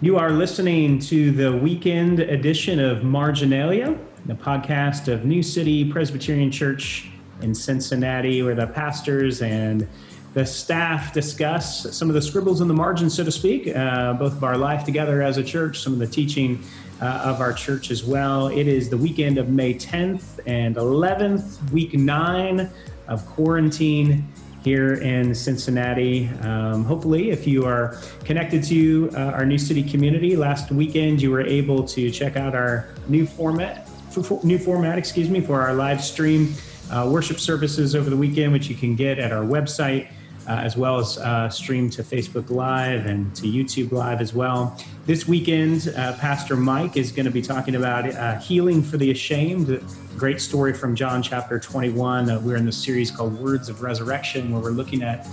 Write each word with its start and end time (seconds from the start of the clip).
You 0.00 0.18
are 0.18 0.30
listening 0.30 0.98
to 1.00 1.30
the 1.30 1.56
weekend 1.56 2.18
edition 2.18 2.80
of 2.80 3.04
Marginalia, 3.04 3.96
the 4.26 4.34
podcast 4.34 5.06
of 5.06 5.24
New 5.24 5.42
City 5.42 5.90
Presbyterian 5.90 6.50
Church 6.50 7.08
in 7.42 7.54
Cincinnati, 7.54 8.42
where 8.42 8.56
the 8.56 8.66
pastors 8.66 9.40
and 9.40 9.86
the 10.34 10.44
staff 10.44 11.12
discuss 11.12 11.96
some 11.96 12.10
of 12.10 12.14
the 12.14 12.20
scribbles 12.20 12.60
in 12.60 12.66
the 12.66 12.74
margin, 12.74 13.08
so 13.08 13.22
to 13.22 13.30
speak, 13.30 13.68
uh, 13.68 14.14
both 14.14 14.32
of 14.32 14.42
our 14.42 14.58
life 14.58 14.84
together 14.84 15.22
as 15.22 15.38
a 15.38 15.44
church, 15.44 15.78
some 15.78 15.92
of 15.92 16.00
the 16.00 16.08
teaching 16.08 16.62
uh, 17.00 17.22
of 17.24 17.40
our 17.40 17.52
church 17.52 17.92
as 17.92 18.02
well. 18.02 18.48
It 18.48 18.66
is 18.66 18.90
the 18.90 18.98
weekend 18.98 19.38
of 19.38 19.48
May 19.48 19.74
10th 19.74 20.40
and 20.44 20.74
11th, 20.74 21.70
week 21.70 21.94
nine 21.94 22.68
of 23.06 23.24
quarantine 23.26 24.26
here 24.64 24.94
in 24.94 25.34
Cincinnati. 25.34 26.28
Um, 26.40 26.84
hopefully, 26.84 27.30
if 27.30 27.46
you 27.46 27.66
are 27.66 27.98
connected 28.24 28.64
to 28.64 29.10
uh, 29.14 29.18
our 29.36 29.44
new 29.44 29.58
city 29.58 29.82
community, 29.82 30.36
last 30.36 30.72
weekend 30.72 31.20
you 31.20 31.30
were 31.30 31.42
able 31.42 31.84
to 31.84 32.10
check 32.10 32.36
out 32.36 32.54
our 32.54 32.88
new 33.06 33.26
format, 33.26 33.86
for, 34.10 34.40
new 34.42 34.58
format, 34.58 34.96
excuse 34.96 35.28
me, 35.28 35.40
for 35.40 35.60
our 35.60 35.74
live 35.74 36.02
stream 36.02 36.54
uh, 36.90 37.08
worship 37.12 37.38
services 37.38 37.94
over 37.94 38.08
the 38.08 38.16
weekend, 38.16 38.52
which 38.52 38.68
you 38.68 38.74
can 38.74 38.96
get 38.96 39.18
at 39.18 39.32
our 39.32 39.44
website 39.44 40.10
uh, 40.46 40.52
as 40.52 40.76
well 40.76 40.98
as 40.98 41.18
uh, 41.18 41.48
stream 41.48 41.88
to 41.90 42.02
Facebook 42.02 42.50
Live 42.50 43.06
and 43.06 43.34
to 43.36 43.44
YouTube 43.44 43.92
Live 43.92 44.20
as 44.20 44.34
well. 44.34 44.78
This 45.06 45.26
weekend, 45.26 45.92
uh, 45.96 46.14
Pastor 46.14 46.56
Mike 46.56 46.96
is 46.96 47.12
going 47.12 47.26
to 47.26 47.32
be 47.32 47.42
talking 47.42 47.76
about 47.76 48.08
uh, 48.08 48.38
healing 48.38 48.82
for 48.82 48.96
the 48.96 49.10
ashamed. 49.10 49.82
Great 50.16 50.40
story 50.40 50.74
from 50.74 50.94
John 50.94 51.22
chapter 51.22 51.58
21. 51.58 52.30
Uh, 52.30 52.40
we're 52.40 52.56
in 52.56 52.66
the 52.66 52.72
series 52.72 53.10
called 53.10 53.38
Words 53.40 53.68
of 53.68 53.82
Resurrection, 53.82 54.52
where 54.52 54.62
we're 54.62 54.70
looking 54.70 55.02
at 55.02 55.26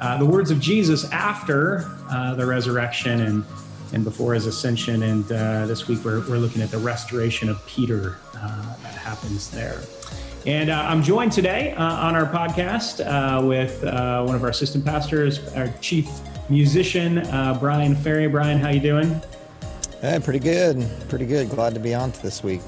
uh, 0.00 0.16
the 0.18 0.26
words 0.26 0.50
of 0.50 0.60
Jesus 0.60 1.10
after 1.12 1.88
the 2.36 2.46
resurrection 2.46 3.20
and 3.20 3.44
and 3.92 4.04
before 4.04 4.32
his 4.32 4.46
ascension. 4.46 5.02
And 5.02 5.24
this 5.68 5.86
week, 5.86 6.02
we're, 6.04 6.20
we're 6.28 6.38
looking 6.38 6.62
at 6.62 6.70
the 6.70 6.78
restoration 6.78 7.48
of 7.50 7.64
Peter 7.66 8.16
that 8.32 8.94
happens 8.94 9.50
there. 9.50 9.80
And 10.44 10.70
uh, 10.70 10.86
I'm 10.88 11.04
joined 11.04 11.30
today 11.30 11.72
uh, 11.74 11.84
on 11.84 12.16
our 12.16 12.26
podcast 12.26 13.00
uh, 13.06 13.46
with 13.46 13.84
uh, 13.84 14.24
one 14.24 14.34
of 14.34 14.42
our 14.42 14.48
assistant 14.48 14.84
pastors, 14.84 15.38
our 15.54 15.68
chief 15.80 16.08
musician, 16.48 17.18
uh, 17.18 17.56
Brian 17.60 17.94
Ferry. 17.94 18.26
Brian, 18.26 18.58
how 18.58 18.70
you 18.70 18.80
doing? 18.80 19.22
Hey, 20.00 20.18
pretty 20.18 20.40
good. 20.40 20.84
Pretty 21.08 21.26
good. 21.26 21.48
Glad 21.48 21.74
to 21.74 21.80
be 21.80 21.94
on 21.94 22.12
this 22.22 22.42
week. 22.42 22.60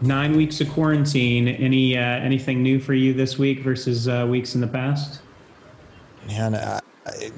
Nine 0.00 0.38
weeks 0.38 0.62
of 0.62 0.70
quarantine. 0.70 1.48
Any 1.48 1.98
uh, 1.98 2.00
anything 2.00 2.62
new 2.62 2.80
for 2.80 2.94
you 2.94 3.12
this 3.12 3.36
week 3.36 3.60
versus 3.60 4.08
weeks 4.26 4.54
in 4.54 4.62
the 4.62 4.66
past? 4.66 5.20
Man, 6.28 6.54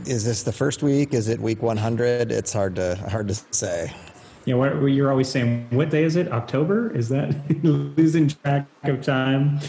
is 0.07 0.25
this 0.25 0.45
the 0.45 0.53
first 0.53 0.85
week? 0.85 1.15
Is 1.15 1.27
it 1.27 1.41
week 1.41 1.63
100? 1.63 2.31
It's 2.31 2.53
hard 2.53 2.77
to 2.77 2.95
hard 3.11 3.27
to 3.27 3.35
say. 3.51 3.93
Yeah, 4.51 4.57
what, 4.57 4.87
you're 4.87 5.13
always 5.13 5.29
saying, 5.29 5.69
what 5.71 5.91
day 5.91 6.03
is 6.03 6.17
it? 6.17 6.33
October? 6.33 6.91
Is 6.91 7.09
that 7.11 7.37
losing 7.63 8.27
track 8.27 8.67
of 8.83 9.01
time? 9.01 9.61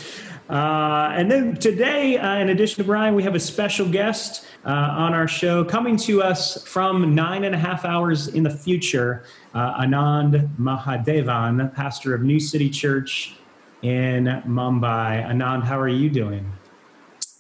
Uh, 0.49 1.13
and 1.13 1.29
then 1.29 1.55
today, 1.57 2.17
uh, 2.17 2.39
in 2.39 2.49
addition 2.49 2.77
to 2.77 2.83
Brian, 2.83 3.13
we 3.13 3.21
have 3.21 3.35
a 3.35 3.39
special 3.39 3.87
guest 3.87 4.47
uh, 4.65 4.69
on 4.71 5.13
our 5.13 5.27
show 5.27 5.63
coming 5.63 5.97
to 5.97 6.23
us 6.23 6.65
from 6.65 7.13
nine 7.13 7.43
and 7.43 7.53
a 7.53 7.59
half 7.59 7.85
hours 7.85 8.29
in 8.29 8.41
the 8.41 8.49
future, 8.49 9.23
uh, 9.53 9.83
Anand 9.83 10.49
Mahadevan, 10.57 11.71
pastor 11.75 12.15
of 12.15 12.23
New 12.23 12.39
City 12.39 12.67
Church 12.67 13.35
in 13.83 14.23
Mumbai. 14.47 15.23
Anand, 15.29 15.63
how 15.63 15.79
are 15.79 15.89
you 15.89 16.09
doing? 16.09 16.51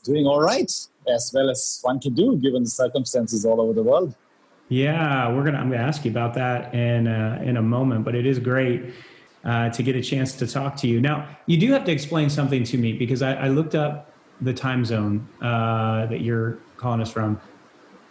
Doing 0.03 0.27
all 0.27 0.41
right, 0.41 0.71
as 1.07 1.31
well 1.33 1.49
as 1.49 1.79
one 1.81 1.99
can 1.99 2.13
do 2.13 2.37
given 2.37 2.61
the 2.61 2.69
circumstances 2.69 3.47
all 3.47 3.59
over 3.59 3.73
the 3.73 3.81
world. 3.81 4.15
Yeah, 4.71 5.29
we're 5.33 5.43
gonna. 5.43 5.57
I'm 5.57 5.69
gonna 5.69 5.83
ask 5.83 6.05
you 6.05 6.11
about 6.11 6.33
that 6.35 6.73
in 6.73 7.05
uh, 7.05 7.41
in 7.43 7.57
a 7.57 7.61
moment, 7.61 8.05
but 8.05 8.15
it 8.15 8.25
is 8.25 8.39
great 8.39 8.93
uh, 9.43 9.69
to 9.69 9.83
get 9.83 9.97
a 9.97 10.01
chance 10.01 10.31
to 10.37 10.47
talk 10.47 10.77
to 10.77 10.87
you. 10.87 11.01
Now, 11.01 11.27
you 11.45 11.57
do 11.57 11.73
have 11.73 11.83
to 11.83 11.91
explain 11.91 12.29
something 12.29 12.63
to 12.63 12.77
me 12.77 12.93
because 12.93 13.21
I, 13.21 13.33
I 13.33 13.47
looked 13.49 13.75
up 13.75 14.13
the 14.39 14.53
time 14.53 14.85
zone 14.85 15.27
uh, 15.41 16.05
that 16.05 16.21
you're 16.21 16.59
calling 16.77 17.01
us 17.01 17.11
from. 17.11 17.41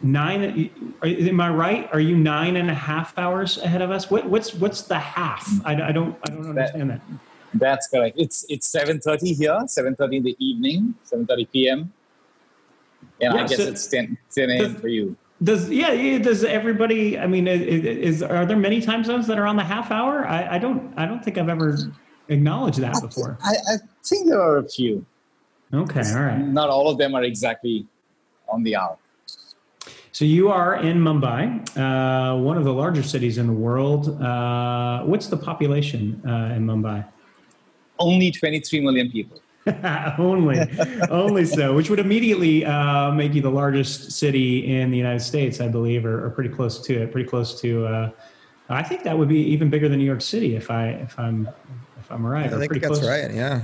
Nine? 0.03 0.71
Am 1.03 1.41
I 1.41 1.49
right? 1.49 1.89
Are 1.95 2.01
you 2.01 2.15
nine 2.15 2.57
and 2.57 2.71
a 2.71 2.75
half 2.75 3.17
hours 3.17 3.57
ahead 3.57 3.81
of 3.81 3.91
us? 3.91 4.11
What, 4.11 4.27
what's 4.27 4.53
what's 4.53 4.83
the 4.83 4.99
half? 4.99 5.49
I, 5.65 5.73
I 5.73 5.93
don't 5.93 6.15
I 6.27 6.31
don't 6.31 6.47
understand 6.47 6.91
that. 6.91 7.01
that. 7.09 7.19
That's 7.55 7.89
correct. 7.89 8.19
It's 8.19 8.45
it's 8.51 8.67
seven 8.67 9.01
thirty 9.01 9.33
here, 9.33 9.63
seven 9.67 9.97
thirty 9.97 10.19
in 10.19 10.25
the 10.25 10.37
evening, 10.39 10.95
seven 11.05 11.27
thirty 11.27 11.47
p.m. 11.47 11.91
And 13.23 13.34
yeah, 13.34 13.45
I 13.45 13.47
guess 13.47 13.57
so 13.57 13.69
it's 13.69 13.87
10, 13.87 14.17
10 14.34 14.51
a.m. 14.51 14.75
for 14.77 14.89
you. 14.89 15.17
Does 15.43 15.71
yeah, 15.71 16.19
does 16.19 16.45
everybody? 16.45 17.19
I 17.19 17.27
mean, 17.27 17.49
is, 17.49 18.23
are 18.23 18.45
there 18.45 18.59
many 18.59 18.83
time 18.83 19.03
zones 19.05 19.27
that 19.27 19.39
are 19.39 19.47
on 19.47 19.56
the 19.56 19.65
half 19.65 19.91
hour? 19.91 20.27
I, 20.27 20.56
I 20.56 20.59
don't 20.59 20.93
I 20.99 21.06
don't 21.06 21.25
think 21.25 21.39
I've 21.39 21.49
ever 21.49 21.78
acknowledged 22.28 22.78
that 22.81 22.97
I 22.97 23.01
before. 23.01 23.39
I, 23.43 23.55
I, 23.73 23.77
think 24.05 24.28
there 24.28 24.41
are 24.41 24.59
a 24.59 24.69
few. 24.69 25.05
Okay, 25.73 26.03
all 26.12 26.23
right. 26.23 26.39
Not 26.39 26.69
all 26.69 26.89
of 26.89 26.99
them 26.99 27.15
are 27.15 27.25
exactly 27.25 27.87
on 28.49 28.62
the 28.62 28.77
hour. 28.77 28.99
So 30.12 30.27
you 30.27 30.51
are 30.51 30.77
in 30.77 30.99
Mumbai, 30.99 31.65
uh, 31.78 32.37
one 32.37 32.59
of 32.59 32.65
the 32.65 32.72
larger 32.72 33.03
cities 33.03 33.39
in 33.39 33.47
the 33.47 33.53
world. 33.53 34.21
Uh, 34.21 35.05
what's 35.05 35.28
the 35.28 35.37
population 35.37 36.21
uh, 36.27 36.55
in 36.55 36.67
Mumbai? 36.67 37.07
Only 37.99 38.31
23 38.31 38.81
million 38.81 39.11
people. 39.11 39.41
only, 40.19 40.59
only 41.10 41.44
so, 41.44 41.75
which 41.75 41.91
would 41.91 41.98
immediately 41.98 42.65
uh, 42.65 43.12
make 43.12 43.34
you 43.34 43.43
the 43.43 43.50
largest 43.50 44.12
city 44.12 44.75
in 44.75 44.91
the 44.91 44.97
United 44.97 45.21
States, 45.21 45.60
I 45.60 45.69
believe, 45.69 46.06
or, 46.06 46.25
or 46.25 46.31
pretty 46.31 46.50
close 46.50 46.81
to 46.81 47.03
it. 47.03 47.12
Pretty 47.12 47.28
close 47.28 47.60
to. 47.60 47.87
Uh, 47.87 48.10
I 48.71 48.82
think 48.82 49.03
that 49.03 49.19
would 49.19 49.28
be 49.28 49.41
even 49.41 49.69
bigger 49.69 49.88
than 49.88 49.98
New 49.98 50.04
York 50.04 50.22
City, 50.22 50.54
if 50.54 50.71
I 50.71 50.91
if 50.91 51.19
I'm 51.19 51.48
if 51.98 52.10
I'm 52.10 52.25
right. 52.25 52.53
I 52.53 52.59
think 52.59 52.72
that's 52.75 52.87
close. 52.87 53.06
right. 53.06 53.32
Yeah. 53.32 53.62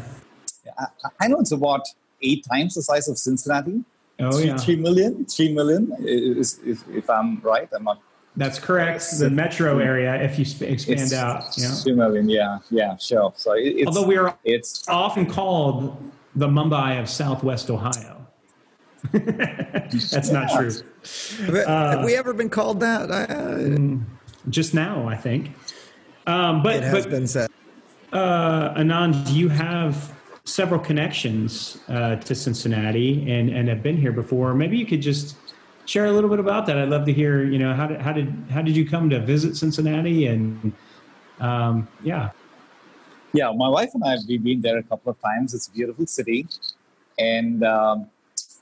I, 0.78 0.86
I, 1.20 1.28
know 1.28 1.38
it's 1.38 1.52
about 1.52 1.82
eight 2.22 2.44
times 2.44 2.74
the 2.74 2.82
size 2.82 3.08
of 3.08 3.16
Cincinnati. 3.16 3.84
Oh 4.18 4.32
three, 4.32 4.46
yeah, 4.46 4.56
three 4.56 4.76
million. 4.76 5.24
Three 5.26 5.52
million. 5.52 5.94
Is, 6.00 6.58
if, 6.64 6.86
if 6.88 7.08
I'm 7.08 7.40
right, 7.40 7.68
I'm 7.72 7.84
not 7.84 8.00
that's 8.36 8.58
correct. 8.58 9.04
The 9.18 9.30
metro 9.30 9.78
area, 9.78 10.22
if 10.22 10.38
you 10.38 10.44
sp- 10.44 10.68
expand 10.68 11.00
it's 11.00 11.12
out, 11.12 11.52
two 11.52 11.96
million. 11.96 12.28
Yeah, 12.28 12.58
yeah, 12.70 12.96
sure. 12.96 13.32
So 13.36 13.52
it, 13.52 13.86
although 13.86 14.06
we 14.06 14.16
are 14.16 14.36
it's 14.44 14.86
often 14.88 15.26
called 15.26 15.96
the 16.34 16.46
Mumbai 16.46 17.00
of 17.00 17.08
Southwest 17.08 17.70
Ohio. 17.70 18.26
That's 19.12 20.30
not 20.30 20.50
true. 20.50 20.72
Uh, 21.48 21.90
have 21.96 22.04
we 22.04 22.16
ever 22.16 22.34
been 22.34 22.50
called 22.50 22.80
that? 22.80 23.10
Uh, 23.10 23.96
just 24.50 24.74
now, 24.74 25.08
I 25.08 25.16
think. 25.16 25.52
Um, 26.26 26.62
but 26.62 26.76
it 26.76 26.82
has 26.82 27.04
but, 27.04 27.10
been 27.10 27.26
said. 27.26 27.50
Uh, 28.12 28.74
Anand, 28.74 29.32
you 29.32 29.48
have 29.48 30.12
several 30.44 30.80
connections 30.80 31.78
uh, 31.88 32.16
to 32.16 32.34
Cincinnati 32.34 33.30
and, 33.30 33.50
and 33.50 33.68
have 33.68 33.82
been 33.82 33.96
here 33.96 34.12
before. 34.12 34.54
Maybe 34.54 34.76
you 34.76 34.86
could 34.86 35.02
just 35.02 35.36
share 35.86 36.06
a 36.06 36.12
little 36.12 36.28
bit 36.28 36.38
about 36.38 36.66
that. 36.66 36.76
I'd 36.76 36.88
love 36.88 37.06
to 37.06 37.12
hear, 37.12 37.44
you 37.44 37.58
know, 37.58 37.74
how 37.74 37.86
did, 37.86 38.00
how 38.00 38.12
did, 38.12 38.34
how 38.50 38.62
did 38.62 38.76
you 38.76 38.86
come 38.88 39.08
to 39.10 39.20
visit 39.20 39.56
Cincinnati 39.56 40.26
and, 40.26 40.72
um, 41.40 41.88
yeah. 42.02 42.30
Yeah, 43.32 43.52
my 43.52 43.68
wife 43.68 43.90
and 43.94 44.02
I 44.04 44.16
we've 44.28 44.42
been 44.42 44.60
there 44.60 44.78
a 44.78 44.82
couple 44.82 45.12
of 45.12 45.20
times. 45.20 45.54
It's 45.54 45.68
a 45.68 45.70
beautiful 45.70 46.06
city. 46.06 46.46
And 47.18 47.62
um, 47.64 48.06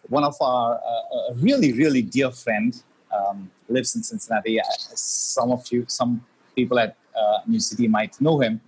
one 0.08 0.24
of 0.24 0.34
our 0.40 0.76
uh, 0.76 1.34
really, 1.34 1.72
really 1.72 2.02
dear 2.02 2.30
friend 2.30 2.74
um, 3.14 3.50
lives 3.68 3.94
in 3.94 4.02
Cincinnati. 4.02 4.60
Some 4.94 5.50
of 5.52 5.70
you, 5.70 5.84
some 5.88 6.24
people 6.56 6.78
at 6.78 6.96
uh, 7.16 7.38
New 7.46 7.60
City 7.60 7.88
might 7.88 8.20
know 8.20 8.40
him. 8.40 8.60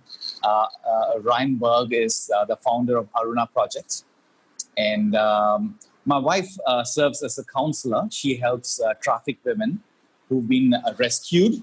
Uh, 0.43 0.67
uh 0.85 1.19
Ryan 1.19 1.55
Berg 1.55 1.93
is 1.93 2.31
uh, 2.35 2.45
the 2.45 2.55
founder 2.57 2.97
of 2.97 3.11
Aruna 3.13 3.51
Project. 3.51 4.03
And 4.77 5.15
um, 5.15 5.77
my 6.07 6.17
wife 6.17 6.55
uh, 6.65 6.85
serves 6.85 7.21
as 7.21 7.37
a 7.37 7.43
counselor. 7.43 8.07
She 8.09 8.37
helps 8.37 8.81
uh, 8.81 8.93
trafficked 9.01 9.43
women 9.43 9.81
who've 10.29 10.47
been 10.47 10.73
uh, 10.73 10.93
rescued. 10.97 11.61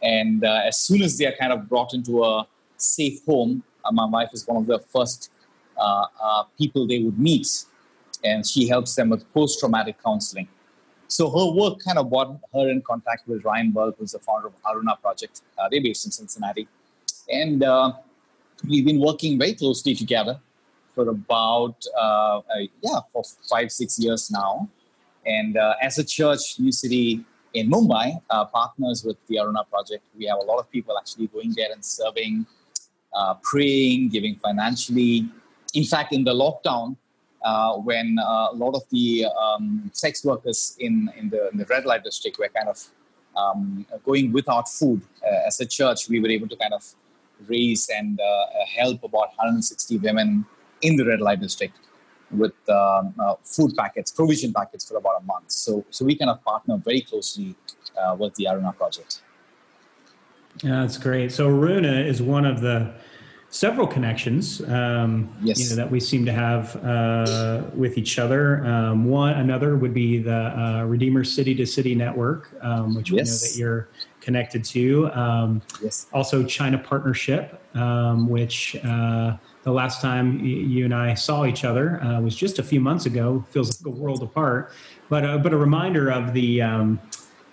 And 0.00 0.44
uh, 0.44 0.62
as 0.64 0.78
soon 0.78 1.02
as 1.02 1.18
they 1.18 1.26
are 1.26 1.32
kind 1.32 1.52
of 1.52 1.68
brought 1.68 1.92
into 1.92 2.24
a 2.24 2.46
safe 2.76 3.24
home, 3.26 3.64
uh, 3.84 3.90
my 3.90 4.04
wife 4.04 4.30
is 4.32 4.46
one 4.46 4.58
of 4.58 4.66
the 4.66 4.78
first 4.78 5.32
uh, 5.76 6.44
people 6.56 6.86
they 6.86 7.00
would 7.00 7.18
meet. 7.18 7.64
And 8.22 8.46
she 8.46 8.68
helps 8.68 8.94
them 8.94 9.08
with 9.08 9.30
post 9.34 9.58
traumatic 9.58 9.96
counseling. 10.02 10.46
So 11.08 11.28
her 11.28 11.52
work 11.52 11.80
kind 11.84 11.98
of 11.98 12.08
brought 12.10 12.38
her 12.54 12.70
in 12.70 12.82
contact 12.82 13.26
with 13.26 13.44
Ryan 13.44 13.72
Berg, 13.72 13.94
who's 13.98 14.12
the 14.12 14.20
founder 14.20 14.46
of 14.46 14.62
Aruna 14.62 15.00
Project. 15.00 15.42
they're 15.68 15.82
based 15.82 16.06
in 16.06 16.12
Cincinnati. 16.12 16.68
And 17.28 17.64
we've 18.68 18.84
been 18.84 19.00
working 19.00 19.36
very 19.36 19.54
closely 19.54 19.96
together 19.96 20.38
for 21.00 21.10
about 21.10 21.76
uh, 21.98 22.38
uh, 22.38 22.42
yeah 22.82 23.00
for 23.12 23.22
five 23.48 23.72
six 23.72 23.98
years 23.98 24.30
now, 24.30 24.68
and 25.24 25.56
uh, 25.56 25.74
as 25.82 25.98
a 25.98 26.04
church, 26.04 26.58
New 26.58 26.72
City 26.72 27.24
in 27.54 27.70
Mumbai 27.70 28.20
uh, 28.30 28.44
partners 28.44 29.02
with 29.04 29.16
the 29.26 29.36
Aruna 29.36 29.68
Project. 29.68 30.04
We 30.16 30.26
have 30.26 30.38
a 30.38 30.46
lot 30.50 30.58
of 30.58 30.70
people 30.70 30.96
actually 30.98 31.28
going 31.28 31.52
there 31.56 31.72
and 31.72 31.84
serving, 31.84 32.46
uh, 33.14 33.34
praying, 33.42 34.10
giving 34.10 34.36
financially. 34.36 35.28
In 35.74 35.84
fact, 35.84 36.12
in 36.12 36.22
the 36.24 36.34
lockdown, 36.34 36.96
uh, 37.42 37.74
when 37.76 38.18
a 38.20 38.54
lot 38.54 38.74
of 38.74 38.82
the 38.90 39.26
um, 39.44 39.90
sex 39.92 40.24
workers 40.24 40.76
in, 40.78 41.10
in, 41.16 41.30
the, 41.30 41.48
in 41.50 41.58
the 41.58 41.64
red 41.64 41.86
light 41.86 42.04
district 42.04 42.38
were 42.38 42.48
kind 42.48 42.68
of 42.68 42.78
um, 43.36 43.86
going 44.04 44.32
without 44.32 44.68
food. 44.68 45.00
Uh, 45.24 45.46
as 45.46 45.58
a 45.60 45.66
church, 45.66 46.08
we 46.08 46.20
were 46.20 46.28
able 46.28 46.48
to 46.48 46.56
kind 46.56 46.74
of 46.74 46.84
raise 47.48 47.88
and 47.88 48.20
uh, 48.20 48.46
help 48.76 49.02
about 49.02 49.28
160 49.38 49.98
women 49.98 50.44
in 50.82 50.96
the 50.96 51.04
red 51.04 51.20
light 51.20 51.40
district 51.40 51.76
with 52.30 52.52
um, 52.68 53.14
uh, 53.18 53.34
food 53.42 53.74
packets, 53.76 54.10
provision 54.12 54.52
packets 54.52 54.88
for 54.88 54.96
about 54.96 55.20
a 55.20 55.24
month. 55.24 55.50
So, 55.50 55.84
so 55.90 56.04
we 56.04 56.14
kind 56.16 56.30
of 56.30 56.42
partner 56.44 56.76
very 56.76 57.00
closely 57.00 57.56
uh, 58.00 58.16
with 58.18 58.34
the 58.34 58.44
Aruna 58.44 58.76
project. 58.76 59.22
Yeah, 60.62 60.82
that's 60.82 60.98
great. 60.98 61.32
So 61.32 61.48
Aruna 61.48 62.06
is 62.06 62.22
one 62.22 62.44
of 62.44 62.60
the 62.60 62.92
several 63.50 63.86
connections 63.86 64.60
um, 64.68 65.28
yes. 65.42 65.58
you 65.58 65.70
know, 65.70 65.76
that 65.76 65.90
we 65.90 65.98
seem 65.98 66.24
to 66.24 66.32
have 66.32 66.76
uh, 66.84 67.64
with 67.74 67.98
each 67.98 68.18
other. 68.18 68.64
Um, 68.64 69.04
one 69.04 69.34
another 69.34 69.76
would 69.76 69.92
be 69.92 70.18
the 70.18 70.58
uh, 70.58 70.84
Redeemer 70.84 71.24
City 71.24 71.54
to 71.56 71.66
City 71.66 71.94
Network, 71.94 72.52
um, 72.62 72.94
which 72.94 73.10
yes. 73.10 73.12
we 73.12 73.18
know 73.18 73.38
that 73.38 73.58
you're 73.58 73.88
connected 74.20 74.64
to. 74.66 75.10
Um, 75.12 75.62
yes. 75.82 76.06
Also, 76.12 76.44
China 76.44 76.78
Partnership, 76.78 77.60
um, 77.74 78.28
which 78.28 78.76
uh, 78.84 79.36
the 79.62 79.72
last 79.72 80.00
time 80.00 80.44
you 80.44 80.84
and 80.84 80.94
I 80.94 81.14
saw 81.14 81.44
each 81.44 81.64
other 81.64 82.02
uh, 82.02 82.20
was 82.20 82.34
just 82.34 82.58
a 82.58 82.62
few 82.62 82.80
months 82.80 83.06
ago. 83.06 83.44
Feels 83.50 83.80
like 83.80 83.94
a 83.94 83.96
world 83.96 84.22
apart, 84.22 84.72
but 85.08 85.24
uh, 85.24 85.38
but 85.38 85.52
a 85.52 85.56
reminder 85.56 86.10
of 86.10 86.32
the 86.32 86.62
um, 86.62 87.00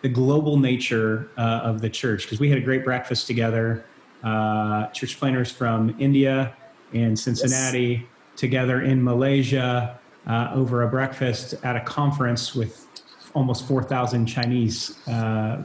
the 0.02 0.10
global 0.10 0.58
nature 0.58 1.30
uh, 1.38 1.62
of 1.64 1.82
the 1.82 1.90
church 1.90 2.24
because 2.24 2.40
we 2.40 2.50
had 2.50 2.58
a 2.58 2.62
great 2.62 2.84
breakfast 2.86 3.28
together 3.28 3.84
uh, 4.24 4.88
church 4.88 5.20
planners 5.20 5.52
from 5.52 5.96
India 6.00 6.56
and 6.94 7.18
Cincinnati 7.18 7.80
yes. 7.82 8.02
together 8.36 8.82
in 8.82 9.04
Malaysia 9.04 10.00
uh, 10.28 10.52
over 10.54 10.84
a 10.84 10.88
breakfast 10.88 11.56
at 11.64 11.76
a 11.76 11.82
conference 11.82 12.56
with 12.56 12.88
almost 13.34 13.68
4,000 13.68 14.26
Chinese 14.26 15.08
uh, 15.08 15.62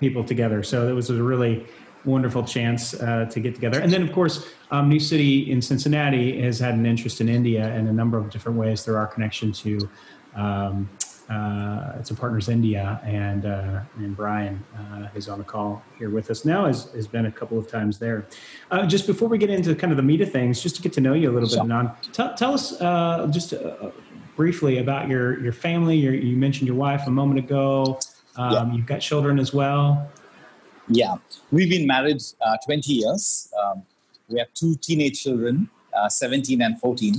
people 0.00 0.24
together. 0.24 0.62
So 0.62 0.88
it 0.88 0.92
was 0.92 1.10
a 1.10 1.22
really 1.22 1.66
wonderful 2.04 2.42
chance 2.44 2.94
uh, 2.94 3.26
to 3.26 3.40
get 3.40 3.54
together. 3.54 3.80
And 3.80 3.92
then, 3.92 4.02
of 4.02 4.12
course, 4.12 4.48
um, 4.70 4.88
New 4.88 5.00
City 5.00 5.50
in 5.50 5.62
Cincinnati 5.62 6.40
has 6.42 6.58
had 6.58 6.74
an 6.74 6.86
interest 6.86 7.20
in 7.20 7.28
India 7.28 7.74
in 7.74 7.86
a 7.86 7.92
number 7.92 8.18
of 8.18 8.30
different 8.30 8.58
ways 8.58 8.82
through 8.82 8.96
our 8.96 9.06
connection 9.06 9.52
to 9.52 9.88
um, 10.34 10.88
uh, 11.32 11.92
it's 11.98 12.10
a 12.10 12.14
partners 12.14 12.48
India, 12.48 13.00
and 13.04 13.46
uh, 13.46 13.80
and 13.96 14.16
Brian 14.16 14.62
uh, 14.76 15.08
is 15.14 15.28
on 15.28 15.38
the 15.38 15.44
call 15.44 15.82
here 15.98 16.10
with 16.10 16.30
us 16.30 16.44
now. 16.44 16.66
has 16.66 16.90
has 16.92 17.06
been 17.06 17.26
a 17.26 17.32
couple 17.32 17.58
of 17.58 17.68
times 17.68 17.98
there. 17.98 18.26
Uh, 18.70 18.86
just 18.86 19.06
before 19.06 19.28
we 19.28 19.38
get 19.38 19.48
into 19.48 19.74
kind 19.74 19.92
of 19.92 19.96
the 19.96 20.02
meat 20.02 20.20
of 20.20 20.30
things, 20.30 20.62
just 20.62 20.76
to 20.76 20.82
get 20.82 20.92
to 20.94 21.00
know 21.00 21.14
you 21.14 21.30
a 21.30 21.32
little 21.32 21.48
bit, 21.48 21.58
Anand, 21.58 21.94
tell, 22.12 22.34
tell 22.34 22.52
us 22.52 22.80
uh, 22.80 23.28
just 23.30 23.54
uh, 23.54 23.90
briefly 24.36 24.78
about 24.78 25.08
your 25.08 25.40
your 25.40 25.52
family. 25.52 25.96
Your, 25.96 26.12
you 26.12 26.36
mentioned 26.36 26.66
your 26.66 26.76
wife 26.76 27.06
a 27.06 27.10
moment 27.10 27.38
ago. 27.38 27.98
Um, 28.36 28.52
yeah. 28.52 28.76
You've 28.76 28.86
got 28.86 29.00
children 29.00 29.38
as 29.38 29.54
well. 29.54 30.10
Yeah, 30.88 31.16
we've 31.50 31.70
been 31.70 31.86
married 31.86 32.22
20 32.64 32.92
years. 32.92 33.52
Um, 33.62 33.82
we 34.28 34.38
have 34.38 34.52
two 34.54 34.74
teenage 34.76 35.22
children, 35.22 35.68
17 36.08 36.60
and 36.62 36.80
14. 36.80 37.14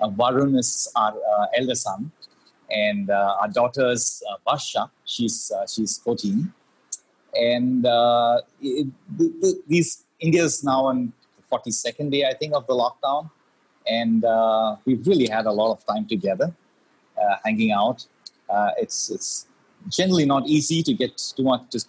Varun 0.00 0.58
is 0.58 0.90
our 0.96 1.14
elder 1.56 1.74
son 1.74 2.12
and 2.70 3.10
uh, 3.10 3.36
our 3.40 3.48
daughter's 3.48 4.22
uh, 4.30 4.36
Basha, 4.44 4.90
she's 5.04 5.50
uh, 5.50 5.66
she's 5.66 5.98
14, 5.98 6.52
and 7.34 7.86
uh, 7.86 8.40
it, 8.60 8.86
the, 9.16 9.32
the, 9.40 9.62
these 9.66 10.04
India's 10.20 10.64
now 10.64 10.86
on 10.86 11.12
the 11.36 11.56
42nd 11.56 12.10
day, 12.10 12.24
I 12.24 12.34
think, 12.34 12.54
of 12.54 12.66
the 12.66 12.74
lockdown, 12.74 13.30
and 13.86 14.24
uh, 14.24 14.76
we've 14.84 15.06
really 15.06 15.26
had 15.26 15.46
a 15.46 15.52
lot 15.52 15.72
of 15.72 15.86
time 15.86 16.06
together, 16.06 16.52
uh, 17.20 17.36
hanging 17.44 17.72
out. 17.72 18.06
Uh, 18.48 18.70
it's 18.78 19.10
it's 19.10 19.46
generally 19.88 20.24
not 20.24 20.46
easy 20.46 20.82
to 20.82 20.92
get 20.92 21.16
too 21.36 21.44
much 21.44 21.70
to 21.70 21.80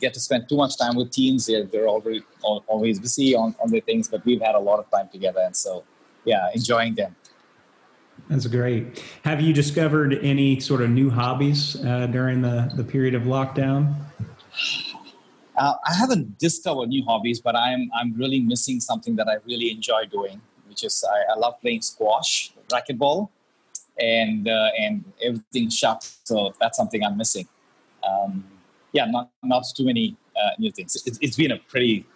get 0.00 0.14
to 0.14 0.20
spend 0.20 0.48
too 0.48 0.56
much 0.56 0.78
time 0.78 0.96
with 0.96 1.10
teens. 1.10 1.46
They're, 1.46 1.64
they're 1.64 1.88
already 1.88 2.22
always 2.42 3.00
busy 3.00 3.34
on, 3.34 3.54
on 3.62 3.70
their 3.70 3.80
things, 3.80 4.08
but 4.08 4.24
we've 4.24 4.40
had 4.40 4.54
a 4.54 4.60
lot 4.60 4.78
of 4.78 4.90
time 4.90 5.08
together, 5.08 5.40
and 5.44 5.56
so 5.56 5.84
yeah, 6.24 6.48
enjoying 6.54 6.94
them. 6.94 7.16
That's 8.28 8.46
great. 8.46 9.02
Have 9.24 9.40
you 9.40 9.52
discovered 9.54 10.18
any 10.22 10.60
sort 10.60 10.82
of 10.82 10.90
new 10.90 11.08
hobbies 11.08 11.76
uh, 11.84 12.06
during 12.06 12.42
the, 12.42 12.70
the 12.74 12.84
period 12.84 13.14
of 13.14 13.22
lockdown? 13.22 13.94
Uh, 15.56 15.74
I 15.86 15.94
haven't 15.94 16.38
discovered 16.38 16.88
new 16.88 17.04
hobbies, 17.04 17.40
but 17.40 17.56
I'm 17.56 17.90
I'm 17.98 18.14
really 18.14 18.40
missing 18.40 18.80
something 18.80 19.16
that 19.16 19.28
I 19.28 19.36
really 19.46 19.70
enjoy 19.70 20.04
doing, 20.06 20.40
which 20.68 20.84
is 20.84 21.04
I, 21.04 21.32
I 21.32 21.36
love 21.36 21.60
playing 21.60 21.82
squash, 21.82 22.52
racquetball, 22.68 23.30
and 23.98 24.46
uh, 24.46 24.70
and 24.78 25.04
everything 25.22 25.70
shot. 25.70 26.08
So 26.24 26.54
that's 26.60 26.76
something 26.76 27.02
I'm 27.02 27.16
missing. 27.16 27.48
Um, 28.08 28.44
yeah, 28.92 29.06
not 29.06 29.30
not 29.42 29.64
too 29.74 29.84
many 29.84 30.16
uh, 30.36 30.50
new 30.58 30.70
things. 30.70 30.96
It, 31.06 31.18
has 31.22 31.36
been 31.36 31.52
a 31.52 31.58
pretty 31.58 32.06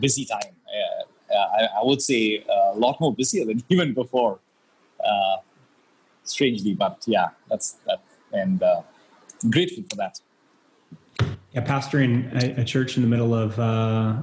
busy 0.00 0.24
time. 0.24 0.54
Uh, 0.68 1.34
I, 1.34 1.80
I, 1.80 1.84
would 1.84 2.02
say 2.02 2.44
a 2.48 2.76
lot 2.76 3.00
more 3.00 3.14
busier 3.14 3.44
than 3.44 3.62
even 3.68 3.94
before. 3.94 4.38
Uh, 5.04 5.36
strangely, 6.24 6.74
but 6.74 7.02
yeah, 7.06 7.28
that's 7.48 7.76
that, 7.86 8.02
and 8.32 8.62
uh, 8.62 8.82
grateful 9.50 9.84
for 9.90 9.96
that. 9.96 10.20
Yeah, 11.52 11.64
pastoring 11.64 12.32
a, 12.42 12.60
a 12.60 12.64
church 12.64 12.96
in 12.96 13.02
the 13.02 13.08
middle 13.08 13.34
of 13.34 13.58
uh, 13.58 14.22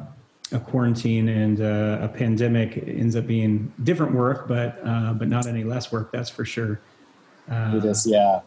a 0.51 0.59
quarantine 0.59 1.29
and 1.29 1.61
uh, 1.61 1.99
a 2.01 2.07
pandemic 2.07 2.77
ends 2.87 3.15
up 3.15 3.27
being 3.27 3.71
different 3.83 4.13
work, 4.13 4.47
but 4.47 4.79
uh, 4.83 5.13
but 5.13 5.27
not 5.27 5.45
any 5.45 5.63
less 5.63 5.91
work. 5.91 6.11
That's 6.11 6.29
for 6.29 6.45
sure. 6.45 6.79
Uh, 7.49 7.73
it 7.77 7.85
is, 7.85 8.05
yeah. 8.07 8.41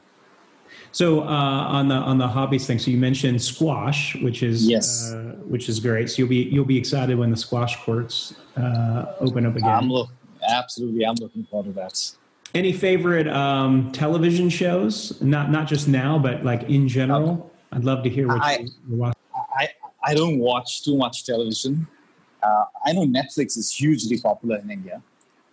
So 0.93 1.23
uh, 1.23 1.25
on 1.25 1.89
the 1.89 1.95
on 1.95 2.19
the 2.19 2.29
hobbies 2.29 2.67
thing, 2.67 2.79
so 2.79 2.91
you 2.91 2.99
mentioned 2.99 3.41
squash, 3.43 4.15
which 4.17 4.43
is 4.43 4.69
yes, 4.69 5.13
uh, 5.13 5.37
which 5.47 5.71
is 5.71 5.81
great. 5.81 6.11
So 6.11 6.19
you'll 6.19 6.29
be 6.29 6.43
you'll 6.45 6.67
be 6.67 6.77
excited 6.77 7.19
when 7.19 7.31
the 7.31 7.37
squash 7.37 7.83
courts 7.83 8.35
uh, 8.57 9.15
open 9.21 9.47
up 9.47 9.57
again. 9.57 9.71
I'm 9.71 9.89
look, 9.89 10.11
absolutely, 10.47 11.07
I'm 11.07 11.15
looking 11.15 11.45
forward 11.45 11.69
to 11.69 11.73
that. 11.81 12.13
Any 12.55 12.75
favorite 12.75 13.27
um, 13.29 13.91
television 13.93 14.51
shows? 14.51 15.21
Not 15.23 15.51
not 15.51 15.67
just 15.67 15.89
now, 15.89 16.19
but 16.19 16.45
like 16.45 16.65
in 16.65 16.87
general. 16.89 17.51
I'd 17.73 17.85
love 17.85 18.05
to 18.05 18.11
hear 18.11 18.29
what 18.29 18.43
I, 18.43 18.59
you 18.59 18.97
watch. 18.97 19.17
I 19.35 19.69
I 20.05 20.15
don't 20.15 20.39
watch 20.39 20.85
too 20.85 20.99
much 20.99 21.25
television. 21.25 21.87
Uh, 22.43 22.65
I 22.85 22.93
know 22.93 23.07
Netflix 23.07 23.57
is 23.57 23.73
hugely 23.73 24.21
popular 24.21 24.59
in 24.59 24.71
India, 24.71 25.01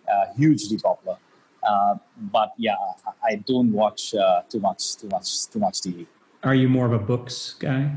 uh, 0.06 0.34
hugely 0.36 0.76
popular. 0.76 1.16
Uh, 1.62 1.96
but 2.16 2.52
yeah, 2.56 2.76
I 3.24 3.36
don't 3.36 3.72
watch 3.72 4.14
uh, 4.14 4.42
too 4.48 4.60
much, 4.60 4.96
too 4.96 5.08
much, 5.08 5.46
too 5.46 5.58
much 5.58 5.80
TV. 5.80 6.06
Are 6.42 6.54
you 6.54 6.68
more 6.68 6.86
of 6.86 6.92
a 6.92 6.98
books 6.98 7.54
guy? 7.58 7.90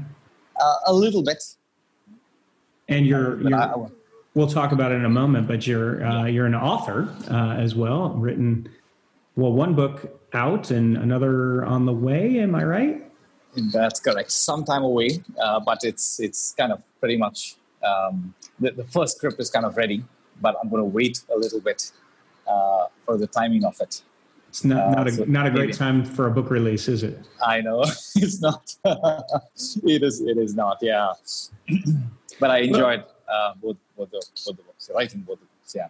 Uh, 0.60 0.76
a 0.88 0.94
little 0.94 1.24
bit. 1.24 1.44
And 2.90 3.08
you're, 3.08 3.42
you're 3.42 3.56
I, 3.56 3.74
I, 3.74 3.88
we'll 4.34 4.48
talk 4.48 4.74
about 4.74 4.92
it 4.92 4.96
in 4.96 5.06
a 5.06 5.10
moment. 5.10 5.48
But 5.48 5.66
you're 5.66 6.06
uh, 6.06 6.26
you're 6.26 6.46
an 6.46 6.56
author 6.56 7.10
as 7.30 7.76
well, 7.76 8.10
written 8.10 8.70
well, 9.36 9.52
one 9.52 9.74
book 9.74 10.20
out 10.34 10.72
and 10.72 10.98
another 10.98 11.66
on 11.66 11.86
the 11.86 11.94
way. 11.94 12.40
Am 12.40 12.54
I 12.56 12.64
right? 12.64 13.04
That's 13.72 14.00
correct. 14.00 14.32
Some 14.32 14.64
time 14.64 14.84
away, 14.84 15.24
uh, 15.42 15.60
but 15.60 15.80
it's 15.84 16.20
it's 16.20 16.54
kind 16.58 16.72
of 16.72 16.82
pretty 17.00 17.18
much 17.18 17.56
um, 17.84 18.34
the, 18.60 18.72
the 18.72 18.84
first 18.84 19.18
script 19.18 19.40
is 19.40 19.50
kind 19.50 19.66
of 19.66 19.78
ready, 19.78 20.04
but 20.42 20.56
I'm 20.62 20.70
going 20.70 20.82
to 20.82 20.90
wait 20.90 21.22
a 21.34 21.38
little 21.38 21.60
bit 21.60 21.92
uh, 22.48 22.88
for 23.06 23.18
the 23.18 23.28
timing 23.28 23.66
of 23.66 23.80
it. 23.80 24.02
It's 24.50 24.64
not, 24.64 24.92
not, 24.92 25.08
a, 25.08 25.12
uh, 25.12 25.16
so 25.16 25.24
not 25.26 25.48
a 25.48 25.50
great 25.50 25.66
maybe. 25.66 25.74
time 25.74 26.06
for 26.06 26.28
a 26.28 26.32
book 26.32 26.52
release, 26.52 26.88
is 26.88 27.02
it? 27.02 27.28
I 27.44 27.62
know 27.62 27.82
it's 28.16 28.42
not. 28.42 28.76
it 28.86 30.04
is. 30.04 30.22
It 30.22 30.38
is 30.38 30.54
not. 30.54 30.78
Yeah, 30.82 31.14
but 32.40 32.52
I 32.52 32.60
enjoyed 32.60 33.04
uh, 33.28 33.54
both, 33.62 33.78
both, 33.98 34.12
the, 34.12 34.24
both 34.46 34.58
the 34.58 34.64
books, 34.64 34.92
writing 34.94 35.22
both 35.22 35.40
the 35.40 35.46
books. 35.46 35.74
Yeah. 35.76 35.88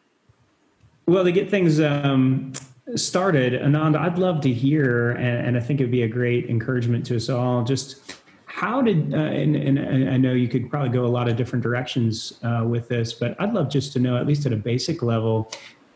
Well, 1.08 1.26
to 1.26 1.32
get 1.34 1.50
things 1.50 1.82
um, 1.82 2.54
started, 2.96 3.54
Anand, 3.62 3.98
I'd 3.98 4.18
love 4.18 4.40
to 4.42 4.54
hear, 4.54 5.12
and, 5.12 5.48
and, 5.48 5.58
I 5.58 5.60
think 5.60 5.82
it'd 5.82 5.92
be 5.92 6.04
a 6.04 6.08
great 6.08 6.50
encouragement 6.50 7.06
to 7.08 7.18
us 7.18 7.28
all. 7.28 7.64
Just 7.64 8.16
how 8.46 8.82
did, 8.82 9.14
uh, 9.14 9.18
and, 9.18 9.56
and, 9.56 10.10
I 10.10 10.16
know 10.16 10.32
you 10.34 10.48
could 10.48 10.70
probably 10.70 10.90
go 10.90 11.06
a 11.06 11.08
lot 11.08 11.28
of 11.28 11.36
different 11.36 11.64
directions 11.64 12.40
uh, 12.44 12.64
with 12.66 12.88
this, 12.88 13.12
but 13.12 13.36
I'd 13.40 13.54
love 13.54 13.70
just 13.70 13.92
to 13.94 14.00
know, 14.00 14.16
at 14.16 14.26
least 14.26 14.46
at 14.46 14.54
a 14.54 14.58
basic 14.58 15.02
level, 15.02 15.52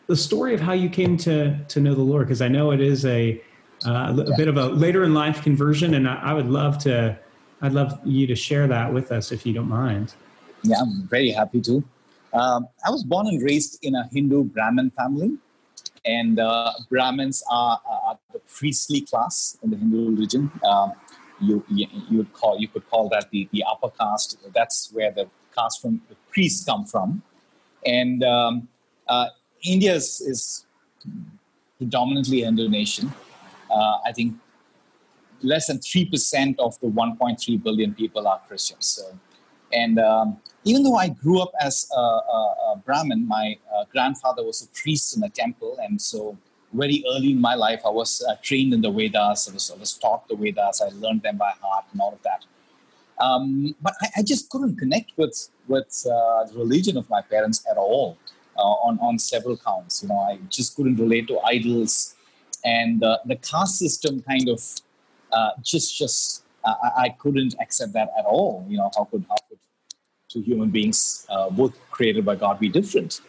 the 0.07 0.15
story 0.15 0.53
of 0.53 0.59
how 0.59 0.73
you 0.73 0.89
came 0.89 1.17
to 1.17 1.57
to 1.65 1.79
know 1.79 1.93
the 1.93 2.01
Lord, 2.01 2.27
because 2.27 2.41
I 2.41 2.47
know 2.47 2.71
it 2.71 2.81
is 2.81 3.05
a 3.05 3.41
uh, 3.85 4.15
a 4.27 4.37
bit 4.37 4.47
of 4.47 4.57
a 4.57 4.67
later 4.67 5.03
in 5.03 5.13
life 5.13 5.41
conversion, 5.41 5.93
and 5.93 6.07
I, 6.07 6.15
I 6.15 6.33
would 6.33 6.49
love 6.49 6.79
to, 6.79 7.17
I'd 7.61 7.73
love 7.73 7.99
you 8.03 8.25
to 8.25 8.35
share 8.35 8.67
that 8.67 8.91
with 8.91 9.11
us 9.11 9.31
if 9.31 9.45
you 9.45 9.53
don't 9.53 9.69
mind. 9.69 10.15
Yeah, 10.63 10.77
I'm 10.81 11.07
very 11.07 11.29
happy 11.29 11.61
to. 11.61 11.83
Um, 12.33 12.67
I 12.85 12.89
was 12.89 13.03
born 13.03 13.27
and 13.27 13.41
raised 13.41 13.79
in 13.83 13.95
a 13.95 14.07
Hindu 14.11 14.45
Brahmin 14.45 14.89
family 14.91 15.37
and 16.07 16.39
uh, 16.39 16.71
Brahmins 16.89 17.43
are, 17.51 17.79
are, 17.85 18.17
the 18.33 18.39
priestly 18.39 19.01
class 19.01 19.57
in 19.61 19.69
the 19.69 19.77
Hindu 19.77 20.11
religion. 20.11 20.51
Um, 20.63 20.93
you, 21.39 21.63
you, 21.69 21.87
you 22.09 22.17
would 22.17 22.33
call 22.33 22.57
you 22.59 22.67
could 22.67 22.89
call 22.89 23.09
that 23.09 23.29
the, 23.29 23.47
the 23.51 23.63
upper 23.63 23.89
caste. 23.89 24.37
That's 24.53 24.89
where 24.91 25.11
the 25.11 25.29
caste 25.55 25.81
from 25.81 26.01
the 26.09 26.15
priests 26.31 26.65
come 26.65 26.85
from, 26.85 27.21
and 27.85 28.23
um, 28.23 28.67
uh, 29.07 29.27
India 29.67 29.93
is, 29.93 30.21
is, 30.21 30.65
predominantly 31.77 32.41
Hindu 32.41 32.69
nation. 32.69 33.13
Uh, 33.69 33.97
I 34.05 34.11
think 34.11 34.35
less 35.41 35.67
than 35.67 35.77
3% 35.77 36.55
of 36.59 36.79
the 36.79 36.87
1.3 36.87 37.63
billion 37.63 37.93
people 37.93 38.27
are 38.27 38.41
Christians. 38.47 38.87
So, 38.87 39.17
and 39.71 39.99
um, 39.99 40.37
even 40.63 40.83
though 40.83 40.95
I 40.95 41.09
grew 41.09 41.39
up 41.41 41.51
as 41.61 41.87
a, 41.95 41.99
a, 41.99 42.55
a 42.73 42.81
Brahmin, 42.85 43.27
my 43.27 43.57
uh, 43.75 43.85
grandfather 43.91 44.43
was 44.43 44.63
a 44.63 44.67
priest 44.81 45.15
in 45.15 45.23
a 45.23 45.29
temple. 45.29 45.77
And 45.81 46.01
so, 46.01 46.37
very 46.73 47.03
early 47.13 47.31
in 47.31 47.41
my 47.41 47.55
life, 47.55 47.81
I 47.85 47.89
was 47.89 48.25
uh, 48.27 48.35
trained 48.41 48.73
in 48.73 48.81
the 48.81 48.91
Vedas, 48.91 49.49
I 49.49 49.53
was, 49.53 49.71
I 49.71 49.79
was, 49.79 49.93
taught 49.93 50.27
the 50.27 50.35
Vedas, 50.35 50.81
I 50.81 50.89
learned 50.89 51.21
them 51.21 51.37
by 51.37 51.53
heart 51.61 51.85
and 51.91 52.01
all 52.01 52.13
of 52.13 52.21
that. 52.23 52.43
Um, 53.23 53.75
but 53.81 53.93
I, 54.01 54.07
I, 54.17 54.21
just 54.21 54.49
couldn't 54.49 54.75
connect 54.75 55.11
with, 55.17 55.49
with 55.67 56.05
uh, 56.05 56.43
the 56.43 56.53
religion 56.55 56.97
of 56.97 57.09
my 57.09 57.21
parents 57.21 57.65
at 57.69 57.77
all 57.77 58.17
on, 58.61 58.99
on 58.99 59.19
several 59.19 59.57
counts. 59.57 60.03
You 60.03 60.09
know, 60.09 60.19
I 60.19 60.39
just 60.49 60.75
couldn't 60.75 60.97
relate 60.97 61.27
to 61.27 61.39
idols. 61.39 62.15
And 62.65 62.99
the 63.01 63.37
caste 63.41 63.77
system 63.77 64.21
kind 64.21 64.49
of 64.49 64.61
uh, 65.31 65.51
just 65.61 65.97
just 65.97 66.43
uh, 66.63 66.73
I, 66.83 67.03
I, 67.03 67.09
couldn't 67.09 67.55
accept 67.61 67.93
that 67.93 68.09
at 68.17 68.25
all. 68.25 68.65
You 68.67 68.77
know, 68.77 68.91
how 68.95 69.05
could 69.05 69.25
how 69.29 69.35
could 69.49 69.59
two 70.29 70.41
human 70.41 70.69
beings, 70.69 71.25
uh, 71.29 71.49
both 71.49 71.77
created 71.91 72.25
by 72.25 72.35
God, 72.35 72.59
be 72.59 72.69
different? 72.69 73.21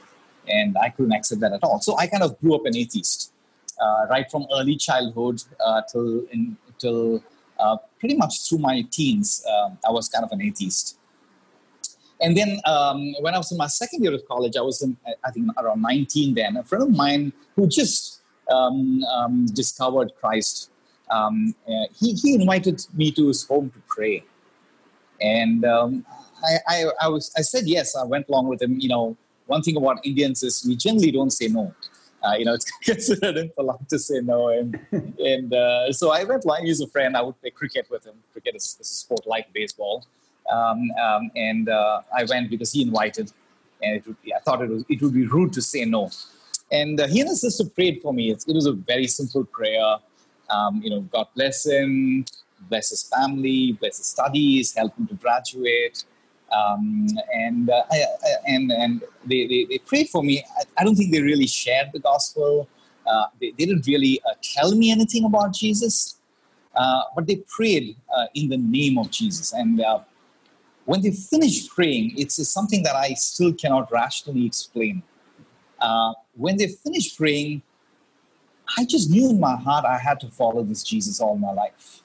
And 0.49 0.77
I 0.79 0.89
couldn't 0.91 1.13
accept 1.13 1.41
that 1.43 1.53
at 1.53 1.63
all. 1.63 1.81
So 1.81 1.97
I 1.99 2.07
kind 2.07 2.23
of 2.23 2.41
grew 2.41 2.55
up 2.55 2.65
an 2.65 2.77
atheist, 2.77 3.33
uh, 3.81 4.07
right 4.09 4.31
from 4.31 4.47
early 4.53 4.77
childhood 4.77 5.43
uh, 5.65 5.83
till 5.91 6.25
in, 6.33 6.57
till 6.79 7.23
uh, 7.59 7.77
pretty 8.01 8.17
much 8.17 8.49
through 8.49 8.59
my 8.59 8.83
teens. 8.91 9.45
Um, 9.49 9.79
I 9.87 9.91
was 9.91 10.09
kind 10.09 10.25
of 10.25 10.33
an 10.33 10.43
atheist. 10.43 10.98
And 12.21 12.37
then 12.37 12.61
um, 12.65 13.15
when 13.21 13.35
I 13.35 13.39
was 13.39 13.53
in 13.53 13.59
my 13.59 13.69
second 13.69 14.03
year 14.03 14.13
of 14.15 14.27
college, 14.27 14.57
I 14.57 14.61
was 14.61 14.83
in, 14.83 14.97
I 15.25 15.31
think 15.31 15.49
around 15.57 15.83
19 15.83 16.35
then, 16.35 16.57
a 16.57 16.65
friend 16.65 16.85
of 16.85 16.91
mine 16.91 17.33
who 17.55 17.67
just 17.69 18.23
um, 18.51 19.05
um 19.05 19.47
discovered 19.47 20.13
Christ 20.21 20.71
um, 21.11 21.55
uh, 21.67 21.87
he, 21.99 22.13
he 22.15 22.35
invited 22.35 22.85
me 22.95 23.11
to 23.13 23.29
his 23.29 23.47
home 23.47 23.71
to 23.71 23.79
pray. 23.89 24.25
And 25.21 25.65
um, 25.65 26.07
I, 26.45 26.59
I, 26.67 26.85
I, 27.03 27.09
was, 27.09 27.33
I 27.37 27.43
said 27.43 27.67
yes. 27.67 27.97
I 27.97 28.05
went 28.05 28.29
along 28.29 28.49
with 28.49 28.63
him. 28.63 28.79
You 28.79 28.89
know, 28.89 29.17
one 29.47 29.63
thing 29.63 29.77
about 29.77 30.05
Indians 30.05 30.43
is 30.43 30.65
we 30.67 30.77
generally 30.77 31.11
don't 31.11 31.31
say 31.31 31.49
no. 31.49 31.75
Uh, 32.23 32.35
you 32.37 32.45
know, 32.45 32.55
it's 32.55 32.71
considered 32.83 33.37
impolite 33.39 33.89
to 33.89 33.99
say 33.99 34.21
no. 34.21 34.49
And, 34.49 34.79
and 35.19 35.53
uh, 35.53 35.93
so 35.93 36.11
I 36.11 36.25
went 36.25 36.45
along. 36.45 36.67
He's 36.67 36.81
a 36.81 36.89
friend. 36.89 37.17
I 37.17 37.23
would 37.23 37.41
play 37.41 37.51
cricket 37.51 37.89
with 37.91 38.05
him. 38.05 38.15
Cricket 38.33 38.57
is, 38.57 38.77
is 38.81 38.91
a 38.91 38.95
sport 38.95 39.27
like 39.27 39.53
baseball. 39.53 40.07
Um, 40.51 40.91
um, 40.93 41.31
and 41.37 41.69
uh, 41.69 42.03
I 42.17 42.25
went 42.25 42.51
because 42.51 42.73
he 42.73 42.83
invited. 42.83 43.33
And 43.83 44.05
would 44.07 44.17
I 44.35 44.41
thought 44.41 44.63
it, 44.63 44.71
was, 44.71 44.85
it 44.89 45.01
would 45.03 45.15
be 45.15 45.27
rude 45.27 45.53
to 45.55 45.63
say 45.63 45.85
no. 45.85 46.11
And 46.71 47.01
uh, 47.01 47.07
he 47.07 47.21
and 47.21 47.29
his 47.29 47.41
sister 47.41 47.65
prayed 47.65 48.01
for 48.03 48.13
me. 48.13 48.31
It, 48.31 48.45
it 48.47 48.55
was 48.55 48.67
a 48.67 48.73
very 48.73 49.07
simple 49.07 49.45
prayer. 49.45 49.97
Um, 50.51 50.81
you 50.83 50.91
know, 50.91 51.01
God 51.01 51.29
bless 51.35 51.67
him, 51.67 52.25
bless 52.69 52.91
his 52.91 53.03
family, 53.03 53.73
bless 53.73 53.99
his 53.99 54.07
studies, 54.07 54.75
help 54.75 54.97
him 54.97 55.07
to 55.09 55.15
graduate. 55.15 56.05
Um, 56.51 57.09
and, 57.35 57.69
uh, 57.69 57.83
I, 57.91 57.97
I, 57.97 58.35
and 58.47 58.73
and 58.73 59.03
they, 59.27 59.47
they, 59.47 59.67
they, 59.69 59.79
prayed 59.79 60.09
for 60.09 60.23
me. 60.23 60.43
I, 60.59 60.63
I, 60.79 60.85
don't 60.85 60.95
think 60.95 61.13
they 61.13 61.21
really 61.21 61.47
shared 61.47 61.91
the 61.93 61.99
gospel. 61.99 62.67
Uh, 63.07 63.27
they, 63.39 63.51
they, 63.51 63.67
didn't 63.67 63.87
really 63.87 64.19
uh, 64.27 64.33
tell 64.43 64.75
me 64.75 64.91
anything 64.91 65.27
about 65.27 65.53
Jesus, 65.53 66.17
uh, 66.75 67.03
but 67.15 67.27
they 67.27 67.37
prayed 67.37 67.97
in 68.35 68.49
the 68.49 68.57
name 68.57 68.97
of 68.97 69.11
Jesus. 69.11 69.53
And 69.53 69.85
when 70.89 71.03
they 71.03 71.11
finished 71.11 71.69
praying, 71.69 72.15
it's, 72.17 72.37
something 72.49 72.83
that 72.83 72.97
I 72.97 73.13
still 73.13 73.53
cannot 73.53 73.93
rationally 73.93 74.47
explain. 74.47 75.03
when 76.35 76.57
they 76.57 76.69
finished 76.69 77.19
praying, 77.19 77.61
I 78.79 78.87
just 78.87 79.11
knew 79.11 79.29
in 79.29 79.39
my 79.39 79.55
heart 79.55 79.85
I 79.85 79.99
had 79.99 80.19
to 80.21 80.29
follow 80.31 80.63
this 80.63 80.83
Jesus 80.83 81.21
all 81.21 81.37
my 81.37 81.53
life. 81.53 82.01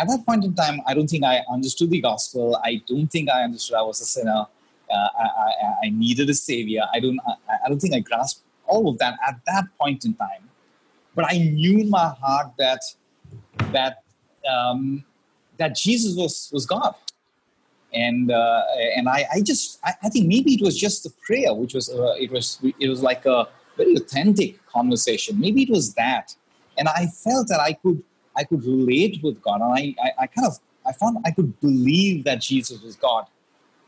At 0.00 0.08
that 0.08 0.26
point 0.26 0.44
in 0.44 0.52
time, 0.52 0.80
I 0.84 0.94
don't 0.94 1.06
think 1.06 1.22
I 1.24 1.42
understood 1.48 1.90
the 1.90 2.00
gospel. 2.00 2.60
I 2.64 2.82
don't 2.88 3.06
think 3.06 3.30
I 3.30 3.44
understood 3.44 3.76
I 3.76 3.82
was 3.82 4.00
a 4.00 4.04
sinner. 4.04 4.46
Uh, 4.90 5.08
I, 5.22 5.26
I, 5.44 5.74
I, 5.84 5.90
needed 5.90 6.28
a 6.28 6.34
savior. 6.34 6.82
I 6.92 6.98
don't, 6.98 7.20
I, 7.24 7.34
I 7.64 7.68
don't 7.68 7.80
think 7.80 7.94
I 7.94 8.00
grasped 8.00 8.42
all 8.66 8.88
of 8.88 8.98
that 8.98 9.14
at 9.26 9.38
that 9.46 9.66
point 9.80 10.04
in 10.04 10.14
time. 10.14 10.50
But 11.14 11.26
I 11.30 11.38
knew 11.38 11.78
in 11.78 11.88
my 11.88 12.08
heart 12.20 12.48
that 12.58 12.82
that 13.70 14.02
um, 14.52 15.04
that 15.56 15.76
Jesus 15.76 16.16
was 16.16 16.50
was 16.52 16.66
God, 16.66 16.94
and 17.92 18.30
uh, 18.30 18.62
and 18.96 19.08
I, 19.08 19.26
I 19.34 19.40
just 19.40 19.78
I, 19.84 19.92
I, 20.02 20.08
think 20.08 20.26
maybe 20.26 20.54
it 20.54 20.62
was 20.62 20.78
just 20.78 21.06
a 21.06 21.10
prayer, 21.26 21.54
which 21.54 21.74
was 21.74 21.90
uh, 21.90 22.14
it 22.18 22.30
was 22.30 22.58
it 22.80 22.88
was 22.88 23.02
like 23.02 23.26
a 23.26 23.48
very 23.76 23.94
authentic 23.96 24.64
conversation. 24.66 25.38
Maybe 25.38 25.62
it 25.62 25.70
was 25.70 25.94
that, 25.94 26.34
and 26.78 26.88
I 26.88 27.06
felt 27.06 27.48
that 27.48 27.60
I 27.60 27.74
could 27.74 28.02
I 28.36 28.44
could 28.44 28.64
relate 28.64 29.20
with 29.22 29.42
God, 29.42 29.60
and 29.60 29.72
I 29.72 29.94
I, 30.02 30.22
I 30.22 30.26
kind 30.26 30.46
of 30.46 30.58
I 30.86 30.92
found 30.92 31.18
I 31.24 31.30
could 31.30 31.58
believe 31.60 32.24
that 32.24 32.40
Jesus 32.40 32.82
was 32.82 32.96
God 32.96 33.26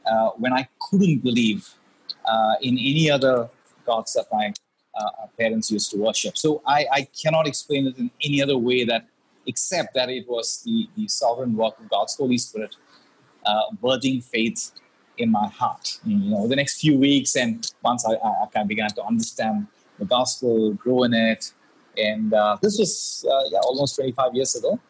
uh, 0.06 0.30
when 0.36 0.52
I 0.52 0.68
couldn't 0.80 1.18
believe 1.18 1.68
uh, 2.24 2.54
in 2.60 2.74
any 2.78 3.10
other 3.10 3.48
gods 3.86 4.12
that 4.14 4.26
my 4.32 4.52
uh, 4.98 5.26
parents 5.38 5.70
used 5.70 5.90
to 5.90 5.98
worship. 5.98 6.36
So 6.38 6.62
I, 6.66 6.86
I 6.92 7.08
cannot 7.20 7.46
explain 7.46 7.86
it 7.86 7.98
in 7.98 8.10
any 8.24 8.42
other 8.42 8.56
way 8.56 8.84
that 8.84 9.06
except 9.46 9.94
that 9.94 10.08
it 10.08 10.28
was 10.28 10.62
the, 10.64 10.88
the 10.96 11.08
sovereign 11.08 11.54
work 11.54 11.78
of 11.78 11.88
God's 11.90 12.16
Holy 12.16 12.38
Spirit 12.38 12.76
uh, 13.44 13.70
birthing 13.82 14.22
faith 14.22 14.72
in 15.18 15.30
my 15.30 15.46
heart. 15.48 15.98
You 16.04 16.16
know, 16.16 16.48
the 16.48 16.56
next 16.56 16.80
few 16.80 16.98
weeks 16.98 17.36
and 17.36 17.70
once 17.82 18.04
I, 18.06 18.14
I 18.14 18.60
of 18.60 18.68
began 18.68 18.88
to 18.90 19.04
understand 19.04 19.66
the 19.98 20.04
gospel, 20.04 20.72
grow 20.74 21.04
in 21.04 21.14
it. 21.14 21.52
And 21.96 22.34
uh, 22.34 22.56
this 22.60 22.78
was 22.78 23.24
uh, 23.30 23.44
yeah, 23.50 23.60
almost 23.60 23.94
25 23.96 24.34
years 24.34 24.56
ago. 24.56 24.80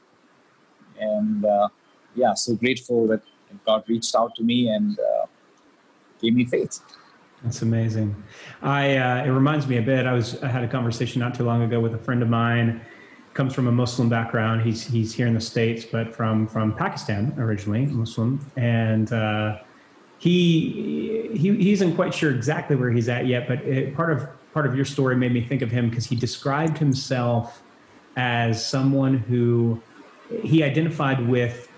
And 0.98 1.44
uh, 1.44 1.68
yeah, 2.14 2.34
so 2.34 2.54
grateful 2.54 3.06
that 3.08 3.22
God 3.66 3.84
reached 3.88 4.14
out 4.14 4.34
to 4.36 4.42
me 4.42 4.68
and 4.68 4.98
uh, 4.98 5.26
gave 6.20 6.34
me 6.34 6.44
faith. 6.44 6.80
That's 7.42 7.60
amazing. 7.60 8.14
I 8.62 8.96
uh, 8.96 9.24
it 9.24 9.28
reminds 9.28 9.66
me 9.66 9.76
a 9.76 9.82
bit. 9.82 10.06
I 10.06 10.14
was 10.14 10.42
I 10.42 10.48
had 10.48 10.64
a 10.64 10.68
conversation 10.68 11.20
not 11.20 11.34
too 11.34 11.44
long 11.44 11.62
ago 11.62 11.78
with 11.78 11.94
a 11.94 11.98
friend 11.98 12.22
of 12.22 12.30
mine. 12.30 12.80
Comes 13.34 13.52
from 13.52 13.66
a 13.66 13.72
Muslim 13.72 14.08
background. 14.08 14.62
He's 14.62 14.86
he's 14.86 15.12
here 15.12 15.26
in 15.26 15.34
the 15.34 15.40
states, 15.40 15.84
but 15.84 16.14
from 16.14 16.46
from 16.46 16.72
Pakistan 16.74 17.34
originally, 17.36 17.84
Muslim, 17.86 18.38
and 18.56 19.12
uh, 19.12 19.58
he 20.18 21.30
he 21.34 21.56
he 21.56 21.72
isn't 21.72 21.96
quite 21.96 22.14
sure 22.14 22.30
exactly 22.30 22.76
where 22.76 22.90
he's 22.90 23.08
at 23.08 23.26
yet. 23.26 23.48
But 23.48 23.58
it, 23.62 23.94
part 23.96 24.12
of 24.12 24.28
part 24.52 24.66
of 24.66 24.76
your 24.76 24.84
story 24.84 25.16
made 25.16 25.32
me 25.32 25.42
think 25.42 25.62
of 25.62 25.70
him 25.72 25.90
because 25.90 26.06
he 26.06 26.14
described 26.14 26.78
himself 26.78 27.62
as 28.16 28.64
someone 28.64 29.18
who 29.18 29.82
he 30.44 30.62
identified 30.62 31.28
with 31.28 31.68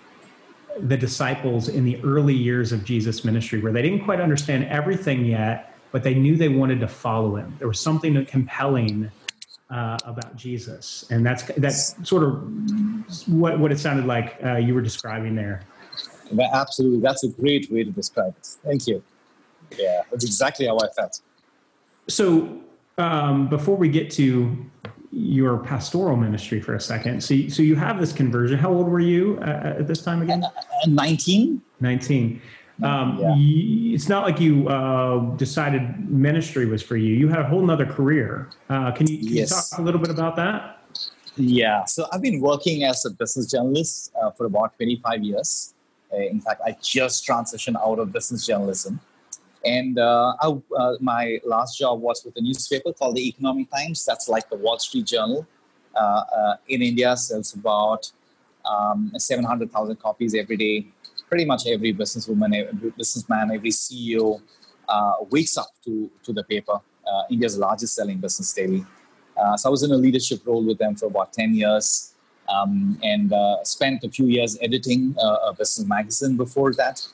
the 0.79 0.97
disciples 0.97 1.69
in 1.69 1.87
the 1.87 1.99
early 2.05 2.35
years 2.35 2.71
of 2.71 2.85
Jesus' 2.85 3.25
ministry, 3.25 3.61
where 3.61 3.73
they 3.73 3.83
didn't 3.83 4.05
quite 4.05 4.21
understand 4.21 4.65
everything 4.65 5.25
yet, 5.25 5.75
but 5.91 6.03
they 6.03 6.15
knew 6.15 6.37
they 6.37 6.49
wanted 6.49 6.81
to 6.81 6.89
follow 6.89 7.37
him. 7.37 7.57
There 7.59 7.69
was 7.69 7.81
something 7.81 8.27
compelling 8.27 9.11
uh, 9.71 9.99
about 10.05 10.37
Jesus, 10.37 11.07
and 11.11 11.25
that's 11.27 11.43
that's 11.57 11.97
sort 12.09 12.23
of 12.23 13.29
what 13.29 13.59
what 13.59 13.73
it 13.73 13.79
sounded 13.79 14.07
like 14.07 14.39
uh, 14.45 14.57
you 14.57 14.75
were 14.75 14.83
describing 14.83 15.35
there. 15.35 15.63
Absolutely, 16.53 17.01
that's 17.01 17.25
a 17.25 17.29
great 17.29 17.71
way 17.71 17.85
to 17.85 17.91
describe 17.91 18.35
it. 18.37 18.47
Thank 18.65 18.87
you. 18.87 19.03
Yeah, 19.79 20.03
that's 20.11 20.25
exactly 20.25 20.67
how 20.67 20.79
I 20.79 20.89
felt. 20.97 21.21
So, 22.09 22.61
um, 22.99 23.49
before 23.49 23.77
we 23.77 23.89
get 23.89 24.11
to 24.13 24.57
your 25.13 25.59
pastoral 25.59 26.17
ministry 26.17 26.61
for 26.61 26.75
a 26.75 26.81
second, 26.81 27.23
so 27.23 27.35
you, 27.35 27.51
so 27.51 27.63
you 27.63 27.75
have 27.75 27.99
this 27.99 28.13
conversion. 28.13 28.59
How 28.59 28.73
old 28.73 28.89
were 28.89 29.01
you 29.01 29.39
uh, 29.43 29.77
at 29.79 29.89
this 29.89 30.03
time 30.03 30.23
again? 30.23 30.45
Uh, 30.45 30.49
uh, 30.49 30.89
nineteen. 30.89 31.63
Nineteen. 31.81 32.41
Um, 32.83 33.19
yeah. 33.19 33.95
it's 33.95 34.09
not 34.09 34.25
like 34.25 34.39
you 34.39 34.69
uh, 34.69 35.21
decided 35.37 36.11
ministry 36.11 36.67
was 36.67 36.83
for 36.83 36.97
you. 36.97 37.15
You 37.15 37.29
had 37.29 37.41
a 37.41 37.45
whole 37.45 37.63
nother 37.63 37.87
career. 37.87 38.51
Uh, 38.69 38.93
can 38.93 39.07
you, 39.07 39.19
can 39.19 39.29
yes. 39.29 39.51
you 39.51 39.57
talk 39.57 39.79
a 39.79 39.83
little 39.83 40.01
bit 40.01 40.11
about 40.11 40.37
that? 40.37 40.83
Yeah. 41.37 41.85
So 41.85 42.07
I've 42.13 42.23
been 42.23 42.41
working 42.41 42.85
as 42.85 43.05
a 43.05 43.11
business 43.11 43.51
journalist 43.51 44.13
uh, 44.21 44.31
for 44.31 44.47
about 44.47 44.77
25 44.77 45.23
years. 45.23 45.75
Uh, 46.13 46.19
in 46.19 46.41
fact, 46.41 46.61
I 46.65 46.77
just 46.83 47.27
transitioned 47.27 47.77
out 47.77 47.99
of 47.99 48.13
business 48.13 48.47
journalism. 48.47 49.01
And 49.65 49.99
uh, 49.99 50.35
I, 50.41 50.57
uh, 50.79 50.95
my 51.01 51.41
last 51.45 51.79
job 51.79 52.01
was 52.01 52.25
with 52.25 52.37
a 52.37 52.41
newspaper 52.41 52.93
called 52.93 53.17
the 53.17 53.27
Economic 53.27 53.71
Times. 53.71 54.05
That's 54.05 54.29
like 54.29 54.49
the 54.49 54.57
Wall 54.57 54.79
Street 54.79 55.07
Journal. 55.07 55.47
Uh, 55.95 55.99
uh 55.99 56.57
in 56.69 56.83
India, 56.83 57.17
sells 57.17 57.55
about 57.55 58.13
um, 58.67 59.13
700,000 59.17 59.97
copies 59.97 60.35
every 60.35 60.57
day. 60.57 60.87
Pretty 61.29 61.45
much 61.45 61.67
every 61.67 61.93
businesswoman, 61.93 62.69
every 62.69 62.91
businessman, 62.91 63.51
every 63.53 63.71
CEO 63.71 64.41
uh, 64.89 65.15
wakes 65.31 65.57
up 65.59 65.69
to, 65.85 66.11
to 66.23 66.33
the 66.33 66.45
paper. 66.45 66.79
Uh, 67.07 67.23
India's 67.31 67.59
largest 67.59 67.95
selling 67.95 68.19
business 68.19 68.53
daily. 68.53 68.85
so 69.57 69.69
I 69.69 69.71
was 69.71 69.83
in 69.83 69.93
a 69.93 69.97
leadership 69.97 70.41
role 70.47 70.65
with 70.65 70.79
them 70.79 70.95
for 70.97 71.07
about 71.07 71.33
10 71.33 71.55
years 71.55 72.15
um, 72.49 72.99
and 73.03 73.33
spent 73.65 74.05
a 74.05 74.11
few 74.11 74.27
years 74.27 74.59
editing 74.61 75.15
a 75.21 75.53
business 75.53 75.87
magazine 75.87 76.37
before 76.37 76.73
that. 76.75 77.07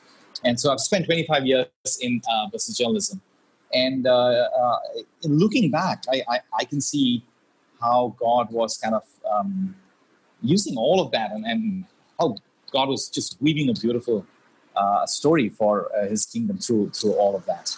And 0.43 0.59
so 0.59 0.71
I've 0.71 0.79
spent 0.79 1.05
25 1.05 1.45
years 1.45 1.67
in 2.01 2.21
uh, 2.29 2.47
business 2.47 2.77
journalism. 2.77 3.21
And 3.73 4.05
uh, 4.05 4.11
uh, 4.13 4.79
in 5.23 5.37
looking 5.37 5.71
back, 5.71 6.03
I, 6.11 6.21
I, 6.29 6.39
I, 6.59 6.65
can 6.65 6.79
see 6.79 7.23
how 7.81 8.15
God 8.19 8.51
was 8.51 8.77
kind 8.77 8.93
of 8.93 9.03
um, 9.29 9.75
using 10.41 10.77
all 10.77 11.01
of 11.01 11.11
that 11.11 11.31
and, 11.31 11.43
and 11.45 11.85
how 12.19 12.35
God 12.73 12.89
was 12.89 13.07
just 13.07 13.37
weaving 13.39 13.69
a 13.69 13.73
beautiful 13.73 14.25
uh, 14.75 15.05
story 15.05 15.49
for 15.49 15.89
uh, 15.95 16.07
His 16.07 16.25
kingdom 16.25 16.57
through 16.57 16.89
through 16.89 17.13
all 17.13 17.35
of 17.35 17.45
that. 17.45 17.77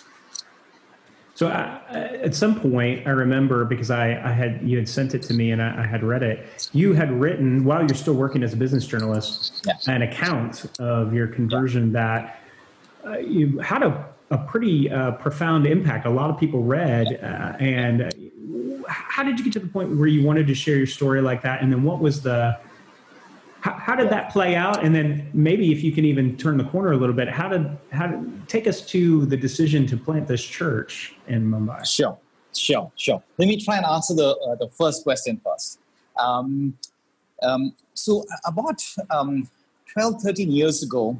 So 1.35 1.47
uh, 1.47 1.81
at 1.91 2.33
some 2.33 2.57
point, 2.57 3.05
I 3.05 3.09
remember 3.09 3.65
because 3.65 3.91
I, 3.91 4.11
I, 4.11 4.31
had 4.31 4.61
you 4.63 4.77
had 4.77 4.87
sent 4.87 5.13
it 5.13 5.21
to 5.23 5.33
me 5.33 5.51
and 5.51 5.61
I, 5.61 5.83
I, 5.83 5.85
had 5.85 6.01
read 6.01 6.23
it. 6.23 6.69
You 6.71 6.93
had 6.93 7.11
written 7.11 7.65
while 7.65 7.81
you're 7.81 7.89
still 7.89 8.13
working 8.13 8.41
as 8.41 8.53
a 8.53 8.55
business 8.55 8.87
journalist 8.87 9.67
an 9.85 10.01
account 10.01 10.65
of 10.79 11.13
your 11.13 11.27
conversion 11.27 11.87
yeah. 11.87 11.93
that 11.93 12.39
uh, 13.05 13.17
you 13.17 13.59
had 13.59 13.83
a, 13.83 14.07
a 14.31 14.37
pretty 14.37 14.89
uh, 14.89 15.11
profound 15.11 15.67
impact. 15.67 16.05
A 16.05 16.09
lot 16.09 16.29
of 16.29 16.39
people 16.39 16.63
read, 16.63 17.19
uh, 17.21 17.57
and 17.59 18.03
uh, 18.03 18.09
how 18.87 19.23
did 19.23 19.37
you 19.37 19.43
get 19.43 19.51
to 19.53 19.59
the 19.59 19.67
point 19.67 19.93
where 19.97 20.07
you 20.07 20.25
wanted 20.25 20.47
to 20.47 20.55
share 20.55 20.77
your 20.77 20.87
story 20.87 21.21
like 21.21 21.41
that? 21.41 21.61
And 21.61 21.69
then 21.69 21.83
what 21.83 21.99
was 21.99 22.21
the 22.21 22.57
how, 23.65 23.73
how 23.73 23.95
did 23.95 24.11
that 24.11 24.31
play 24.31 24.55
out? 24.55 24.85
And 24.85 24.93
then 24.93 25.27
maybe 25.33 25.71
if 25.71 25.83
you 25.83 25.91
can 25.91 26.05
even 26.05 26.37
turn 26.37 26.55
the 26.57 26.65
corner 26.65 26.91
a 26.91 26.97
little 26.97 27.15
bit, 27.15 27.27
how 27.27 27.49
did 27.49 27.65
how 27.91 28.05
did 28.05 28.47
take 28.47 28.67
us 28.67 28.79
to 28.93 29.25
the 29.25 29.35
decision 29.35 29.87
to 29.87 29.97
plant 29.97 30.27
this 30.27 30.43
church 30.43 31.15
in 31.27 31.49
Mumbai? 31.49 31.83
Sure, 31.83 32.15
sure, 32.53 32.91
sure. 32.95 33.23
Let 33.39 33.47
me 33.47 33.59
try 33.65 33.77
and 33.77 33.85
answer 33.87 34.13
the 34.13 34.29
uh, 34.37 34.55
the 34.63 34.69
first 34.69 35.03
question 35.03 35.41
first. 35.43 35.79
Um, 36.15 36.77
um, 37.41 37.73
so 37.95 38.23
about 38.45 38.79
um, 39.09 39.49
12, 39.93 40.21
13 40.21 40.51
years 40.51 40.83
ago, 40.83 41.17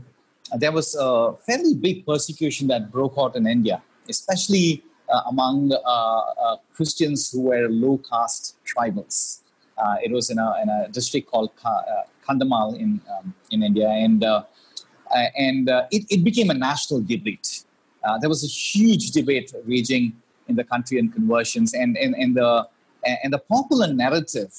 uh, 0.52 0.58
there 0.58 0.72
was 0.72 0.96
a 1.00 1.34
fairly 1.48 1.74
big 1.74 2.06
persecution 2.06 2.68
that 2.68 2.92
broke 2.92 3.16
out 3.18 3.36
in 3.36 3.48
India, 3.48 3.82
especially 4.08 4.84
uh, 5.10 5.22
among 5.32 5.74
uh, 5.74 5.78
uh 5.78 6.58
Christians 6.76 7.32
who 7.32 7.42
were 7.50 7.68
low 7.70 7.98
caste 8.08 8.56
tribals. 8.70 9.42
Uh, 9.78 9.98
it 10.04 10.12
was 10.12 10.30
in 10.30 10.40
a, 10.40 10.62
in 10.62 10.70
a 10.70 10.88
district 10.90 11.30
called 11.30 11.52
uh, 11.64 11.82
Kandhamal 12.28 12.80
in 12.80 13.02
um, 13.14 13.34
in 13.52 13.62
India, 13.62 13.90
and 13.90 14.24
uh, 14.24 14.44
uh, 15.14 15.26
and 15.38 15.70
it, 15.92 16.06
it 16.10 16.24
became 16.24 16.50
a 16.50 16.54
national 16.54 17.02
debate. 17.02 17.64
there 18.22 18.30
was 18.30 18.44
a 18.44 18.48
huge 18.48 19.12
debate 19.12 19.54
raging 19.66 20.14
in 20.48 20.56
the 20.56 20.64
country 20.64 21.00
on 21.00 21.10
conversions, 21.10 21.74
and 21.74 21.98
and, 21.98 22.16
and 22.16 22.36
the 22.36 22.68
and 23.24 23.34
the 23.34 23.40
popular 23.40 23.92
narrative 23.94 24.54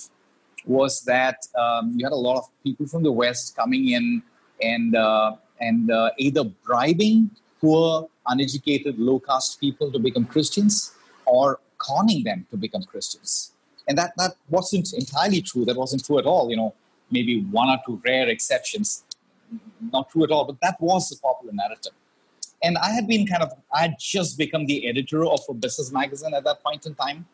was 0.65 1.03
that 1.03 1.39
um, 1.59 1.95
you 1.97 2.05
had 2.05 2.13
a 2.13 2.23
lot 2.29 2.37
of 2.39 2.45
people 2.63 2.87
from 2.87 3.03
the 3.03 3.13
West 3.13 3.57
coming 3.57 3.89
in 3.89 4.23
and 4.61 4.95
and 5.61 5.91
either 6.19 6.45
bribing 6.65 7.31
poor, 7.61 8.09
uneducated, 8.27 8.99
low 8.99 9.19
caste 9.19 9.59
people 9.61 9.91
to 9.91 9.99
become 9.99 10.25
Christians 10.27 10.93
or 11.25 11.61
conning 11.79 12.23
them 12.25 12.47
to 12.51 12.57
become 12.57 12.83
Christians. 12.83 13.53
And 13.89 13.97
that 13.99 14.13
that 14.17 14.33
wasn't 14.49 14.93
entirely 14.93 15.41
true. 15.43 15.65
That 15.65 15.77
wasn't 15.77 16.05
true 16.05 16.19
at 16.19 16.27
all. 16.27 16.51
You 16.51 16.57
know, 16.57 16.75
maybe 17.11 17.43
one 17.43 17.69
or 17.69 17.79
two 17.87 18.01
rare 18.05 18.29
exceptions. 18.29 19.05
Not 19.93 20.11
true 20.11 20.25
at 20.25 20.31
all, 20.31 20.45
but 20.45 20.61
that 20.63 20.81
was 20.81 21.09
the 21.09 21.17
popular 21.17 21.53
narrative. 21.53 21.93
And 22.63 22.79
I 22.79 22.91
had 22.91 23.07
been 23.07 23.27
kind 23.27 23.43
of, 23.43 23.53
I 23.73 23.83
had 23.83 23.97
just 23.99 24.39
become 24.39 24.67
the 24.67 24.89
editor 24.89 25.25
of 25.25 25.41
a 25.49 25.55
business 25.55 25.93
magazine 25.93 26.35
at 26.35 26.45
that 26.45 26.63
point 26.63 26.87
in 26.87 26.95
time. 26.95 27.27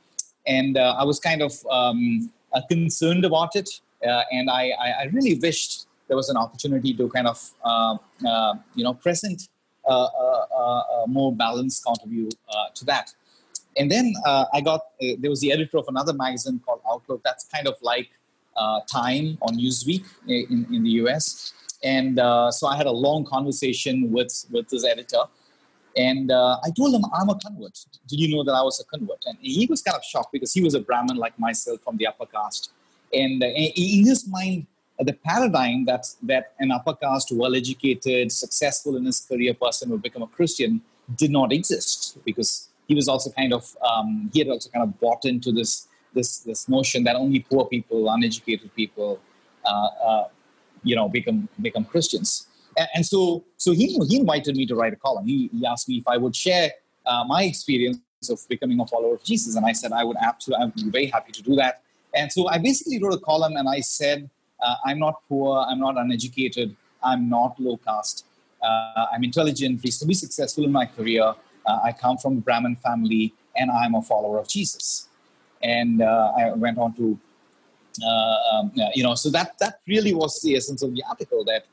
And 0.47 0.77
uh, 0.77 0.97
I 0.99 1.05
was 1.05 1.21
kind 1.21 1.41
of 1.41 1.55
um, 1.71 2.31
uh, 2.53 2.61
concerned 2.69 3.25
about 3.25 3.55
it. 3.57 3.81
Uh, 4.07 4.23
and 4.33 4.51
I, 4.51 4.71
I, 4.71 5.05
really 5.13 5.39
wished 5.39 5.87
there 6.09 6.17
was 6.17 6.29
an 6.29 6.37
opportunity 6.37 6.93
to 6.95 7.09
kind 7.09 7.29
of, 7.29 7.51
uh, 7.65 7.97
uh, 8.29 8.55
you 8.75 8.83
know, 8.83 8.95
present 8.95 9.49
a, 9.89 9.93
a, 9.93 11.05
a 11.05 11.05
more 11.07 11.33
balanced 11.33 11.85
contribute 11.85 12.35
uh, 12.49 12.71
to 12.75 12.85
that. 12.87 13.15
And 13.77 13.91
then 13.91 14.13
I 14.27 14.61
got, 14.61 14.83
there 15.01 15.31
was 15.31 15.41
the 15.41 15.53
editor 15.53 15.79
of 15.79 15.87
another 15.89 16.13
magazine 16.13 16.61
called 16.65 16.81
Outlook. 16.91 17.23
That's 17.25 17.45
kind 17.45 17.67
of 17.67 17.75
like 17.83 18.11
uh, 18.57 18.81
Time 18.91 19.39
on 19.43 19.57
Newsweek 19.57 20.05
in, 20.27 20.67
in 20.73 20.83
the 20.85 20.91
US. 21.03 21.55
And 21.83 22.19
uh, 22.19 22.51
so 22.51 22.67
I 22.67 22.77
had 22.77 22.87
a 22.87 22.93
long 22.93 23.25
conversation 23.25 24.13
with, 24.13 24.47
with 24.51 24.69
this 24.69 24.85
editor. 24.85 25.25
And 25.97 26.31
uh, 26.31 26.59
I 26.65 26.71
told 26.71 26.95
him, 26.95 27.03
I'm 27.15 27.29
a 27.29 27.39
convert. 27.39 27.79
Did 28.07 28.21
you 28.21 28.35
know 28.35 28.45
that 28.45 28.53
I 28.53 28.63
was 28.63 28.81
a 28.81 28.85
convert? 28.85 29.25
And 29.27 29.37
he 29.41 29.67
was 29.67 29.83
kind 29.83 29.97
of 29.97 30.05
shocked 30.05 30.33
because 30.33 30.53
he 30.53 30.63
was 30.63 30.75
a 30.75 30.81
Brahmin 30.81 31.17
like 31.17 31.39
myself 31.39 31.81
from 31.83 31.97
the 31.97 32.07
upper 32.07 32.27
caste. 32.27 32.71
And 33.13 33.43
uh, 33.43 33.47
in 33.47 34.07
his 34.07 34.27
mind, 34.27 34.67
the 34.99 35.13
paradigm 35.13 35.85
that, 35.87 36.07
that 36.23 36.53
an 36.61 36.71
upper 36.71 36.95
caste, 36.95 37.33
well 37.33 37.55
educated, 37.55 38.33
successful 38.33 38.97
in 38.97 39.05
his 39.05 39.21
career 39.21 39.55
person 39.55 39.91
would 39.91 40.03
become 40.03 40.23
a 40.23 40.27
Christian 40.29 40.81
did 41.17 41.31
not 41.31 41.53
exist 41.53 42.17
because 42.25 42.69
he 42.93 42.97
was 42.97 43.09
also 43.09 43.31
kind 43.31 43.53
of, 43.59 43.75
um, 43.91 44.31
he 44.33 44.39
had 44.41 44.49
also 44.49 44.69
kind 44.69 44.85
of 44.87 45.01
bought 45.01 45.25
into 45.25 45.51
this 45.51 45.89
this 46.17 46.31
this 46.49 46.69
notion 46.69 47.05
that 47.05 47.17
only 47.17 47.41
poor 47.41 47.65
people, 47.75 47.99
uneducated 48.17 48.71
people, 48.81 49.11
uh, 49.65 49.89
uh, 50.09 50.25
you 50.89 50.95
know, 50.95 51.09
become 51.09 51.49
become 51.67 51.85
Christians. 51.93 52.47
And, 52.77 52.89
and, 52.97 53.07
so 53.07 53.45
so 53.57 53.73
he 53.73 53.87
he 54.11 54.17
invited 54.23 54.55
me 54.61 54.67
to 54.67 54.75
write 54.75 54.93
a 54.93 55.01
column. 55.07 55.27
He, 55.27 55.49
he 55.57 55.65
asked 55.73 55.89
me 55.89 55.97
if 56.03 56.07
I 56.15 56.19
would 56.23 56.37
share 56.37 56.71
uh, 57.07 57.25
my 57.27 57.45
experience 57.45 58.29
of 58.35 58.39
becoming 58.55 58.79
a 58.79 58.87
follower 58.87 59.15
of 59.15 59.23
Jesus, 59.25 59.57
and 59.57 59.65
I 59.65 59.73
said 59.73 59.91
I 59.93 60.05
would 60.05 60.19
absolutely, 60.21 60.67
I'd 60.67 60.75
be 60.75 60.91
very 60.99 61.07
happy 61.07 61.33
to 61.33 61.43
do 61.43 61.55
that. 61.63 61.75
And 62.15 62.31
so 62.31 62.47
I 62.49 62.59
basically 62.59 63.03
wrote 63.03 63.15
a 63.15 63.25
column, 63.31 63.57
and 63.57 63.67
I 63.69 63.81
said 63.81 64.29
uh, 64.65 64.77
I'm 64.85 64.99
not 64.99 65.15
poor, 65.31 65.65
I'm 65.69 65.81
not 65.81 65.97
uneducated, 65.97 66.77
I'm 67.03 67.31
not 67.31 67.59
low 67.59 67.79
caste. 67.79 68.27
Uh, 68.63 69.07
I'm 69.13 69.25
intelligent, 69.25 69.81
please 69.81 69.99
to 69.99 70.07
be 70.07 70.15
successful 70.15 70.65
in 70.65 70.73
my 70.81 70.87
career. 70.87 71.35
Uh, 71.67 71.81
I 71.85 71.93
come 71.93 72.19
from 72.19 72.39
a 72.39 72.41
Brahmin 72.41 72.77
family, 72.77 73.35
and 73.57 73.71
I'm 73.71 73.95
a 73.95 74.03
follower 74.03 74.39
of 74.39 74.49
Jesus 74.49 75.09
and 75.63 76.03
uh, 76.03 76.33
I 76.37 76.53
went 76.53 76.79
on 76.79 76.93
to, 76.95 77.19
uh, 78.05 78.37
um, 78.53 78.73
you 78.95 79.03
know, 79.03 79.15
so 79.15 79.31
that 79.31 79.59
that 79.59 79.81
really 79.87 80.15
was 80.15 80.41
the 80.43 80.57
essence 80.57 80.83
of 80.83 80.95
the 80.95 81.03
article. 81.09 81.45
That 81.45 81.65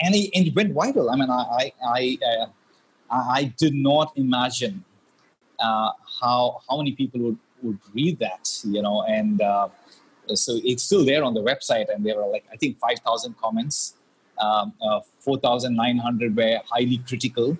and 0.00 0.14
it, 0.14 0.30
and 0.34 0.46
it 0.46 0.54
went 0.54 0.74
viral. 0.74 1.12
I 1.12 1.16
mean, 1.16 1.30
I 1.30 1.42
I 1.42 1.72
I, 1.84 2.18
uh, 2.40 2.46
I 3.10 3.54
did 3.58 3.74
not 3.74 4.12
imagine 4.16 4.84
uh, 5.60 5.92
how 6.20 6.62
how 6.68 6.78
many 6.78 6.92
people 6.92 7.20
would 7.20 7.38
would 7.62 7.78
read 7.94 8.18
that, 8.18 8.50
you 8.64 8.82
know, 8.82 9.02
and 9.02 9.40
uh, 9.40 9.68
so 10.34 10.58
it's 10.64 10.82
still 10.82 11.04
there 11.04 11.24
on 11.24 11.34
the 11.34 11.42
website, 11.42 11.92
and 11.92 12.04
there 12.04 12.16
were 12.16 12.26
like 12.26 12.44
I 12.52 12.56
think 12.56 12.78
five 12.78 12.98
thousand 13.04 13.36
comments. 13.38 13.94
Um, 14.38 14.74
uh, 14.86 15.00
4,900 15.20 16.36
were 16.36 16.60
highly 16.70 16.98
critical. 16.98 17.56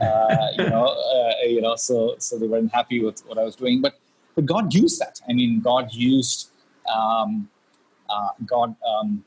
Uh, 0.00 0.46
you 0.58 0.68
know, 0.68 0.86
uh, 1.14 1.46
you 1.46 1.60
know, 1.60 1.76
so 1.76 2.14
so 2.18 2.38
they 2.38 2.46
weren't 2.46 2.72
happy 2.72 3.02
with 3.04 3.20
what 3.26 3.38
I 3.38 3.44
was 3.44 3.56
doing. 3.56 3.80
But 3.80 3.94
but 4.34 4.46
God 4.46 4.72
used 4.72 5.00
that. 5.00 5.20
I 5.28 5.32
mean, 5.32 5.60
God 5.60 5.92
used, 5.92 6.50
um, 6.92 7.48
uh, 8.08 8.30
God 8.46 8.74
um, 8.86 9.24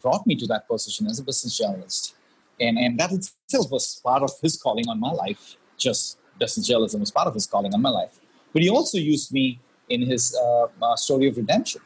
brought 0.00 0.26
me 0.26 0.36
to 0.36 0.46
that 0.46 0.68
position 0.68 1.06
as 1.06 1.18
a 1.18 1.24
business 1.24 1.58
journalist. 1.58 2.14
And, 2.60 2.78
and 2.78 2.98
that 3.00 3.12
itself 3.12 3.70
was 3.70 4.00
part 4.02 4.22
of 4.22 4.30
his 4.40 4.56
calling 4.56 4.88
on 4.88 5.00
my 5.00 5.10
life. 5.10 5.56
Just 5.76 6.18
business 6.38 6.66
journalism 6.66 7.00
was 7.00 7.10
part 7.10 7.26
of 7.26 7.34
his 7.34 7.46
calling 7.46 7.74
on 7.74 7.82
my 7.82 7.90
life. 7.90 8.20
But 8.52 8.62
he 8.62 8.70
also 8.70 8.98
used 8.98 9.32
me 9.32 9.60
in 9.88 10.02
his 10.02 10.34
uh, 10.34 10.66
uh, 10.80 10.96
story 10.96 11.28
of 11.28 11.36
redemption. 11.36 11.80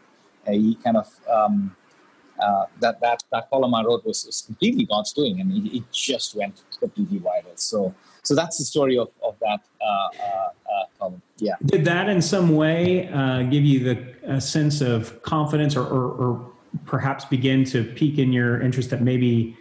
Uh, 0.46 0.52
he 0.52 0.74
kind 0.76 0.96
of 0.96 1.08
um, 1.30 1.74
uh, 2.40 2.66
that 2.80 3.00
that 3.00 3.22
that 3.32 3.50
column 3.50 3.74
I 3.74 3.84
wrote 3.84 4.04
was, 4.04 4.24
was 4.26 4.42
completely 4.42 4.84
God's 4.84 5.12
doing, 5.12 5.40
and 5.40 5.52
it, 5.52 5.76
it, 5.78 5.84
just 5.92 6.34
went 6.34 6.62
completely 6.78 7.18
viral. 7.18 7.56
So 7.56 7.94
so 8.22 8.34
that's 8.34 8.58
the 8.58 8.64
story 8.64 8.98
of 8.98 9.08
of 9.22 9.36
that 9.40 9.60
uh, 9.80 10.08
column. 10.98 11.22
Yeah. 11.38 11.54
Did 11.64 11.84
that 11.84 12.08
in 12.08 12.20
some 12.20 12.56
way 12.56 13.08
uh, 13.08 13.42
give 13.42 13.64
you 13.64 13.94
the 14.24 14.40
sense 14.40 14.80
of 14.80 15.22
confidence, 15.22 15.76
or, 15.76 15.86
or, 15.86 16.10
or 16.12 16.50
perhaps 16.84 17.24
begin 17.24 17.64
to 17.64 17.84
pique 17.84 18.18
in 18.18 18.32
your 18.32 18.60
interest 18.60 18.90
that 18.90 19.02
maybe 19.02 19.56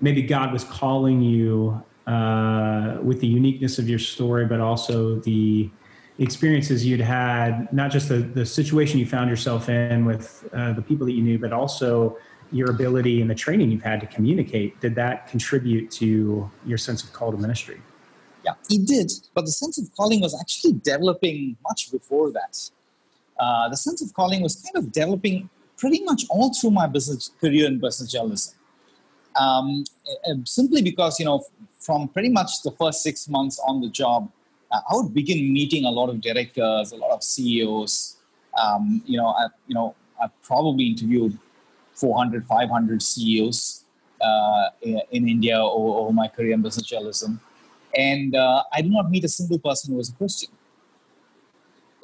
maybe 0.00 0.22
God 0.22 0.52
was 0.52 0.64
calling 0.64 1.20
you 1.20 1.82
uh, 2.06 2.98
with 3.02 3.20
the 3.20 3.26
uniqueness 3.26 3.78
of 3.78 3.88
your 3.88 3.98
story, 3.98 4.46
but 4.46 4.60
also 4.60 5.16
the 5.20 5.70
experiences 6.18 6.84
you'd 6.84 7.00
had, 7.00 7.72
not 7.72 7.90
just 7.90 8.08
the, 8.08 8.18
the 8.18 8.44
situation 8.44 8.98
you 8.98 9.06
found 9.06 9.30
yourself 9.30 9.68
in 9.68 10.04
with 10.04 10.48
uh, 10.52 10.72
the 10.72 10.82
people 10.82 11.06
that 11.06 11.12
you 11.12 11.22
knew, 11.22 11.38
but 11.38 11.52
also 11.52 12.16
your 12.50 12.70
ability 12.70 13.20
and 13.20 13.30
the 13.30 13.34
training 13.34 13.70
you've 13.70 13.82
had 13.82 14.00
to 14.00 14.06
communicate. 14.06 14.80
Did 14.80 14.94
that 14.96 15.28
contribute 15.28 15.90
to 15.92 16.50
your 16.66 16.78
sense 16.78 17.04
of 17.04 17.12
call 17.12 17.30
to 17.30 17.38
ministry? 17.38 17.80
Yeah, 18.44 18.52
it 18.70 18.86
did. 18.86 19.12
But 19.34 19.44
the 19.44 19.52
sense 19.52 19.78
of 19.78 19.94
calling 19.94 20.20
was 20.20 20.38
actually 20.40 20.72
developing 20.72 21.56
much 21.62 21.92
before 21.92 22.32
that. 22.32 22.70
Uh, 23.38 23.68
the 23.68 23.76
sense 23.76 24.02
of 24.02 24.12
calling 24.14 24.42
was 24.42 24.56
kind 24.56 24.84
of 24.84 24.90
developing 24.90 25.48
pretty 25.76 26.02
much 26.02 26.24
all 26.30 26.52
through 26.52 26.70
my 26.70 26.86
business 26.86 27.30
career 27.40 27.66
in 27.66 27.78
business 27.78 28.10
journalism. 28.10 28.54
Um, 29.38 29.84
simply 30.44 30.82
because, 30.82 31.20
you 31.20 31.26
know, 31.26 31.44
from 31.78 32.08
pretty 32.08 32.30
much 32.30 32.62
the 32.64 32.72
first 32.72 33.02
six 33.02 33.28
months 33.28 33.60
on 33.68 33.80
the 33.80 33.88
job, 33.88 34.28
uh, 34.28 34.37
I 34.70 34.92
would 34.92 35.14
begin 35.14 35.52
meeting 35.52 35.84
a 35.84 35.90
lot 35.90 36.10
of 36.10 36.20
directors, 36.20 36.92
a 36.92 36.96
lot 36.96 37.10
of 37.10 37.22
CEOs. 37.22 38.16
Um, 38.60 39.02
you 39.06 39.16
know, 39.16 39.28
I, 39.28 39.46
you 39.66 39.74
know, 39.74 39.94
I 40.22 40.26
probably 40.42 40.86
interviewed 40.86 41.38
400, 41.94 42.44
500 42.44 43.02
CEOs 43.02 43.84
uh, 44.20 44.68
in, 44.82 45.00
in, 45.10 45.28
India 45.28 45.58
over, 45.58 46.00
over, 46.00 46.12
my 46.12 46.28
career 46.28 46.52
in 46.52 46.62
business 46.62 46.86
journalism. 46.86 47.40
And 47.96 48.34
uh, 48.34 48.64
I 48.72 48.82
did 48.82 48.92
not 48.92 49.10
meet 49.10 49.24
a 49.24 49.28
single 49.28 49.58
person 49.58 49.92
who 49.92 49.98
was 49.98 50.10
a 50.10 50.14
Christian. 50.14 50.50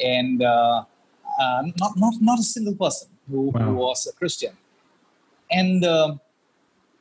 And 0.01 0.43
uh, 0.43 0.85
uh, 1.41 1.63
not, 1.79 1.97
not, 1.97 2.15
not 2.21 2.39
a 2.39 2.43
single 2.43 2.75
person 2.75 3.09
who, 3.29 3.51
wow. 3.51 3.61
who 3.61 3.75
was 3.75 4.07
a 4.07 4.13
Christian. 4.17 4.57
and 5.51 5.85
uh, 5.85 6.15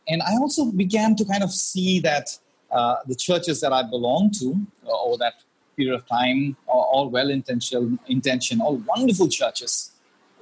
and 0.07 0.21
I 0.21 0.33
also 0.33 0.71
began 0.71 1.15
to 1.15 1.25
kind 1.25 1.43
of 1.43 1.51
see 1.51 1.99
that 2.01 2.37
uh, 2.71 2.95
the 3.07 3.15
churches 3.15 3.61
that 3.61 3.71
I 3.71 3.83
belonged 3.83 4.33
to 4.39 4.55
uh, 4.85 5.01
over 5.03 5.17
that 5.17 5.35
period 5.75 5.95
of 5.95 6.07
time, 6.07 6.55
all 6.67 7.09
well 7.09 7.29
intentioned, 7.29 7.99
intention, 8.07 8.61
all 8.61 8.77
wonderful 8.87 9.27
churches, 9.27 9.91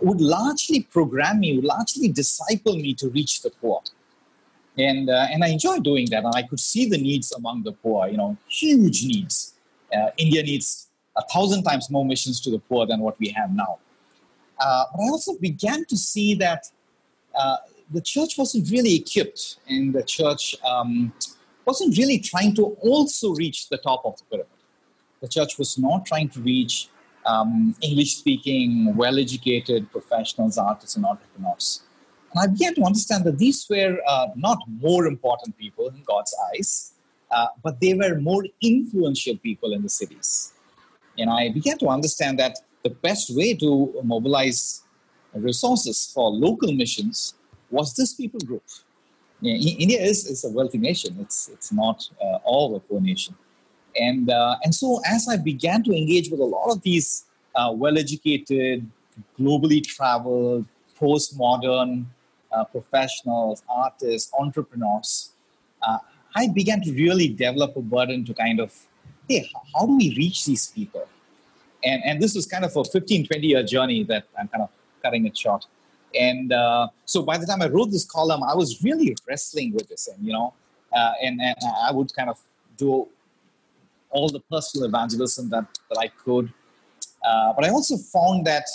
would 0.01 0.21
largely 0.21 0.81
program 0.83 1.39
me, 1.39 1.55
would 1.55 1.65
largely 1.65 2.07
disciple 2.07 2.75
me 2.75 2.93
to 2.95 3.09
reach 3.09 3.41
the 3.41 3.49
poor. 3.49 3.81
And, 4.77 5.09
uh, 5.09 5.27
and 5.31 5.43
I 5.43 5.49
enjoyed 5.49 5.83
doing 5.83 6.07
that. 6.11 6.23
And 6.23 6.33
I 6.35 6.43
could 6.43 6.59
see 6.59 6.89
the 6.89 6.97
needs 6.97 7.31
among 7.31 7.63
the 7.63 7.73
poor, 7.73 8.07
you 8.07 8.17
know, 8.17 8.37
huge 8.47 9.03
needs. 9.03 9.53
Uh, 9.93 10.09
India 10.17 10.41
needs 10.43 10.87
a 11.17 11.21
thousand 11.33 11.63
times 11.63 11.89
more 11.89 12.05
missions 12.05 12.39
to 12.41 12.49
the 12.49 12.59
poor 12.59 12.85
than 12.85 13.01
what 13.01 13.19
we 13.19 13.29
have 13.29 13.53
now. 13.53 13.79
Uh, 14.59 14.85
but 14.95 15.03
I 15.03 15.07
also 15.09 15.37
began 15.39 15.85
to 15.85 15.97
see 15.97 16.35
that 16.35 16.65
uh, 17.37 17.57
the 17.91 18.01
church 18.01 18.37
wasn't 18.37 18.69
really 18.69 18.95
equipped, 18.95 19.57
and 19.67 19.93
the 19.93 20.03
church 20.03 20.55
um, 20.63 21.11
wasn't 21.65 21.97
really 21.97 22.19
trying 22.19 22.55
to 22.55 22.77
also 22.81 23.33
reach 23.33 23.69
the 23.69 23.77
top 23.77 24.01
of 24.05 24.17
the 24.17 24.23
pyramid. 24.25 24.60
The 25.21 25.27
church 25.27 25.57
was 25.57 25.77
not 25.77 26.05
trying 26.05 26.29
to 26.29 26.39
reach 26.41 26.89
um, 27.25 27.75
English 27.81 28.15
speaking, 28.17 28.95
well 28.95 29.19
educated 29.19 29.91
professionals, 29.91 30.57
artists, 30.57 30.95
and 30.95 31.05
entrepreneurs. 31.05 31.81
And 32.33 32.43
I 32.43 32.47
began 32.47 32.73
to 32.75 32.83
understand 32.83 33.25
that 33.25 33.37
these 33.37 33.67
were 33.69 33.99
uh, 34.07 34.27
not 34.35 34.59
more 34.67 35.05
important 35.05 35.57
people 35.57 35.89
in 35.89 36.01
God's 36.03 36.33
eyes, 36.49 36.93
uh, 37.29 37.47
but 37.63 37.79
they 37.79 37.93
were 37.93 38.15
more 38.19 38.43
influential 38.61 39.37
people 39.37 39.73
in 39.73 39.83
the 39.83 39.89
cities. 39.89 40.53
And 41.17 41.29
I 41.29 41.49
began 41.49 41.77
to 41.79 41.87
understand 41.87 42.39
that 42.39 42.57
the 42.83 42.89
best 42.89 43.35
way 43.35 43.53
to 43.55 43.93
mobilize 44.03 44.81
resources 45.33 46.11
for 46.13 46.29
local 46.29 46.71
missions 46.73 47.35
was 47.69 47.93
this 47.95 48.13
people 48.13 48.39
group. 48.39 48.63
India 49.43 49.99
is, 50.01 50.25
is 50.25 50.43
a 50.45 50.49
wealthy 50.49 50.77
nation. 50.77 51.17
It's, 51.19 51.49
it's 51.49 51.71
not 51.71 52.07
uh, 52.21 52.37
all 52.43 52.75
a 52.75 52.79
poor 52.79 53.01
nation. 53.01 53.35
And, 53.99 54.29
uh, 54.29 54.55
and 54.63 54.73
so 54.73 55.01
as 55.05 55.27
I 55.27 55.37
began 55.37 55.83
to 55.83 55.91
engage 55.95 56.29
with 56.29 56.39
a 56.39 56.45
lot 56.45 56.71
of 56.71 56.81
these 56.81 57.25
uh, 57.55 57.71
well-educated, 57.73 58.89
globally 59.39 59.83
traveled, 59.83 60.65
postmodern 60.99 62.05
uh, 62.51 62.63
professionals, 62.65 63.63
artists, 63.69 64.31
entrepreneurs, 64.39 65.31
uh, 65.81 65.97
I 66.35 66.47
began 66.47 66.81
to 66.81 66.91
really 66.93 67.27
develop 67.27 67.75
a 67.75 67.81
burden 67.81 68.23
to 68.25 68.33
kind 68.33 68.59
of, 68.59 68.73
hey, 69.27 69.49
how 69.73 69.85
do 69.85 69.97
we 69.97 70.15
reach 70.17 70.45
these 70.45 70.67
people? 70.67 71.07
And, 71.83 72.01
and 72.05 72.21
this 72.21 72.35
was 72.35 72.45
kind 72.45 72.63
of 72.63 72.75
a 72.77 72.83
15, 72.83 73.27
20 73.27 73.47
year 73.47 73.63
journey 73.63 74.03
that 74.03 74.25
I'm 74.39 74.47
kind 74.47 74.63
of 74.63 74.69
cutting 75.01 75.25
it 75.25 75.37
short. 75.37 75.65
And 76.13 76.51
uh, 76.51 76.87
so 77.05 77.23
by 77.23 77.37
the 77.37 77.45
time 77.45 77.61
I 77.61 77.67
wrote 77.67 77.91
this 77.91 78.05
column, 78.05 78.43
I 78.43 78.55
was 78.55 78.83
really 78.83 79.15
wrestling 79.27 79.73
with 79.73 79.87
this, 79.87 80.07
and 80.07 80.25
you 80.25 80.33
know, 80.33 80.53
uh, 80.93 81.13
and, 81.23 81.41
and 81.41 81.55
I 81.81 81.91
would 81.91 82.13
kind 82.13 82.29
of 82.29 82.37
do 82.77 83.07
all 84.11 84.29
the 84.29 84.39
personal 84.51 84.87
evangelism 84.87 85.49
that, 85.49 85.65
that 85.89 85.99
I 85.99 86.07
could. 86.07 86.51
Uh, 87.25 87.53
but 87.53 87.65
I 87.65 87.69
also 87.69 87.97
found 87.97 88.45
that 88.45 88.67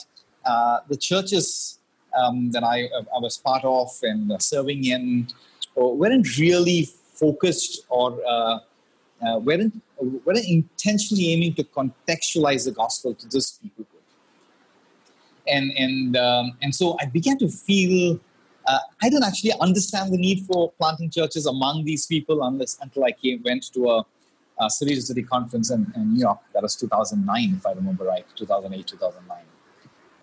uh, 0.44 0.78
the 0.88 0.96
churches 0.96 1.78
um, 2.16 2.50
that 2.52 2.64
I, 2.64 2.88
I, 3.14 3.18
was 3.18 3.36
part 3.36 3.64
of 3.64 3.90
and 4.02 4.40
serving 4.40 4.84
in 4.84 5.28
uh, 5.76 5.86
weren't 5.86 6.38
really 6.38 6.88
focused 7.14 7.84
or 7.88 8.18
uh, 8.26 8.58
weren't, 9.40 9.82
weren't 10.24 10.46
intentionally 10.46 11.32
aiming 11.32 11.54
to 11.54 11.64
contextualize 11.64 12.64
the 12.64 12.72
gospel 12.72 13.14
to 13.14 13.28
this 13.28 13.52
people 13.52 13.86
and 15.48 15.72
and 15.76 16.16
um, 16.16 16.56
and 16.62 16.74
so 16.74 16.96
I 17.00 17.06
began 17.06 17.38
to 17.38 17.48
feel 17.48 18.18
uh, 18.66 18.78
I 19.02 19.08
didn't 19.08 19.24
actually 19.24 19.52
understand 19.60 20.12
the 20.12 20.18
need 20.18 20.40
for 20.40 20.72
planting 20.72 21.10
churches 21.10 21.46
among 21.46 21.84
these 21.84 22.06
people 22.06 22.42
unless 22.42 22.78
until 22.80 23.04
I 23.04 23.12
came 23.12 23.42
went 23.44 23.72
to 23.74 23.90
a, 23.90 24.06
a 24.60 24.70
city 24.70 24.94
to 24.94 25.02
city 25.02 25.22
conference 25.22 25.70
in, 25.70 25.92
in, 25.96 26.14
New 26.14 26.20
York. 26.20 26.38
That 26.54 26.62
was 26.62 26.76
2009, 26.76 27.54
if 27.58 27.66
I 27.66 27.72
remember 27.72 28.04
right, 28.04 28.24
2008, 28.36 28.86
2009, 28.86 29.38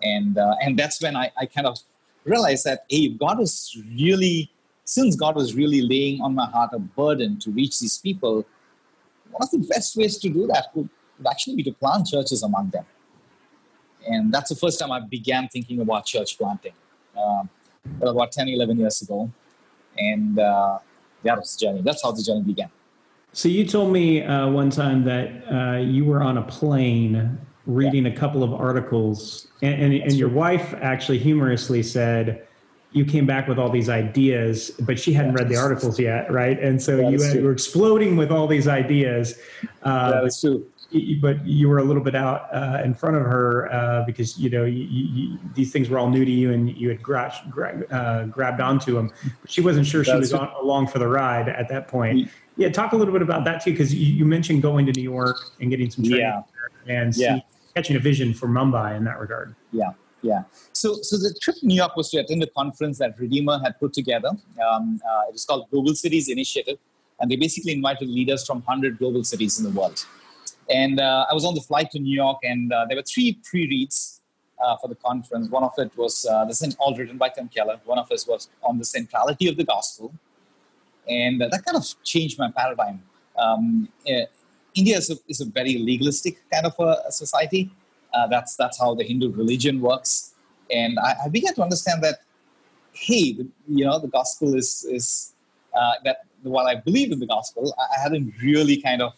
and 0.02 0.38
uh, 0.38 0.54
and 0.60 0.78
that's 0.78 1.00
when 1.00 1.16
I, 1.16 1.30
I 1.38 1.46
kind 1.46 1.66
of 1.66 1.78
realized 2.24 2.64
that 2.64 2.84
hey, 2.88 3.08
God 3.08 3.40
is 3.40 3.76
really 3.96 4.50
since 4.84 5.16
God 5.16 5.36
was 5.36 5.54
really 5.54 5.82
laying 5.82 6.20
on 6.20 6.34
my 6.34 6.46
heart 6.46 6.70
a 6.72 6.78
burden 6.78 7.38
to 7.40 7.50
reach 7.50 7.80
these 7.80 7.98
people. 7.98 8.46
One 9.30 9.42
of 9.42 9.50
the 9.50 9.66
best 9.66 9.96
ways 9.96 10.18
to 10.18 10.28
do 10.28 10.46
that 10.48 10.68
would, 10.74 10.88
would 11.18 11.26
actually 11.26 11.56
be 11.56 11.62
to 11.64 11.72
plant 11.72 12.06
churches 12.06 12.42
among 12.42 12.70
them 12.70 12.84
and 14.06 14.32
that's 14.32 14.50
the 14.50 14.56
first 14.56 14.78
time 14.78 14.92
I 14.92 15.00
began 15.00 15.48
thinking 15.48 15.80
about 15.80 16.06
church 16.06 16.36
planting. 16.36 16.72
Um, 17.16 17.48
about 18.00 18.32
10, 18.32 18.48
11 18.48 18.78
years 18.78 19.02
ago. 19.02 19.30
And 19.96 20.38
uh, 20.38 20.78
that 21.22 21.38
was 21.38 21.54
the 21.54 21.66
journey. 21.66 21.82
That's 21.82 22.02
how 22.02 22.12
the 22.12 22.22
journey 22.22 22.42
began. 22.42 22.70
So 23.34 23.48
you 23.48 23.66
told 23.66 23.92
me 23.92 24.22
uh, 24.22 24.48
one 24.48 24.70
time 24.70 25.04
that 25.04 25.28
uh, 25.52 25.78
you 25.78 26.04
were 26.04 26.22
on 26.22 26.38
a 26.38 26.42
plane 26.42 27.36
reading 27.66 28.06
yeah. 28.06 28.12
a 28.12 28.16
couple 28.16 28.44
of 28.44 28.54
articles, 28.54 29.48
and, 29.60 29.74
and, 29.82 29.92
and 29.92 30.12
your 30.12 30.28
wife 30.28 30.72
actually 30.80 31.18
humorously 31.18 31.82
said, 31.82 32.46
you 32.92 33.04
came 33.04 33.26
back 33.26 33.48
with 33.48 33.58
all 33.58 33.70
these 33.70 33.88
ideas, 33.88 34.70
but 34.82 35.00
she 35.00 35.12
hadn't 35.12 35.34
read 35.34 35.48
the 35.48 35.56
articles 35.56 35.98
yet, 35.98 36.30
right? 36.30 36.60
And 36.60 36.80
so 36.80 37.08
you 37.08 37.20
had, 37.20 37.42
were 37.42 37.50
exploding 37.50 38.16
with 38.16 38.30
all 38.30 38.46
these 38.46 38.68
ideas. 38.68 39.36
Uh, 39.82 40.22
that's 40.22 40.40
true 40.40 40.64
but 41.20 41.44
you 41.46 41.68
were 41.68 41.78
a 41.78 41.84
little 41.84 42.02
bit 42.02 42.14
out 42.14 42.48
uh, 42.54 42.80
in 42.84 42.94
front 42.94 43.16
of 43.16 43.22
her 43.22 43.72
uh, 43.72 44.04
because 44.04 44.38
you 44.38 44.48
know 44.48 44.64
you, 44.64 44.84
you, 44.84 45.38
these 45.54 45.72
things 45.72 45.88
were 45.88 45.98
all 45.98 46.08
new 46.08 46.24
to 46.24 46.30
you 46.30 46.52
and 46.52 46.76
you 46.76 46.88
had 46.88 47.02
gra- 47.02 47.34
gra- 47.50 47.84
uh, 47.90 48.24
grabbed 48.26 48.60
onto 48.60 48.94
them. 48.94 49.10
But 49.40 49.50
she 49.50 49.60
wasn't 49.60 49.86
sure 49.86 50.04
she 50.04 50.14
was 50.14 50.32
on, 50.32 50.48
along 50.60 50.88
for 50.88 50.98
the 50.98 51.08
ride 51.08 51.48
at 51.48 51.68
that 51.68 51.88
point. 51.88 52.28
Yeah, 52.56 52.68
talk 52.68 52.92
a 52.92 52.96
little 52.96 53.12
bit 53.12 53.22
about 53.22 53.44
that 53.44 53.64
too, 53.64 53.72
because 53.72 53.92
you, 53.92 54.06
you, 54.14 54.24
mentioned 54.24 54.62
going 54.62 54.86
to 54.86 54.92
New 54.92 55.02
York 55.02 55.36
and 55.60 55.70
getting 55.70 55.90
some 55.90 56.04
training 56.04 56.20
yeah. 56.20 56.42
and 56.86 57.16
yeah. 57.16 57.36
see, 57.36 57.44
catching 57.74 57.96
a 57.96 57.98
vision 57.98 58.32
for 58.32 58.46
Mumbai 58.46 58.96
in 58.96 59.02
that 59.04 59.18
regard. 59.18 59.56
Yeah. 59.72 59.92
Yeah. 60.22 60.44
So, 60.72 61.02
so 61.02 61.18
the 61.18 61.34
trip 61.42 61.56
to 61.56 61.66
New 61.66 61.74
York 61.74 61.96
was 61.96 62.10
to 62.10 62.18
attend 62.18 62.42
a 62.42 62.46
conference 62.46 62.98
that 62.98 63.18
Redeemer 63.18 63.58
had 63.58 63.78
put 63.78 63.92
together. 63.92 64.30
Um, 64.64 65.00
uh, 65.06 65.28
it 65.28 65.32
was 65.32 65.44
called 65.44 65.68
Global 65.70 65.94
Cities 65.94 66.30
Initiative, 66.30 66.78
and 67.20 67.30
they 67.30 67.36
basically 67.36 67.72
invited 67.72 68.08
leaders 68.08 68.46
from 68.46 68.62
100 68.62 68.98
global 68.98 69.22
cities 69.24 69.58
in 69.58 69.64
the 69.64 69.70
world. 69.70 70.06
And 70.70 71.00
uh, 71.00 71.26
I 71.30 71.34
was 71.34 71.44
on 71.44 71.54
the 71.54 71.60
flight 71.60 71.90
to 71.92 71.98
New 71.98 72.14
York, 72.14 72.38
and 72.42 72.72
uh, 72.72 72.86
there 72.88 72.96
were 72.96 73.02
three 73.02 73.38
pre-reads 73.44 74.20
uh, 74.64 74.76
for 74.76 74.88
the 74.88 74.94
conference. 74.94 75.48
One 75.50 75.64
of 75.64 75.72
it 75.78 75.96
was 75.96 76.26
uh, 76.26 76.44
the 76.44 76.76
all 76.78 76.96
written 76.96 77.18
by 77.18 77.28
Tim 77.28 77.48
Keller. 77.48 77.80
One 77.84 77.98
of 77.98 78.10
us 78.10 78.26
was 78.26 78.48
on 78.62 78.78
the 78.78 78.84
centrality 78.84 79.48
of 79.48 79.56
the 79.56 79.64
gospel, 79.64 80.12
and 81.08 81.42
uh, 81.42 81.48
that 81.50 81.64
kind 81.64 81.76
of 81.76 81.84
changed 82.02 82.38
my 82.38 82.50
paradigm. 82.50 83.02
Um, 83.38 83.88
uh, 84.08 84.26
India 84.74 84.96
is 84.96 85.10
a, 85.10 85.16
is 85.28 85.40
a, 85.40 85.44
very 85.44 85.78
legalistic 85.78 86.38
kind 86.50 86.66
of 86.66 86.74
a, 86.78 87.10
society. 87.10 87.70
that's 88.30 88.56
that's 88.56 88.78
how 88.78 88.94
the 88.94 89.04
Hindu 89.04 89.32
religion 89.32 89.80
works, 89.80 90.34
and 90.70 90.98
I, 90.98 91.14
I 91.26 91.28
began 91.28 91.54
to 91.54 91.62
understand 91.62 92.02
that, 92.04 92.20
hey, 92.92 93.36
you 93.68 93.84
know, 93.84 93.98
the 93.98 94.08
gospel 94.08 94.54
is 94.54 94.86
is 94.90 95.34
that 96.04 96.18
while 96.42 96.66
I 96.66 96.76
believe 96.76 97.10
in 97.12 97.18
the 97.18 97.26
gospel, 97.26 97.74
I 97.78 98.00
hadn't 98.00 98.34
really 98.40 98.76
kind 98.80 99.02
of 99.02 99.14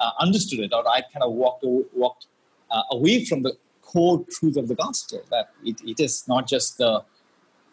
uh, 0.00 0.12
understood 0.18 0.60
it, 0.60 0.72
or 0.72 0.86
I 0.88 1.02
kind 1.12 1.22
of 1.22 1.32
walked 1.32 1.64
walked 1.94 2.26
uh, 2.70 2.82
away 2.90 3.24
from 3.24 3.42
the 3.42 3.56
core 3.82 4.24
truth 4.30 4.56
of 4.56 4.68
the 4.68 4.74
gospel 4.74 5.22
that 5.30 5.50
it, 5.64 5.80
it 5.84 6.00
is 6.00 6.26
not 6.26 6.46
just 6.48 6.78
the 6.78 7.04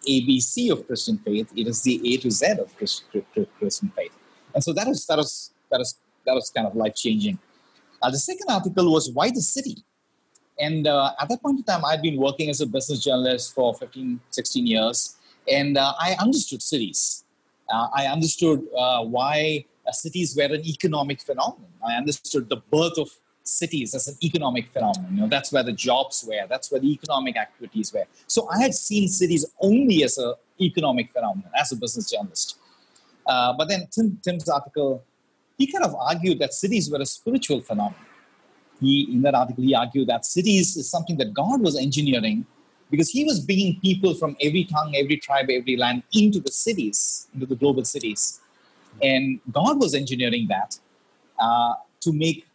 ABC 0.07 0.71
of 0.71 0.85
Christian 0.85 1.17
faith; 1.19 1.51
it 1.55 1.67
is 1.67 1.81
the 1.83 2.01
A 2.13 2.17
to 2.17 2.29
Z 2.29 2.45
of 2.59 2.75
Christian 2.77 3.89
faith. 3.95 4.11
And 4.53 4.63
so 4.63 4.73
that 4.73 4.87
was 4.87 5.05
that 5.07 5.17
was 5.17 5.51
that 5.71 5.79
was 5.79 5.95
that 6.25 6.33
was 6.33 6.49
kind 6.49 6.67
of 6.67 6.75
life 6.75 6.95
changing. 6.95 7.39
Uh, 8.01 8.11
the 8.11 8.17
second 8.17 8.47
article 8.49 8.91
was 8.91 9.09
why 9.11 9.29
the 9.29 9.41
city. 9.41 9.77
And 10.59 10.87
uh, 10.87 11.11
at 11.19 11.29
that 11.29 11.41
point 11.41 11.59
in 11.59 11.63
time, 11.63 11.85
I'd 11.85 12.01
been 12.01 12.17
working 12.17 12.49
as 12.49 12.61
a 12.61 12.65
business 12.65 13.03
journalist 13.03 13.53
for 13.53 13.75
15, 13.75 14.19
16 14.31 14.65
years, 14.65 15.15
and 15.51 15.77
uh, 15.77 15.93
I 15.99 16.15
understood 16.19 16.63
cities. 16.63 17.23
Uh, 17.71 17.87
I 17.93 18.07
understood 18.07 18.63
why 18.71 19.65
uh, 19.87 19.91
cities 19.91 20.35
were 20.35 20.43
an 20.43 20.65
economic 20.65 21.21
phenomenon. 21.21 21.71
I 21.85 21.93
understood 21.93 22.49
the 22.49 22.57
birth 22.57 22.97
of 22.97 23.09
cities 23.43 23.95
as 23.95 24.07
an 24.07 24.17
economic 24.23 24.67
phenomenon. 24.69 25.07
You 25.11 25.21
know, 25.21 25.27
that's 25.27 25.51
where 25.51 25.63
the 25.63 25.71
jobs 25.71 26.25
were. 26.27 26.45
That's 26.49 26.71
where 26.71 26.81
the 26.81 26.91
economic 26.91 27.37
activities 27.37 27.93
were. 27.93 28.05
So 28.27 28.47
I 28.49 28.59
had 28.61 28.73
seen 28.73 29.07
cities 29.07 29.45
only 29.61 30.03
as 30.03 30.17
an 30.17 30.33
economic 30.59 31.11
phenomenon 31.11 31.49
as 31.57 31.71
a 31.71 31.75
business 31.75 32.11
journalist. 32.11 32.57
Uh, 33.25 33.53
but 33.57 33.67
then 33.67 33.87
Tim, 33.91 34.19
Tim's 34.23 34.49
article, 34.49 35.03
he 35.57 35.71
kind 35.71 35.83
of 35.83 35.95
argued 35.95 36.39
that 36.39 36.53
cities 36.53 36.89
were 36.89 36.99
a 36.99 37.05
spiritual 37.05 37.61
phenomenon. 37.61 38.05
He, 38.79 39.09
in 39.11 39.21
that 39.23 39.33
article, 39.33 39.63
he 39.63 39.73
argued 39.73 40.07
that 40.07 40.25
cities 40.25 40.77
is 40.77 40.89
something 40.89 41.17
that 41.17 41.33
God 41.33 41.61
was 41.61 41.77
engineering 41.77 42.45
because 42.91 43.09
he 43.09 43.23
was 43.23 43.39
bringing 43.39 43.79
people 43.81 44.13
from 44.13 44.37
every 44.41 44.63
tongue, 44.65 44.95
every 44.95 45.17
tribe, 45.17 45.49
every 45.49 45.75
land 45.75 46.03
into 46.13 46.39
the 46.39 46.51
cities, 46.51 47.27
into 47.33 47.45
the 47.45 47.55
global 47.55 47.83
cities. 47.83 48.39
And 49.01 49.39
God 49.51 49.79
was 49.79 49.93
engineering 49.93 50.47
that 50.49 50.79
uh, 51.39 51.75
to 52.01 52.13
make 52.13 52.47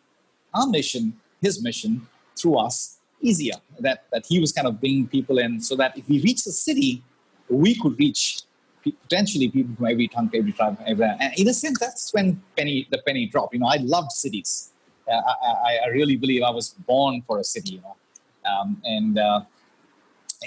our 0.54 0.66
mission, 0.66 1.18
his 1.40 1.62
mission, 1.62 2.06
through 2.36 2.58
us 2.58 2.98
easier. 3.20 3.54
That, 3.80 4.04
that 4.12 4.26
he 4.26 4.38
was 4.40 4.52
kind 4.52 4.66
of 4.66 4.80
bringing 4.80 5.06
people 5.06 5.38
in 5.38 5.60
so 5.60 5.76
that 5.76 5.96
if 5.96 6.08
we 6.08 6.20
reach 6.20 6.44
the 6.44 6.52
city, 6.52 7.02
we 7.48 7.74
could 7.74 7.98
reach 7.98 8.42
potentially 8.82 9.48
people 9.48 9.74
from 9.76 9.86
every 9.86 10.08
tongue, 10.08 10.30
every 10.34 10.52
tribe, 10.52 10.78
everywhere. 10.86 11.16
And 11.20 11.32
in 11.38 11.48
a 11.48 11.54
sense, 11.54 11.78
that's 11.78 12.12
when 12.12 12.42
penny 12.56 12.86
the 12.90 12.98
penny 12.98 13.26
dropped. 13.26 13.54
You 13.54 13.60
know, 13.60 13.66
I 13.66 13.76
loved 13.76 14.12
cities. 14.12 14.70
Uh, 15.10 15.14
I, 15.14 15.78
I, 15.84 15.88
really 15.88 16.16
believe 16.16 16.42
I 16.42 16.50
was 16.50 16.70
born 16.70 17.22
for 17.22 17.38
a 17.38 17.44
city. 17.44 17.74
You 17.74 17.80
know, 17.80 17.96
um, 18.50 18.80
and 18.84 19.18
uh, 19.18 19.40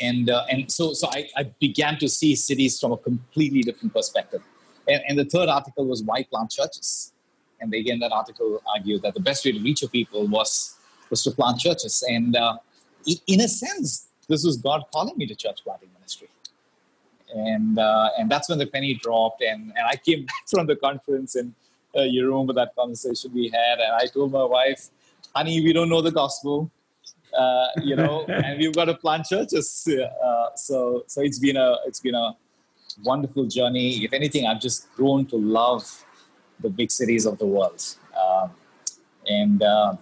and 0.02 0.30
uh, 0.30 0.46
and 0.50 0.72
so 0.72 0.94
so 0.94 1.08
I, 1.12 1.30
I, 1.36 1.44
began 1.60 1.98
to 2.00 2.08
see 2.08 2.36
cities 2.36 2.80
from 2.80 2.94
a 2.94 2.98
completely 2.98 3.62
different 3.62 3.94
perspective. 3.94 4.42
And, 4.88 5.02
and 5.08 5.20
the 5.20 5.26
third 5.26 5.50
article 5.50 5.86
was 5.86 6.04
why 6.04 6.24
plant 6.24 6.52
churches. 6.52 7.14
And 7.60 7.74
again, 7.74 8.00
that 8.00 8.12
article 8.12 8.62
argued 8.68 9.02
that 9.04 9.14
the 9.14 9.20
best 9.20 9.46
way 9.46 9.52
to 9.54 9.60
reach 9.60 9.82
a 9.84 9.90
people 9.90 10.28
was 10.28 10.78
was 11.10 11.24
to 11.24 11.32
plant 11.32 11.60
churches. 11.60 12.04
And 12.08 12.36
uh, 12.36 12.58
in 13.28 13.42
a 13.42 13.48
sense, 13.48 14.08
this 14.28 14.44
was 14.44 14.58
God 14.58 14.84
calling 14.92 15.18
me 15.18 15.26
to 15.28 15.36
church 15.36 15.64
planting 15.64 15.90
ministry 15.94 16.30
and 17.34 17.80
uh, 17.80 18.10
and 18.18 18.30
that's 18.30 18.50
when 18.50 18.58
the 18.58 18.68
penny 18.68 18.94
dropped 18.96 19.42
and 19.42 19.74
and 19.76 19.88
I 19.88 19.96
came 19.96 20.26
back 20.26 20.44
from 20.48 20.68
the 20.68 20.76
conference 20.76 21.36
and 21.36 21.54
uh, 21.96 22.02
you 22.02 22.28
remember 22.28 22.54
that 22.54 22.76
conversation 22.76 23.32
we 23.34 23.50
had 23.50 23.80
and 23.80 23.94
I 23.94 24.08
told 24.08 24.32
my 24.32 24.44
wife 24.44 24.90
honey 25.36 25.62
we 25.62 25.74
don't 25.74 25.90
know 25.90 26.02
the 26.02 26.12
gospel 26.12 26.72
uh, 27.38 27.68
you 27.82 27.96
know 27.96 28.26
and 28.28 28.60
we've 28.60 28.74
got 28.74 28.86
to 28.86 28.96
plant 28.96 29.26
churches 29.26 29.88
uh, 29.88 30.56
so 30.56 31.04
so 31.08 31.22
it's 31.22 31.40
been 31.40 31.58
a 31.58 31.78
it's 31.86 32.00
been 32.00 32.16
a 32.16 32.36
wonderful 33.04 33.46
journey 33.46 34.04
if 34.04 34.14
anything 34.14 34.46
I've 34.48 34.62
just 34.62 34.92
grown 34.96 35.26
to 35.28 35.36
love 35.36 36.06
the 36.60 36.70
big 36.70 36.92
cities 36.92 37.26
of 37.26 37.38
the 37.38 37.46
world 37.46 37.84
um, 38.20 38.52
and 39.28 39.62
uh, 39.62 39.96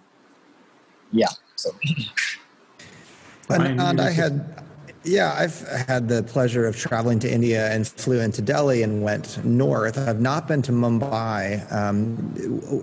yeah 1.12 1.29
so 1.56 1.71
and, 3.49 3.79
and 3.79 4.01
I 4.01 4.10
had 4.10 4.63
yeah, 5.06 5.34
I've 5.38 5.60
had 5.88 6.08
the 6.08 6.23
pleasure 6.23 6.65
of 6.65 6.77
traveling 6.77 7.19
to 7.19 7.32
India 7.32 7.69
and 7.71 7.86
flew 7.86 8.21
into 8.21 8.41
Delhi 8.41 8.84
and 8.84 9.03
went 9.03 9.43
north. 9.43 9.97
I've 9.97 10.21
not 10.21 10.47
been 10.47 10.62
to 10.63 10.71
Mumbai. 10.71 11.69
Um, 11.71 12.15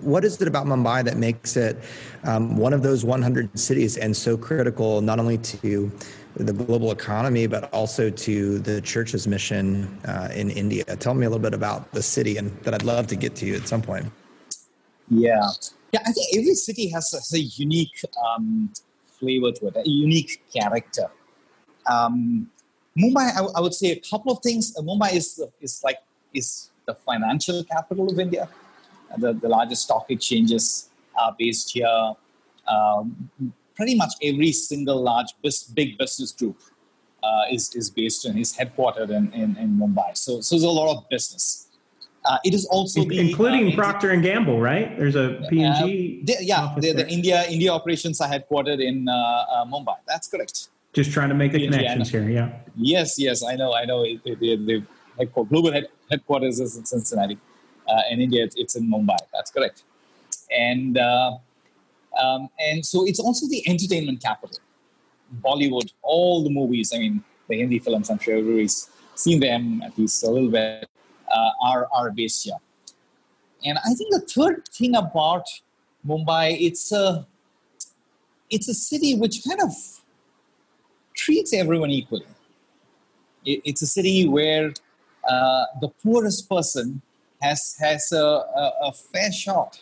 what 0.03 0.23
is 0.23 0.39
it 0.39 0.47
about 0.47 0.67
Mumbai 0.67 1.03
that 1.03 1.17
makes 1.17 1.57
it 1.57 1.79
um, 2.23 2.57
one 2.57 2.73
of 2.73 2.83
those 2.83 3.03
100 3.03 3.57
cities 3.59 3.97
and 3.97 4.15
so 4.15 4.37
critical 4.37 5.01
not 5.01 5.17
only 5.17 5.39
to 5.39 5.91
the 6.35 6.53
global 6.53 6.91
economy 6.91 7.47
but 7.47 7.71
also 7.73 8.09
to 8.09 8.59
the 8.59 8.81
church's 8.81 9.27
mission 9.27 9.99
uh, 10.05 10.29
in 10.33 10.49
India? 10.49 10.83
Tell 10.83 11.13
me 11.13 11.25
a 11.25 11.29
little 11.29 11.41
bit 11.41 11.53
about 11.53 11.91
the 11.91 12.03
city 12.03 12.37
and 12.37 12.51
that 12.63 12.73
I'd 12.73 12.83
love 12.83 13.07
to 13.07 13.15
get 13.15 13.35
to 13.37 13.45
you 13.45 13.55
at 13.55 13.67
some 13.67 13.81
point. 13.81 14.11
Yeah, 15.09 15.49
yeah. 15.91 15.99
I 16.05 16.11
think 16.11 16.27
every 16.37 16.55
city 16.55 16.89
has 16.89 17.13
a, 17.13 17.17
has 17.17 17.33
a 17.33 17.39
unique 17.39 18.01
um, 18.25 18.71
flavor 19.19 19.51
to 19.51 19.67
it, 19.67 19.75
a 19.77 19.89
unique 19.89 20.41
character 20.53 21.09
um, 21.85 22.49
Mumbai, 22.97 23.31
I, 23.55 23.61
would 23.61 23.73
say 23.73 23.91
a 23.91 23.99
couple 23.99 24.31
of 24.33 24.39
things. 24.43 24.75
Uh, 24.77 24.81
Mumbai 24.81 25.13
is 25.13 25.41
is 25.61 25.81
like 25.83 25.99
is 26.33 26.69
the 26.85 26.93
financial 26.93 27.63
capital 27.63 28.11
of 28.11 28.19
India. 28.19 28.49
The, 29.17 29.33
the 29.33 29.49
largest 29.49 29.83
stock 29.83 30.05
exchanges 30.09 30.89
are 31.19 31.35
based 31.37 31.71
here. 31.71 32.13
Um, 32.67 33.29
pretty 33.81 33.95
much 33.95 34.13
every 34.29 34.51
single 34.51 35.01
large 35.01 35.31
big 35.73 35.97
business 35.97 36.31
group 36.39 36.57
uh, 37.23 37.55
is 37.55 37.63
is 37.79 37.89
based 37.89 38.21
in 38.27 38.37
is 38.37 38.55
headquartered 38.59 39.09
in, 39.09 39.25
in, 39.41 39.49
in 39.63 39.69
Mumbai. 39.81 40.09
So 40.25 40.31
so 40.41 40.55
there's 40.55 40.71
a 40.75 40.77
lot 40.81 40.89
of 40.95 41.09
business. 41.09 41.67
Uh, 42.23 42.37
it 42.47 42.53
is 42.53 42.65
also 42.67 43.03
the, 43.03 43.17
including 43.19 43.73
uh, 43.73 43.75
Procter 43.75 44.11
and 44.11 44.21
Gamble, 44.21 44.59
right? 44.61 44.87
There's 44.99 45.15
a 45.15 45.27
P 45.49 45.63
and 45.63 45.75
G. 45.79 46.23
Uh, 46.29 46.35
yeah, 46.51 46.75
the, 46.77 46.93
the, 46.99 47.07
India 47.17 47.37
India 47.55 47.71
operations 47.71 48.21
are 48.21 48.29
headquartered 48.35 48.81
in 48.89 49.09
uh, 49.09 49.65
Mumbai. 49.73 49.97
That's 50.07 50.27
correct. 50.27 50.69
Just 50.93 51.11
trying 51.11 51.29
to 51.29 51.37
make 51.41 51.51
the 51.53 51.67
connections 51.67 52.09
here. 52.11 52.29
Yeah. 52.29 52.49
Yes, 52.75 53.15
yes, 53.17 53.43
I 53.51 53.55
know, 53.55 53.73
I 53.73 53.85
know. 53.85 54.03
The 54.03 54.83
global 55.51 55.71
head, 55.71 55.87
headquarters 56.11 56.59
is 56.59 56.77
in 56.77 56.85
Cincinnati. 56.85 57.37
Uh, 57.87 58.01
in 58.11 58.19
India, 58.21 58.43
it's, 58.43 58.55
it's, 58.57 58.75
in 58.75 58.83
Mumbai. 58.93 59.17
That's 59.33 59.51
correct. 59.51 59.83
And 60.51 60.97
uh, 60.97 61.37
um, 62.19 62.49
and 62.59 62.85
so 62.85 63.05
it's 63.05 63.19
also 63.19 63.47
the 63.47 63.67
entertainment 63.67 64.21
capital. 64.21 64.57
Bollywood, 65.41 65.93
all 66.01 66.43
the 66.43 66.49
movies. 66.49 66.91
I 66.93 66.99
mean, 66.99 67.23
the 67.47 67.57
Hindi 67.57 67.79
films. 67.79 68.09
I'm 68.09 68.19
sure 68.19 68.37
everybody's 68.37 68.89
seen 69.15 69.39
them 69.39 69.81
at 69.85 69.97
least 69.97 70.23
a 70.23 70.29
little 70.29 70.49
bit. 70.49 70.87
Uh, 71.33 71.51
are 71.63 71.87
are 71.93 72.11
based 72.11 72.43
here. 72.43 72.57
And 73.63 73.77
I 73.77 73.93
think 73.93 74.11
the 74.11 74.21
third 74.21 74.67
thing 74.67 74.95
about 74.95 75.45
Mumbai, 76.05 76.57
it's 76.59 76.91
a 76.91 77.25
it's 78.49 78.67
a 78.67 78.73
city 78.73 79.15
which 79.15 79.43
kind 79.47 79.61
of 79.61 79.71
treats 81.15 81.53
everyone 81.53 81.89
equally. 81.89 82.25
It's 83.45 83.81
a 83.81 83.87
city 83.87 84.27
where 84.27 84.73
uh, 85.27 85.65
the 85.79 85.89
poorest 86.03 86.49
person 86.49 87.01
has 87.41 87.75
has 87.79 88.11
a, 88.11 88.23
a, 88.23 88.73
a 88.83 88.91
fair 88.91 89.31
shot, 89.31 89.79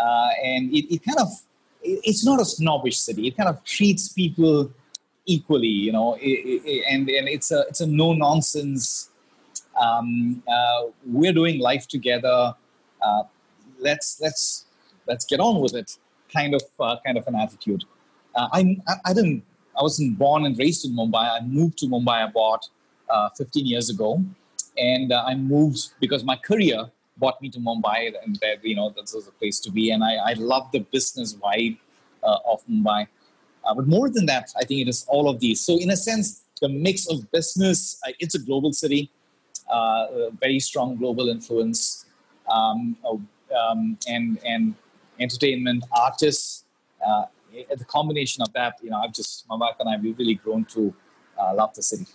uh, 0.00 0.30
and 0.42 0.72
it, 0.72 0.92
it, 0.94 1.04
kind 1.04 1.18
of 1.18 1.28
it's 1.82 2.24
not 2.24 2.40
a 2.40 2.44
snobbish 2.44 2.98
city. 2.98 3.28
It 3.28 3.36
kind 3.36 3.48
of 3.48 3.62
treats 3.64 4.08
people 4.08 4.70
equally, 5.26 5.68
you 5.68 5.92
know, 5.92 6.14
it, 6.14 6.60
it, 6.64 6.84
and 6.90 7.08
and 7.08 7.28
it's 7.28 7.50
a 7.50 7.60
it's 7.68 7.80
a 7.80 7.86
no 7.86 8.12
nonsense. 8.12 9.10
Um, 9.80 10.42
uh, 10.48 10.82
we're 11.06 11.32
doing 11.32 11.60
life 11.60 11.86
together. 11.88 12.54
Uh, 13.02 13.22
let's 13.78 14.20
let's 14.20 14.66
let's 15.06 15.24
get 15.24 15.40
on 15.40 15.60
with 15.60 15.74
it. 15.74 15.96
Kind 16.32 16.54
of 16.54 16.62
uh, 16.78 16.96
kind 17.04 17.18
of 17.18 17.26
an 17.26 17.34
attitude. 17.34 17.84
Uh, 18.34 18.48
I, 18.52 18.76
I 19.04 19.12
didn't 19.12 19.42
I 19.78 19.82
wasn't 19.82 20.18
born 20.18 20.44
and 20.46 20.58
raised 20.58 20.84
in 20.84 20.92
Mumbai. 20.92 21.40
I 21.40 21.40
moved 21.40 21.78
to 21.78 21.86
Mumbai 21.86 22.28
about 22.28 22.68
uh, 23.08 23.28
15 23.30 23.66
years 23.66 23.90
ago, 23.90 24.22
and 24.76 25.12
uh, 25.12 25.24
I 25.26 25.34
moved 25.34 25.94
because 26.00 26.24
my 26.24 26.36
career 26.36 26.90
brought 27.20 27.40
me 27.42 27.48
to 27.50 27.58
Mumbai, 27.58 28.14
and 28.22 28.36
that 28.42 28.64
you 28.64 28.76
know 28.76 28.92
this 28.96 29.14
was 29.14 29.28
a 29.28 29.32
place 29.32 29.60
to 29.60 29.70
be. 29.70 29.90
And 29.90 30.02
I, 30.02 30.14
I 30.30 30.32
love 30.34 30.70
the 30.72 30.80
business 30.80 31.34
vibe 31.34 31.78
uh, 32.24 32.38
of 32.52 32.58
Mumbai. 32.66 33.06
Uh, 33.64 33.74
but 33.74 33.86
more 33.86 34.08
than 34.08 34.26
that, 34.26 34.52
I 34.60 34.64
think 34.64 34.80
it 34.80 34.88
is 34.88 35.04
all 35.08 35.28
of 35.28 35.38
these. 35.38 35.60
So 35.60 35.78
in 35.78 35.90
a 35.90 35.96
sense, 35.96 36.42
the 36.60 36.68
mix 36.68 37.06
of 37.08 37.30
business. 37.30 38.00
Uh, 38.06 38.12
it's 38.18 38.34
a 38.34 38.38
global 38.38 38.72
city, 38.72 39.10
uh, 39.70 40.30
very 40.40 40.60
strong 40.60 40.96
global 40.96 41.28
influence, 41.28 42.06
um, 42.50 42.96
um, 43.04 43.98
and 44.08 44.38
and 44.44 44.74
entertainment, 45.18 45.84
artists 45.92 46.64
the 47.52 47.84
combination 47.84 48.42
of 48.42 48.52
that, 48.52 48.74
you 48.82 48.90
know, 48.90 48.98
I've 48.98 49.12
just 49.12 49.44
wife 49.48 49.76
and 49.80 49.88
I 49.88 49.96
we've 49.96 50.18
really 50.18 50.34
grown 50.34 50.64
to 50.66 50.94
uh, 51.38 51.54
love 51.54 51.74
the 51.74 51.82
city. 51.82 52.06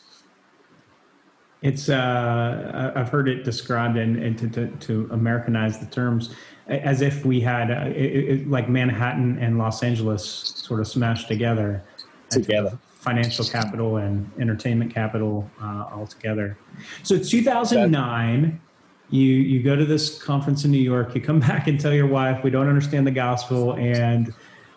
It's 1.66 1.90
uh, 1.90 2.92
I've 2.96 3.10
heard 3.10 3.28
it 3.28 3.44
described 3.44 3.98
and, 3.98 4.22
and 4.22 4.38
to, 4.38 4.48
to, 4.50 4.68
to, 4.68 5.10
Americanize 5.12 5.80
the 5.80 5.88
terms 5.88 6.36
as 6.68 7.02
if 7.02 7.26
we 7.26 7.42
had 7.42 7.72
uh, 7.72 7.90
it, 7.90 8.30
it, 8.30 8.48
like 8.48 8.70
Manhattan 8.70 9.40
and 9.40 9.58
Los 9.58 9.82
Angeles 9.82 10.24
sort 10.24 10.80
of 10.80 10.88
smashed 10.88 11.28
together. 11.28 11.84
Together. 12.30 12.78
Financial 13.00 13.44
capital 13.44 13.98
and 13.98 14.32
entertainment 14.40 14.94
capital 14.94 15.50
uh, 15.60 15.90
all 15.92 16.06
together. 16.06 16.56
So 17.02 17.18
2009, 17.18 18.62
you 19.10 19.24
you 19.24 19.64
go 19.64 19.76
to 19.76 19.86
this 19.86 20.22
conference 20.22 20.66
in 20.66 20.72
New 20.72 20.78
York. 20.78 21.16
You 21.16 21.22
come 21.22 21.40
back 21.50 21.66
and 21.66 21.80
tell 21.80 21.94
your 21.94 22.08
wife 22.08 22.44
we 22.44 22.52
don't 22.52 22.70
understand 22.70 23.08
the 23.08 23.12
gospel 23.12 23.74
and 23.74 24.32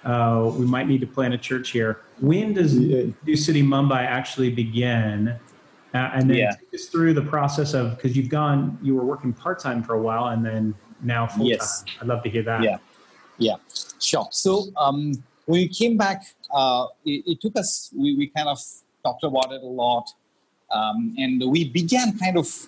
uh, 0.05 0.51
we 0.57 0.65
might 0.65 0.89
need 0.89 1.03
to 1.03 1.07
plant 1.07 1.35
a 1.35 1.39
church 1.39 1.69
here. 1.69 2.01
When 2.19 2.55
does 2.55 2.75
New 2.75 3.37
City 3.37 3.63
Mumbai 3.63 4.07
actually 4.07 4.49
begin? 4.49 5.39
Uh, 5.95 6.11
and 6.15 6.29
then 6.29 6.37
yeah. 6.37 6.51
take 6.51 6.75
us 6.75 6.87
through 6.87 7.15
the 7.15 7.23
process 7.23 7.73
of 7.73 7.97
because 7.97 8.17
you've 8.17 8.29
gone, 8.29 8.79
you 8.83 8.95
were 8.95 9.05
working 9.05 9.33
part 9.33 9.59
time 9.59 9.83
for 9.83 9.95
a 9.95 10.03
while, 10.03 10.29
and 10.29 10.45
then 10.45 10.75
now 11.03 11.27
full 11.27 11.39
time. 11.39 11.47
Yes. 11.47 11.85
I'd 12.01 12.07
love 12.07 12.23
to 12.25 12.31
hear 12.31 12.43
that. 12.43 12.63
Yeah, 12.63 12.79
yeah, 13.39 13.55
sure. 13.99 14.29
So 14.31 14.67
um, 14.77 15.13
when 15.47 15.61
we 15.61 15.69
came 15.69 15.97
back, 15.97 16.25
uh, 16.51 16.87
it, 17.07 17.25
it, 17.27 17.41
took 17.41 17.57
us. 17.57 17.91
We, 17.97 18.17
we 18.17 18.27
kind 18.27 18.49
of 18.49 18.59
talked 19.03 19.25
about 19.25 19.51
it 19.51 19.63
a 19.63 19.67
lot, 19.67 20.11
um, 20.71 21.15
and 21.17 21.43
we 21.51 21.71
began 21.71 22.19
kind 22.19 22.37
of 22.37 22.67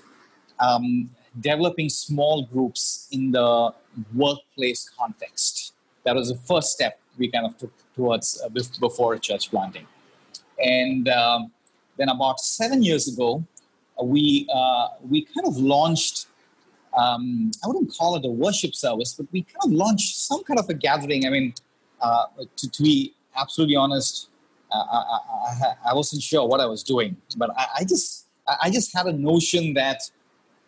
um, 0.59 1.11
developing 1.39 1.91
small 1.91 2.47
groups 2.47 3.07
in 3.13 3.33
the 3.33 3.75
workplace 4.15 4.91
context. 4.99 5.75
That 6.05 6.17
was 6.17 6.31
the 6.31 6.37
first 6.37 6.73
step 6.73 6.99
we 7.19 7.31
kind 7.31 7.47
of 7.47 7.57
took 7.59 7.73
towards 7.95 8.41
uh, 8.43 8.49
before 8.49 9.19
church 9.19 9.51
planting. 9.51 9.87
And 10.59 11.09
um, 11.09 11.53
then 12.01 12.09
about 12.09 12.41
seven 12.41 12.83
years 12.83 13.07
ago, 13.13 13.45
uh, 14.01 14.05
we 14.05 14.49
uh, 14.53 14.89
we 15.09 15.27
kind 15.27 15.47
of 15.47 15.59
launched. 15.59 16.27
Um, 16.97 17.53
I 17.63 17.69
wouldn't 17.69 17.93
call 17.97 18.17
it 18.17 18.25
a 18.25 18.31
worship 18.31 18.75
service, 18.75 19.13
but 19.13 19.27
we 19.31 19.43
kind 19.43 19.65
of 19.67 19.73
launched 19.73 20.17
some 20.17 20.43
kind 20.43 20.59
of 20.59 20.69
a 20.69 20.75
gathering. 20.75 21.27
I 21.27 21.31
mean, 21.31 21.55
uh, 22.01 22.25
to, 22.57 22.71
to, 22.71 22.83
be 22.83 23.15
absolutely 23.37 23.77
honest, 23.77 24.29
uh, 24.73 24.77
I, 24.77 24.97
I, 24.97 25.75
I, 25.91 25.95
wasn't 25.95 26.23
sure 26.23 26.49
what 26.49 26.59
I 26.61 26.67
was 26.67 26.83
doing, 26.83 27.17
but 27.37 27.51
I, 27.57 27.67
I 27.81 27.85
just 27.85 28.27
I 28.61 28.71
just 28.71 28.97
had 28.97 29.07
a 29.07 29.13
notion 29.13 29.75
that 29.75 30.01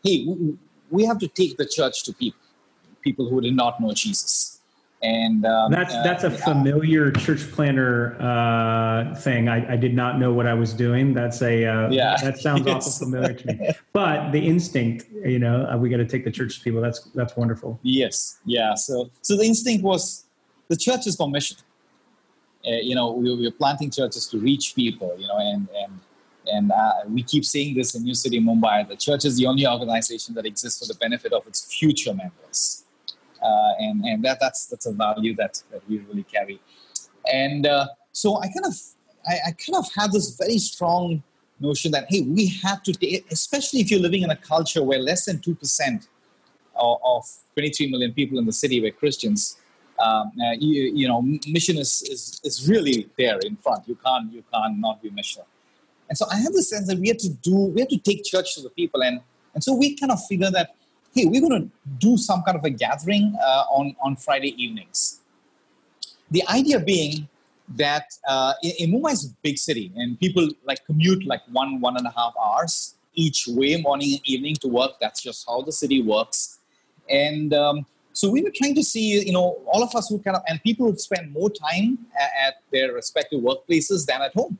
hey, 0.04 0.24
we, 0.26 0.58
we 0.90 1.04
have 1.06 1.18
to 1.18 1.28
take 1.28 1.56
the 1.56 1.66
church 1.66 2.04
to 2.04 2.12
people, 2.12 2.38
people 3.00 3.28
who 3.28 3.40
did 3.40 3.56
not 3.56 3.80
know 3.80 3.92
Jesus 3.92 4.51
And 5.02 5.44
um, 5.44 5.72
that's 5.72 5.94
that's 6.04 6.22
a 6.22 6.30
familiar 6.30 7.10
church 7.10 7.50
planner 7.50 8.16
uh, 8.20 9.16
thing. 9.16 9.48
I, 9.48 9.72
I, 9.72 9.76
did 9.76 9.94
not 9.94 10.20
know 10.20 10.32
what 10.32 10.46
I 10.46 10.54
was 10.54 10.72
doing. 10.72 11.12
That's 11.12 11.42
a 11.42 11.66
uh, 11.66 11.90
yeah. 11.90 12.16
That 12.22 12.38
sounds 12.38 12.64
yes. 12.64 12.86
awful 12.86 13.06
familiar 13.06 13.34
to 13.34 13.46
me. 13.46 13.70
But 13.92 14.30
the 14.30 14.38
instinct, 14.38 15.06
you 15.24 15.40
know, 15.40 15.66
uh, 15.66 15.76
we 15.76 15.88
got 15.88 15.96
to 15.96 16.06
take 16.06 16.24
the 16.24 16.30
church 16.30 16.58
to 16.58 16.64
people. 16.64 16.80
That's 16.80 17.00
that's 17.16 17.36
wonderful. 17.36 17.80
Yes, 17.82 18.38
yeah. 18.44 18.74
So 18.76 19.10
so 19.22 19.36
the 19.36 19.42
instinct 19.42 19.82
was 19.82 20.24
the 20.68 20.76
church 20.76 21.08
is 21.08 21.16
for 21.16 21.28
mission. 21.28 21.56
Uh, 22.64 22.76
you 22.76 22.94
know, 22.94 23.10
we, 23.10 23.34
we're 23.34 23.50
planting 23.50 23.90
churches 23.90 24.28
to 24.28 24.38
reach 24.38 24.76
people. 24.76 25.16
You 25.18 25.26
know, 25.26 25.38
and 25.38 25.68
and 25.82 26.00
and 26.46 26.70
uh, 26.70 26.92
we 27.08 27.24
keep 27.24 27.44
saying 27.44 27.74
this 27.74 27.96
in 27.96 28.04
New 28.04 28.14
City, 28.14 28.38
Mumbai. 28.38 28.86
The 28.86 28.96
church 28.96 29.24
is 29.24 29.36
the 29.36 29.46
only 29.46 29.66
organization 29.66 30.36
that 30.36 30.46
exists 30.46 30.78
for 30.78 30.92
the 30.92 30.96
benefit 30.96 31.32
of 31.32 31.44
its 31.48 31.74
future 31.74 32.14
members 32.14 32.84
uh, 33.42 33.72
and 33.78 34.05
and 34.05 34.22
that 34.24 34.38
that's 34.40 34.66
that's 34.66 34.87
a 34.87 34.92
value 34.92 35.35
that, 35.37 35.62
that 35.70 35.83
we 35.88 35.98
really 35.98 36.22
carry. 36.24 36.61
And 37.33 37.66
uh, 37.66 37.88
so 38.12 38.38
I 38.38 38.46
kind 38.46 38.66
of 38.66 38.74
I, 39.26 39.35
I, 39.48 39.50
kind 39.52 39.76
of 39.76 39.87
have 39.96 40.12
this 40.12 40.37
very 40.37 40.59
strong 40.59 41.22
notion 41.61 41.92
that 41.92 42.07
hey, 42.09 42.22
we 42.22 42.48
have 42.62 42.83
to 42.85 42.92
take, 42.92 43.31
especially 43.31 43.81
if 43.81 43.90
you're 43.90 44.00
living 44.00 44.22
in 44.22 44.31
a 44.31 44.37
culture 44.37 44.83
where 44.83 44.98
less 44.98 45.26
than 45.26 45.40
two 45.40 45.55
percent 45.55 46.09
of, 46.76 46.98
of 47.05 47.24
23 47.55 47.90
million 47.90 48.12
people 48.12 48.38
in 48.38 48.46
the 48.46 48.52
city 48.52 48.81
were 48.81 48.90
Christians. 48.90 49.59
Um, 49.98 50.33
uh, 50.40 50.52
you, 50.59 50.90
you, 50.94 51.07
know, 51.07 51.22
mission 51.46 51.78
is, 51.78 52.02
is, 52.02 52.40
is 52.42 52.68
really 52.68 53.09
there 53.18 53.38
in 53.40 53.57
front. 53.57 53.87
You 53.87 53.96
can't 54.05 54.33
you 54.33 54.42
can't 54.52 54.78
not 54.78 55.02
be 55.02 55.11
missional. 55.11 55.44
And 56.09 56.18
so 56.18 56.26
I 56.31 56.37
have 56.37 56.52
the 56.52 56.62
sense 56.62 56.88
that 56.88 56.98
we 56.98 57.09
have 57.09 57.18
to 57.18 57.28
do 57.28 57.55
we 57.55 57.81
have 57.81 57.88
to 57.88 57.98
take 57.98 58.24
church 58.24 58.55
to 58.57 58.62
the 58.62 58.70
people, 58.70 59.02
and 59.02 59.20
and 59.55 59.62
so 59.62 59.74
we 59.74 59.96
kind 59.96 60.11
of 60.11 60.24
figure 60.26 60.50
that 60.50 60.74
hey, 61.14 61.27
we're 61.27 61.40
going 61.40 61.62
to 61.62 61.70
do 61.98 62.16
some 62.16 62.42
kind 62.42 62.57
of 62.57 62.64
a 62.64 62.70
gathering 62.70 63.37
uh, 63.40 63.64
on, 63.70 63.94
on 64.01 64.16
Friday 64.16 64.55
evenings. 64.62 65.20
The 66.31 66.42
idea 66.48 66.81
being 66.81 67.29
that 67.68 68.07
uh, 68.27 68.55
in, 68.62 68.72
in 68.79 68.92
Mumbai 68.92 69.12
is 69.12 69.27
a 69.27 69.35
big 69.42 69.59
city 69.59 69.92
and 69.96 70.18
people 70.18 70.48
like 70.64 70.85
commute 70.87 71.25
like 71.27 71.42
one, 71.51 71.81
one 71.81 71.96
and 71.96 72.07
a 72.07 72.11
half 72.11 72.35
hours 72.42 72.94
each 73.14 73.46
way, 73.46 73.81
morning 73.81 74.14
and 74.14 74.20
evening 74.25 74.57
to 74.57 74.68
work. 74.68 74.92
That's 75.01 75.22
just 75.22 75.46
how 75.46 75.62
the 75.62 75.72
city 75.72 76.03
works. 76.03 76.59
And 77.11 77.53
um, 77.53 77.87
so 78.14 78.31
we 78.31 78.42
were 78.42 78.53
trying 78.55 78.75
to 78.77 78.83
see, 78.83 79.25
you 79.25 79.33
know, 79.33 79.61
all 79.66 79.83
of 79.83 79.94
us 79.94 80.09
who 80.09 80.18
kind 80.18 80.37
of, 80.37 80.42
and 80.48 80.62
people 80.62 80.87
would 80.87 81.01
spend 81.01 81.33
more 81.33 81.51
time 81.51 81.98
at, 82.18 82.31
at 82.46 82.55
their 82.72 82.92
respective 82.92 83.40
workplaces 83.40 84.07
than 84.07 84.22
at 84.22 84.33
home. 84.35 84.59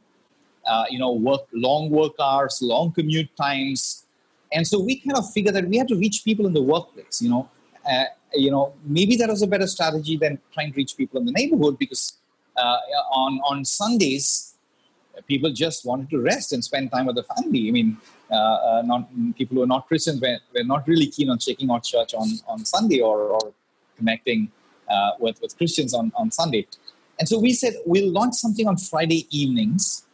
Uh, 0.65 0.85
you 0.91 0.99
know, 0.99 1.11
work 1.11 1.41
long 1.53 1.91
work 1.91 2.12
hours, 2.21 2.61
long 2.62 2.93
commute 2.93 3.35
times, 3.37 4.07
and 4.53 4.67
so 4.67 4.81
we 4.81 4.97
kind 5.01 5.17
of 5.17 5.31
figured 5.33 5.55
that 5.55 5.67
we 5.67 5.79
had 5.79 5.88
to 5.88 5.97
reach 5.97 6.25
people 6.25 6.47
in 6.47 6.53
the 6.53 6.62
workplace. 6.62 7.21
You 7.23 7.31
know, 7.31 7.49
uh, 7.91 8.05
you 8.35 8.51
know, 8.51 8.75
maybe 8.85 9.17
that 9.17 9.29
was 9.29 9.43
a 9.43 9.47
better 9.47 9.67
strategy 9.67 10.17
than 10.17 10.38
trying 10.53 10.73
to 10.73 10.77
reach 10.77 10.97
people 10.97 11.21
in 11.21 11.27
the 11.27 11.33
neighborhood 11.33 11.79
because 11.79 12.19
uh, 12.57 12.79
on 13.11 13.41
on 13.41 13.65
Sundays, 13.65 14.55
people 15.27 15.51
just 15.53 15.85
wanted 15.85 16.11
to 16.11 16.21
rest 16.21 16.53
and 16.53 16.62
spend 16.62 16.91
time 16.91 17.07
with 17.07 17.17
the 17.17 17.25
family. 17.25 17.69
I 17.69 17.73
mean, 17.73 17.97
uh, 18.31 18.35
uh 18.35 18.83
not 18.85 19.09
people 19.37 19.57
who 19.57 19.62
are 19.62 19.73
not 19.75 19.87
Christians 19.87 20.21
were, 20.21 20.38
were 20.55 20.65
not 20.65 20.87
really 20.87 21.07
keen 21.07 21.31
on 21.31 21.38
checking 21.38 21.71
out 21.71 21.85
church 21.85 22.15
on 22.15 22.29
on 22.47 22.65
Sunday 22.65 23.01
or, 23.01 23.21
or 23.21 23.53
connecting 23.97 24.51
uh, 24.88 25.12
with 25.19 25.41
with 25.41 25.57
Christians 25.57 25.95
on 25.95 26.12
on 26.15 26.31
Sunday. 26.31 26.67
And 27.19 27.29
so 27.29 27.38
we 27.38 27.53
said 27.53 27.75
we'll 27.87 28.11
launch 28.11 28.35
something 28.35 28.67
on 28.67 28.77
Friday 28.77 29.27
evenings 29.31 30.05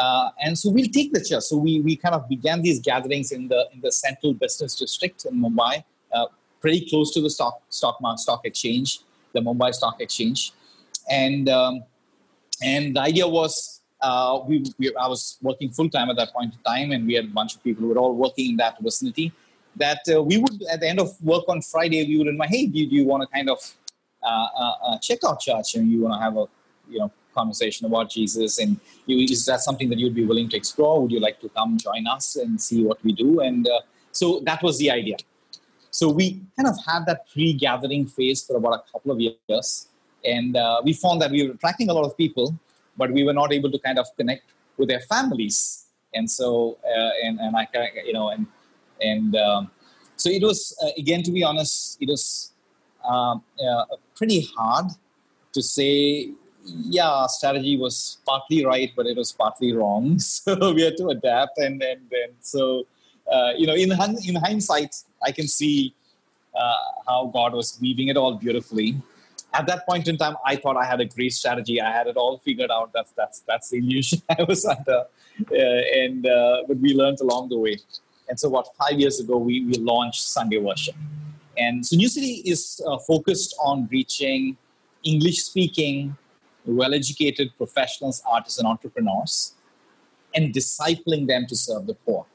uh, 0.00 0.30
and 0.42 0.58
so 0.58 0.70
we'll 0.70 0.88
take 0.88 1.12
the 1.12 1.22
chair. 1.22 1.40
So 1.42 1.58
we, 1.58 1.80
we 1.80 1.94
kind 1.94 2.14
of 2.14 2.26
began 2.26 2.62
these 2.62 2.80
gatherings 2.80 3.32
in 3.32 3.48
the 3.48 3.68
in 3.74 3.80
the 3.82 3.92
central 3.92 4.32
business 4.32 4.74
district 4.74 5.26
in 5.26 5.34
Mumbai, 5.44 5.84
uh, 6.12 6.26
pretty 6.62 6.88
close 6.88 7.12
to 7.14 7.20
the 7.20 7.28
stock 7.28 7.60
stock 7.68 7.98
stock 8.16 8.46
exchange, 8.46 9.00
the 9.34 9.40
Mumbai 9.40 9.74
Stock 9.74 10.00
Exchange, 10.00 10.52
and 11.10 11.50
um, 11.50 11.84
and 12.62 12.96
the 12.96 13.00
idea 13.00 13.28
was 13.28 13.82
uh, 14.00 14.40
we, 14.46 14.64
we, 14.78 14.94
I 14.96 15.06
was 15.06 15.38
working 15.42 15.70
full 15.70 15.90
time 15.90 16.08
at 16.08 16.16
that 16.16 16.32
point 16.32 16.54
in 16.54 16.60
time, 16.72 16.92
and 16.92 17.06
we 17.06 17.14
had 17.14 17.26
a 17.26 17.34
bunch 17.40 17.56
of 17.56 17.62
people 17.62 17.82
who 17.82 17.88
were 17.88 17.98
all 17.98 18.14
working 18.14 18.50
in 18.50 18.56
that 18.56 18.80
vicinity. 18.80 19.32
That 19.76 20.00
uh, 20.12 20.22
we 20.22 20.38
would 20.38 20.62
at 20.72 20.80
the 20.80 20.88
end 20.88 20.98
of 20.98 21.08
work 21.22 21.44
on 21.48 21.60
Friday, 21.60 22.06
we 22.06 22.16
would 22.16 22.26
invite, 22.26 22.48
hey, 22.48 22.66
do, 22.66 22.86
do 22.86 22.94
you 22.96 23.06
want 23.06 23.22
to 23.22 23.28
kind 23.28 23.50
of 23.50 23.58
uh, 24.22 24.48
uh, 24.86 24.98
check 24.98 25.18
out 25.26 25.40
church 25.40 25.74
and 25.74 25.90
you 25.90 26.00
want 26.00 26.14
to 26.14 26.20
have 26.20 26.36
a 26.36 26.46
you 26.88 26.98
know 26.98 27.12
conversation 27.40 27.82
about 27.90 28.06
Jesus? 28.16 28.52
And 28.62 28.70
you, 29.06 29.16
is 29.34 29.42
that 29.50 29.60
something 29.68 29.88
that 29.90 29.98
you'd 30.02 30.18
be 30.22 30.26
willing 30.30 30.48
to 30.52 30.56
explore? 30.62 30.94
Would 31.00 31.12
you 31.16 31.22
like 31.28 31.38
to 31.44 31.48
come 31.58 31.70
join 31.88 32.04
us 32.16 32.26
and 32.42 32.50
see 32.68 32.80
what 32.88 32.98
we 33.06 33.12
do? 33.24 33.30
And 33.48 33.62
uh, 33.74 33.80
so 34.20 34.26
that 34.48 34.60
was 34.66 34.74
the 34.82 34.90
idea. 35.00 35.18
So 35.98 36.04
we 36.08 36.26
kind 36.56 36.68
of 36.72 36.76
had 36.86 37.02
that 37.08 37.20
pre-gathering 37.32 38.04
phase 38.06 38.40
for 38.46 38.56
about 38.60 38.74
a 38.80 38.82
couple 38.92 39.10
of 39.14 39.18
years, 39.26 39.88
and 40.34 40.52
uh, 40.56 40.80
we 40.86 40.92
found 41.04 41.16
that 41.22 41.30
we 41.34 41.38
were 41.44 41.54
attracting 41.54 41.88
a 41.90 41.94
lot 41.98 42.06
of 42.08 42.12
people, 42.22 42.46
but 43.00 43.08
we 43.16 43.22
were 43.28 43.36
not 43.42 43.50
able 43.58 43.70
to 43.76 43.80
kind 43.86 43.98
of 43.98 44.06
connect 44.16 44.44
with 44.78 44.88
their 44.88 45.00
families. 45.00 45.86
And 46.14 46.26
so, 46.38 46.78
uh, 46.84 47.10
and 47.24 47.34
and 47.44 47.52
I, 47.56 47.66
you 48.08 48.14
know, 48.18 48.26
and 48.34 48.46
and 49.00 49.30
um, 49.46 49.70
so 50.16 50.28
it 50.38 50.42
was 50.42 50.60
uh, 50.84 50.92
again, 51.02 51.22
to 51.28 51.32
be 51.38 51.42
honest, 51.50 51.98
it 52.02 52.08
was 52.14 52.52
um, 53.12 53.42
uh, 53.66 53.84
pretty 54.18 54.40
hard 54.56 54.86
to 55.54 55.60
say 55.62 55.90
yeah, 56.64 57.08
our 57.08 57.28
strategy 57.28 57.76
was 57.76 58.18
partly 58.26 58.64
right, 58.64 58.92
but 58.96 59.06
it 59.06 59.16
was 59.16 59.32
partly 59.32 59.72
wrong. 59.72 60.18
So 60.44 60.72
we 60.72 60.82
had 60.82 60.96
to 60.98 61.08
adapt, 61.08 61.58
and 61.58 61.82
and, 61.82 62.02
and 62.12 62.32
so 62.40 62.86
uh, 63.30 63.52
you 63.56 63.66
know, 63.66 63.74
in 63.74 63.92
in 64.24 64.34
hindsight, 64.36 64.96
I 65.22 65.32
can 65.32 65.46
see 65.46 65.94
uh, 66.54 66.72
how 67.06 67.30
God 67.32 67.52
was 67.54 67.78
weaving 67.80 68.08
it 68.08 68.16
all 68.16 68.34
beautifully. 68.34 69.00
At 69.52 69.66
that 69.66 69.86
point 69.86 70.06
in 70.08 70.16
time, 70.16 70.36
I 70.44 70.56
thought 70.56 70.76
I 70.76 70.84
had 70.84 71.00
a 71.00 71.04
great 71.04 71.32
strategy. 71.32 71.80
I 71.80 71.90
had 71.90 72.06
it 72.06 72.16
all 72.16 72.38
figured 72.38 72.70
out. 72.70 72.92
That's 72.92 73.12
that's 73.12 73.40
that's 73.40 73.70
the 73.70 73.78
illusion 73.78 74.22
I 74.38 74.42
was 74.44 74.64
under, 74.64 75.04
uh, 75.52 76.02
and 76.02 76.26
uh, 76.26 76.62
but 76.68 76.78
we 76.78 76.94
learned 76.94 77.20
along 77.20 77.48
the 77.50 77.58
way. 77.58 77.78
And 78.28 78.38
so, 78.38 78.48
what 78.48 78.68
five 78.78 78.98
years 78.98 79.20
ago, 79.20 79.36
we 79.38 79.64
we 79.64 79.74
launched 79.74 80.22
Sunday 80.22 80.58
Worship, 80.58 80.96
and 81.56 81.84
so 81.84 81.96
New 81.96 82.08
City 82.08 82.42
is 82.44 82.80
uh, 82.86 82.98
focused 82.98 83.54
on 83.62 83.88
reaching 83.90 84.56
English 85.04 85.42
speaking 85.42 86.16
well 86.74 86.94
educated 86.94 87.50
professionals, 87.56 88.22
artists, 88.30 88.58
and 88.58 88.66
entrepreneurs, 88.66 89.54
and 90.34 90.54
discipling 90.54 91.26
them 91.26 91.46
to 91.46 91.56
serve 91.56 91.86
the 91.86 91.94
poor. 91.94 92.26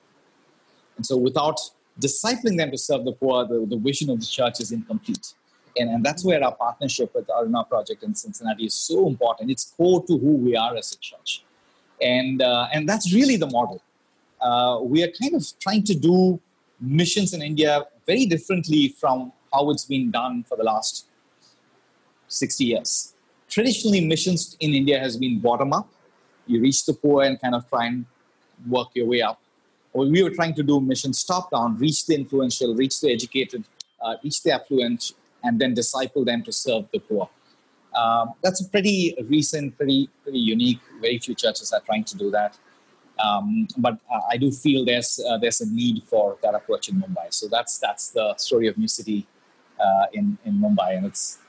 And 0.98 1.06
so, 1.06 1.17
without 1.17 1.60
discipling 2.00 2.58
them 2.58 2.71
to 2.71 2.78
serve 2.78 3.06
the 3.06 3.13
poor, 3.13 3.45
the, 3.45 3.65
the 3.65 3.78
vision 3.78 4.10
of 4.10 4.19
the 4.19 4.26
church 4.26 4.60
is 4.60 4.71
incomplete. 4.71 5.34
And, 5.78 5.89
and 5.89 6.06
that's 6.06 6.24
where 6.24 6.41
our 6.43 6.56
partnership 6.56 7.13
with 7.13 7.28
Aruna 7.28 7.67
Project 7.67 8.04
in 8.04 8.15
Cincinnati 8.15 8.65
is 8.65 8.74
so 8.74 9.08
important. 9.08 9.52
It's 9.52 9.74
core 9.78 10.04
to 10.06 10.17
who 10.17 10.38
we 10.38 10.56
are 10.56 10.76
as 10.76 10.93
a 10.93 10.98
church. 10.98 11.43
And, 12.02 12.41
uh, 12.41 12.67
and 12.74 12.88
that's 12.88 13.13
really 13.13 13.36
the 13.36 13.48
model. 13.48 13.82
Uh, 14.41 14.80
we 14.82 15.04
are 15.04 15.12
kind 15.21 15.36
of 15.36 15.45
trying 15.60 15.84
to 15.84 15.95
do 15.95 16.39
missions 16.80 17.34
in 17.34 17.41
India 17.41 17.86
very 18.06 18.26
differently 18.26 18.89
from 19.00 19.32
how 19.54 19.69
it's 19.69 19.86
been 19.86 20.12
done 20.12 20.43
for 20.43 20.58
the 20.58 20.63
last 20.63 21.08
60 22.28 22.65
years 22.65 23.14
traditionally 23.56 24.02
missions 24.02 24.58
in 24.60 24.74
India 24.74 25.00
has 25.00 25.15
been 25.15 25.39
bottom 25.39 25.72
up. 25.72 25.88
You 26.46 26.62
reach 26.62 26.86
the 26.86 26.94
poor 26.94 27.24
and 27.24 27.39
kind 27.39 27.56
of 27.56 27.68
try 27.70 27.86
and 27.86 28.06
work 28.68 28.89
your 28.94 29.08
way 29.08 29.22
up. 29.22 29.39
Well, 29.94 30.12
we 30.12 30.22
were 30.22 30.34
trying 30.39 30.56
to 30.56 30.63
do 30.72 30.82
missions 30.82 31.24
top 31.24 31.52
down, 31.52 31.78
reach 31.78 32.06
the 32.06 32.15
influential, 32.15 32.76
reach 32.76 33.00
the 33.00 33.13
educated, 33.13 33.63
uh, 34.02 34.15
reach 34.22 34.44
the 34.44 34.52
affluent, 34.52 35.13
and 35.41 35.58
then 35.58 35.74
disciple 35.74 36.26
them 36.26 36.44
to 36.44 36.52
serve 36.52 36.84
the 36.91 37.00
poor. 37.00 37.30
Um, 37.96 38.34
that's 38.44 38.60
a 38.60 38.68
pretty 38.68 39.15
recent, 39.30 39.78
pretty 39.78 40.10
pretty 40.24 40.39
unique. 40.56 40.82
Very 41.00 41.18
few 41.20 41.34
churches 41.34 41.72
are 41.72 41.84
trying 41.89 42.04
to 42.12 42.18
do 42.18 42.30
that. 42.32 42.58
Um, 43.26 43.70
but 43.78 43.98
uh, 44.13 44.34
I 44.34 44.36
do 44.36 44.52
feel 44.52 44.84
there's 44.84 45.12
uh, 45.30 45.38
there's 45.38 45.62
a 45.62 45.70
need 45.82 46.04
for 46.04 46.38
that 46.44 46.56
approach 46.60 46.89
in 46.89 46.96
Mumbai. 47.04 47.28
So 47.39 47.48
that's 47.48 47.78
that's 47.86 48.10
the 48.10 48.36
story 48.36 48.68
of 48.68 48.78
New 48.78 48.89
City 48.89 49.26
uh, 49.80 50.06
in 50.12 50.38
in 50.44 50.56
Mumbai, 50.65 50.98
and 50.98 51.06
it's. 51.06 51.39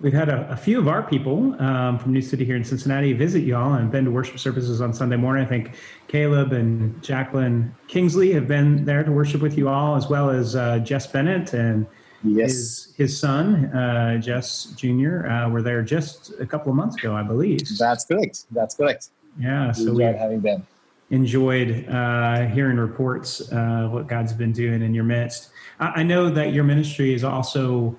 We've 0.00 0.12
had 0.12 0.28
a, 0.28 0.50
a 0.50 0.56
few 0.56 0.78
of 0.78 0.88
our 0.88 1.02
people 1.02 1.60
um, 1.62 1.98
from 1.98 2.12
New 2.12 2.20
City 2.20 2.44
here 2.44 2.56
in 2.56 2.64
Cincinnati 2.64 3.12
visit 3.12 3.44
y'all 3.44 3.74
and 3.74 3.90
been 3.90 4.04
to 4.04 4.10
worship 4.10 4.38
services 4.38 4.80
on 4.80 4.92
Sunday 4.92 5.16
morning. 5.16 5.44
I 5.44 5.48
think 5.48 5.76
Caleb 6.08 6.52
and 6.52 7.00
Jacqueline 7.02 7.74
Kingsley 7.86 8.32
have 8.32 8.48
been 8.48 8.84
there 8.84 9.04
to 9.04 9.12
worship 9.12 9.40
with 9.40 9.56
you 9.56 9.68
all, 9.68 9.94
as 9.94 10.08
well 10.08 10.30
as 10.30 10.56
uh, 10.56 10.80
Jess 10.80 11.06
Bennett 11.06 11.54
and 11.54 11.86
yes. 12.24 12.50
his, 12.50 12.94
his 12.96 13.18
son, 13.18 13.66
uh, 13.66 14.18
Jess 14.18 14.64
Jr., 14.76 15.26
uh, 15.26 15.48
were 15.48 15.62
there 15.62 15.82
just 15.82 16.32
a 16.40 16.46
couple 16.46 16.70
of 16.70 16.76
months 16.76 16.96
ago, 16.96 17.14
I 17.14 17.22
believe. 17.22 17.60
That's 17.78 18.04
correct. 18.04 18.46
That's 18.50 18.74
correct. 18.74 19.10
Yeah. 19.38 19.70
So 19.72 19.92
we 19.92 20.02
having 20.02 20.40
them. 20.40 20.66
Enjoyed 21.10 21.86
uh, 21.88 22.46
hearing 22.46 22.78
reports 22.78 23.52
uh, 23.52 23.88
what 23.92 24.08
God's 24.08 24.32
been 24.32 24.52
doing 24.52 24.82
in 24.82 24.94
your 24.94 25.04
midst. 25.04 25.50
I, 25.78 26.00
I 26.00 26.02
know 26.02 26.30
that 26.30 26.52
your 26.52 26.64
ministry 26.64 27.14
is 27.14 27.22
also 27.22 27.96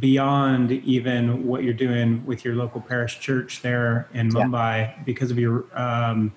beyond 0.00 0.72
even 0.72 1.46
what 1.46 1.62
you're 1.62 1.72
doing 1.72 2.24
with 2.26 2.44
your 2.44 2.54
local 2.54 2.80
parish 2.80 3.20
church 3.20 3.62
there 3.62 4.08
in 4.14 4.30
Mumbai 4.30 4.78
yeah. 4.78 5.02
because 5.04 5.30
of 5.30 5.38
your 5.38 5.64
um, 5.78 6.32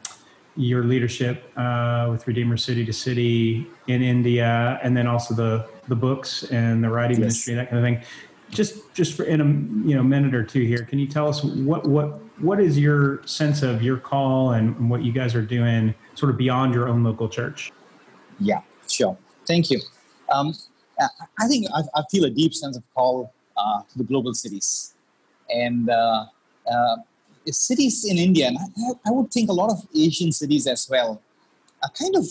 your 0.56 0.84
leadership 0.84 1.52
uh, 1.58 2.08
with 2.12 2.28
Redeemer 2.28 2.58
City 2.58 2.86
to 2.86 2.94
City 2.94 3.66
in 3.88 4.02
India, 4.02 4.80
and 4.84 4.96
then 4.96 5.08
also 5.08 5.34
the 5.34 5.68
the 5.88 5.96
books 5.96 6.44
and 6.44 6.84
the 6.84 6.90
writing 6.90 7.18
yes. 7.18 7.22
ministry, 7.22 7.56
that 7.56 7.70
kind 7.70 7.78
of 7.78 7.84
thing. 7.84 8.04
just 8.52 8.94
just 8.94 9.14
for 9.16 9.24
in 9.24 9.42
a 9.42 9.46
you 9.88 9.96
know 9.96 10.04
minute 10.04 10.36
or 10.36 10.44
two 10.44 10.62
here, 10.62 10.84
can 10.84 11.00
you 11.00 11.08
tell 11.08 11.28
us 11.28 11.44
what 11.44 11.88
what 11.88 12.20
what 12.40 12.60
is 12.60 12.78
your 12.78 13.26
sense 13.26 13.64
of 13.64 13.82
your 13.82 13.98
call 13.98 14.52
and 14.52 14.90
what 14.90 15.04
you 15.04 15.12
guys 15.12 15.34
are 15.34 15.42
doing, 15.42 15.94
sort 16.14 16.30
of 16.30 16.38
beyond 16.38 16.74
your 16.74 16.88
own 16.88 17.04
local 17.04 17.28
church? 17.28 17.72
Yeah, 18.40 18.62
sure. 18.88 19.18
Thank 19.48 19.72
you. 19.72 19.82
Um, 20.32 20.54
I 21.40 21.48
think 21.48 21.66
I, 21.74 21.82
I, 21.96 22.04
feel 22.12 22.26
a 22.26 22.30
deep 22.30 22.54
sense 22.54 22.78
of 22.78 22.84
call 22.94 23.34
uh, 23.60 23.82
to 23.90 23.98
the 23.98 24.04
global 24.04 24.34
cities, 24.34 24.94
and 25.50 25.90
uh, 25.90 26.26
uh, 26.72 26.96
cities 27.48 28.06
in 28.06 28.18
India, 28.18 28.48
and 28.48 28.58
I, 28.58 29.10
I, 29.10 29.12
would 29.12 29.32
think 29.32 29.50
a 29.50 29.54
lot 29.54 29.70
of 29.72 29.86
Asian 29.96 30.32
cities 30.32 30.68
as 30.68 30.88
well, 30.90 31.22
are 31.84 31.90
kind 31.90 32.16
of 32.16 32.26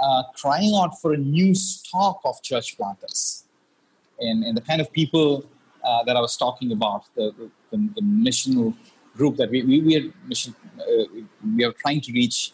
uh, 0.00 0.22
crying 0.34 0.74
out 0.80 1.00
for 1.00 1.12
a 1.12 1.16
new 1.16 1.54
stock 1.54 2.20
of 2.24 2.42
church 2.42 2.76
planters, 2.76 3.44
and, 4.18 4.44
and 4.44 4.56
the 4.56 4.62
kind 4.62 4.80
of 4.80 4.90
people 4.92 5.44
uh, 5.84 6.02
that 6.04 6.16
I 6.16 6.20
was 6.20 6.36
talking 6.36 6.72
about, 6.72 7.04
the, 7.14 7.34
the, 7.70 7.78
the 7.96 8.74
group 9.16 9.36
that 9.36 9.50
we, 9.50 9.62
we, 9.62 9.80
we 9.80 9.96
are 9.96 10.12
mission, 10.26 10.54
we 11.56 11.64
are 11.64 11.72
trying 11.72 12.00
to 12.02 12.12
reach. 12.12 12.52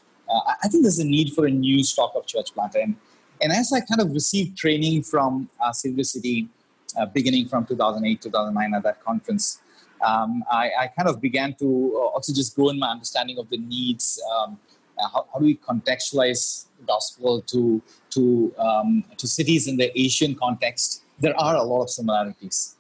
I 0.62 0.66
think 0.68 0.83
there's 0.83 0.99
a 0.99 1.05
need 1.05 1.33
for 1.33 1.47
a 1.47 1.51
new 1.51 1.85
stock 1.85 2.12
of 2.16 2.27
church 2.27 2.53
planter, 2.53 2.81
and 2.81 2.97
and 3.41 3.53
as 3.53 3.72
I 3.72 3.81
kind 3.81 4.01
of 4.01 4.12
received 4.12 4.57
training 4.57 5.03
from 5.03 5.49
uh, 5.61 5.72
City 5.72 5.95
to 5.97 6.05
City, 6.05 6.49
uh, 6.97 7.07
beginning 7.07 7.49
from 7.49 7.66
2008, 7.66 8.22
2009 8.22 8.74
at 8.74 8.82
that 8.82 9.03
conference, 9.05 9.61
um, 10.05 10.44
I, 10.51 10.70
I, 10.80 10.86
kind 10.88 11.09
of 11.09 11.20
began 11.20 11.55
to 11.55 11.92
uh, 11.97 12.07
also 12.14 12.32
just 12.32 12.55
grow 12.55 12.68
in 12.68 12.78
my 12.78 12.88
understanding 12.88 13.38
of 13.38 13.49
the 13.49 13.59
needs. 13.59 14.22
Um, 14.34 14.59
uh, 14.99 15.09
how, 15.09 15.26
how, 15.32 15.38
do 15.38 15.47
we 15.47 15.57
contextualize 15.57 16.66
gospel 16.86 17.42
to 17.42 17.82
to 18.11 18.55
um, 18.59 19.05
to 19.16 19.26
cities 19.26 19.68
in 19.68 19.76
the 19.76 19.90
Asian 19.99 20.34
context? 20.34 21.03
There 21.18 21.38
are 21.40 21.57
a 21.57 21.62
lot 21.62 21.82
of 21.82 21.90
similarities, 21.90 22.76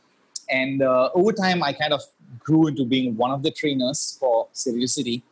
and 0.50 0.82
uh, 0.82 1.10
over 1.14 1.32
time, 1.32 1.62
I 1.62 1.72
kind 1.72 1.92
of 1.92 2.02
grew 2.38 2.68
into 2.68 2.84
being 2.84 3.16
one 3.16 3.30
of 3.30 3.42
the 3.42 3.50
trainers 3.50 4.16
for 4.20 4.48
City 4.52 4.80
to 4.80 4.88
City, 4.88 5.22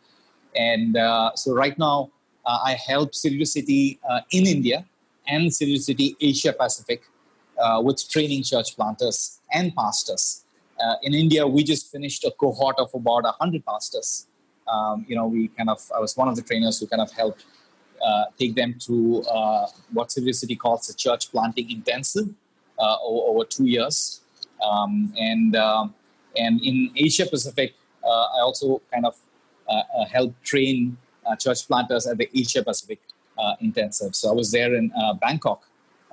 and 0.57 0.97
uh, 0.97 1.33
so 1.35 1.55
right 1.55 1.79
now. 1.79 2.11
I 2.47 2.75
help 2.75 3.15
City 3.15 3.39
to 3.39 3.47
City 3.47 3.99
in 4.31 4.47
India 4.47 4.85
and 5.27 5.51
City 5.51 5.77
to 5.77 5.83
City 5.83 6.15
Asia 6.21 6.53
Pacific 6.53 7.01
uh, 7.59 7.81
with 7.83 8.09
training 8.09 8.43
church 8.43 8.77
planters 8.77 9.41
and 9.53 9.75
pastors. 9.75 10.45
Uh, 10.83 10.97
in 11.03 11.15
India, 11.15 11.47
we 11.47 11.63
just 11.63 11.91
finished 11.91 12.25
a 12.25 12.31
cohort 12.33 12.77
of 12.79 12.93
about 12.95 13.23
100 13.23 13.65
pastors. 13.65 14.27
Um, 14.67 15.05
you 15.09 15.15
know, 15.15 15.27
we 15.27 15.49
kind 15.49 15.71
of, 15.71 15.81
I 15.95 16.01
was 16.01 16.17
one 16.17 16.29
of 16.29 16.37
the 16.37 16.43
trainers 16.43 16.81
who 16.81 16.87
kind 16.87 17.03
of 17.03 17.13
helped 17.13 17.45
uh, 18.05 18.25
take 18.39 18.55
them 18.55 18.75
through 18.75 19.23
uh, 19.23 19.67
what 19.93 20.11
City 20.11 20.27
to 20.27 20.35
City 20.35 20.57
calls 20.57 20.89
a 20.91 20.97
church 20.97 21.31
planting 21.31 21.71
intensive 21.71 22.29
uh, 22.79 22.97
over, 23.03 23.45
two 23.45 23.67
years. 23.67 24.21
Um, 24.63 25.13
and, 25.17 25.55
um, 25.57 25.95
and 26.37 26.61
in 26.61 26.91
Asia 26.97 27.27
Pacific, 27.27 27.75
I 28.05 28.41
also 28.43 28.83
kind 28.93 29.07
of 29.07 29.17
helped 30.11 30.43
train 30.45 30.97
church 31.39 31.67
planters 31.67 32.07
at 32.07 32.19
the 32.19 32.29
Asia 32.35 32.63
Pacific 32.63 33.01
intensive. 33.61 34.15
So 34.15 34.31
I 34.31 34.35
was 34.35 34.51
there 34.51 34.75
in 34.75 34.93
Bangkok 35.21 35.63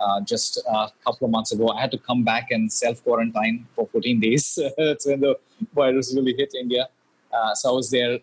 uh, 0.02 0.20
just 0.22 0.58
a 0.68 0.88
couple 1.04 1.26
of 1.26 1.32
months 1.32 1.52
ago. 1.52 1.70
I 1.70 1.82
had 1.82 1.92
to 1.92 1.98
come 1.98 2.24
back 2.24 2.52
and 2.52 2.72
self 2.72 3.04
quarantine 3.04 3.68
for 3.76 3.88
14 3.88 4.20
days. 4.20 4.60
That's 4.78 5.06
when 5.06 5.20
the 5.22 5.38
virus 5.74 6.14
really 6.16 6.36
hit 6.38 6.54
India. 6.60 6.90
so 7.54 7.70
I 7.70 7.74
was 7.74 7.90
there 7.92 8.18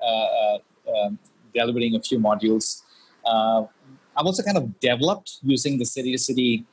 um, 0.94 1.18
delivering 1.54 1.94
a 1.94 2.00
few 2.00 2.18
modules. 2.18 2.82
I've 3.24 4.26
also 4.26 4.42
kind 4.42 4.58
of 4.58 4.80
developed 4.80 5.38
using 5.42 5.78
the 5.78 5.84
city 5.84 6.12
to 6.12 6.18
city 6.18 6.64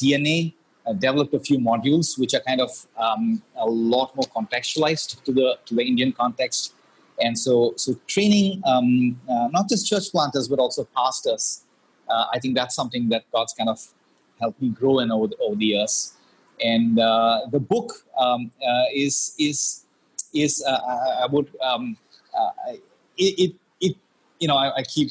DNA 0.00 0.54
uh, 0.86 0.92
developed 0.92 1.34
a 1.34 1.40
few 1.40 1.58
modules 1.58 2.18
which 2.18 2.32
are 2.34 2.40
kind 2.40 2.60
of 2.60 2.70
um, 2.96 3.42
a 3.56 3.66
lot 3.66 4.14
more 4.14 4.26
contextualized 4.36 5.22
to 5.24 5.32
the 5.32 5.58
to 5.66 5.74
the 5.74 5.82
Indian 5.82 6.12
context. 6.12 6.74
And 7.18 7.36
so, 7.38 7.72
so 7.76 7.94
training 8.06 8.62
um, 8.64 9.20
uh, 9.28 9.48
not 9.50 9.68
just 9.68 9.88
church 9.88 10.12
planters 10.12 10.46
but 10.48 10.58
also 10.58 10.86
pastors. 10.96 11.64
Uh, 12.08 12.26
I 12.32 12.38
think 12.38 12.54
that's 12.54 12.74
something 12.74 13.08
that 13.08 13.24
God's 13.32 13.52
kind 13.52 13.68
of 13.68 13.80
helped 14.40 14.60
me 14.60 14.68
grow 14.68 14.98
in 15.00 15.10
over 15.10 15.28
the, 15.28 15.36
over 15.38 15.56
the 15.56 15.66
years. 15.66 16.12
And 16.62 16.98
uh, 16.98 17.42
the 17.50 17.60
book 17.60 18.04
um, 18.18 18.50
uh, 18.66 18.84
is 18.94 19.34
is 19.38 19.84
is 20.34 20.64
uh, 20.66 20.80
I 21.22 21.26
would 21.30 21.50
um, 21.62 21.96
uh, 22.36 22.72
it, 23.16 23.34
it, 23.38 23.54
it 23.80 23.96
you 24.38 24.48
know 24.48 24.56
I, 24.56 24.76
I 24.76 24.82
keep 24.82 25.10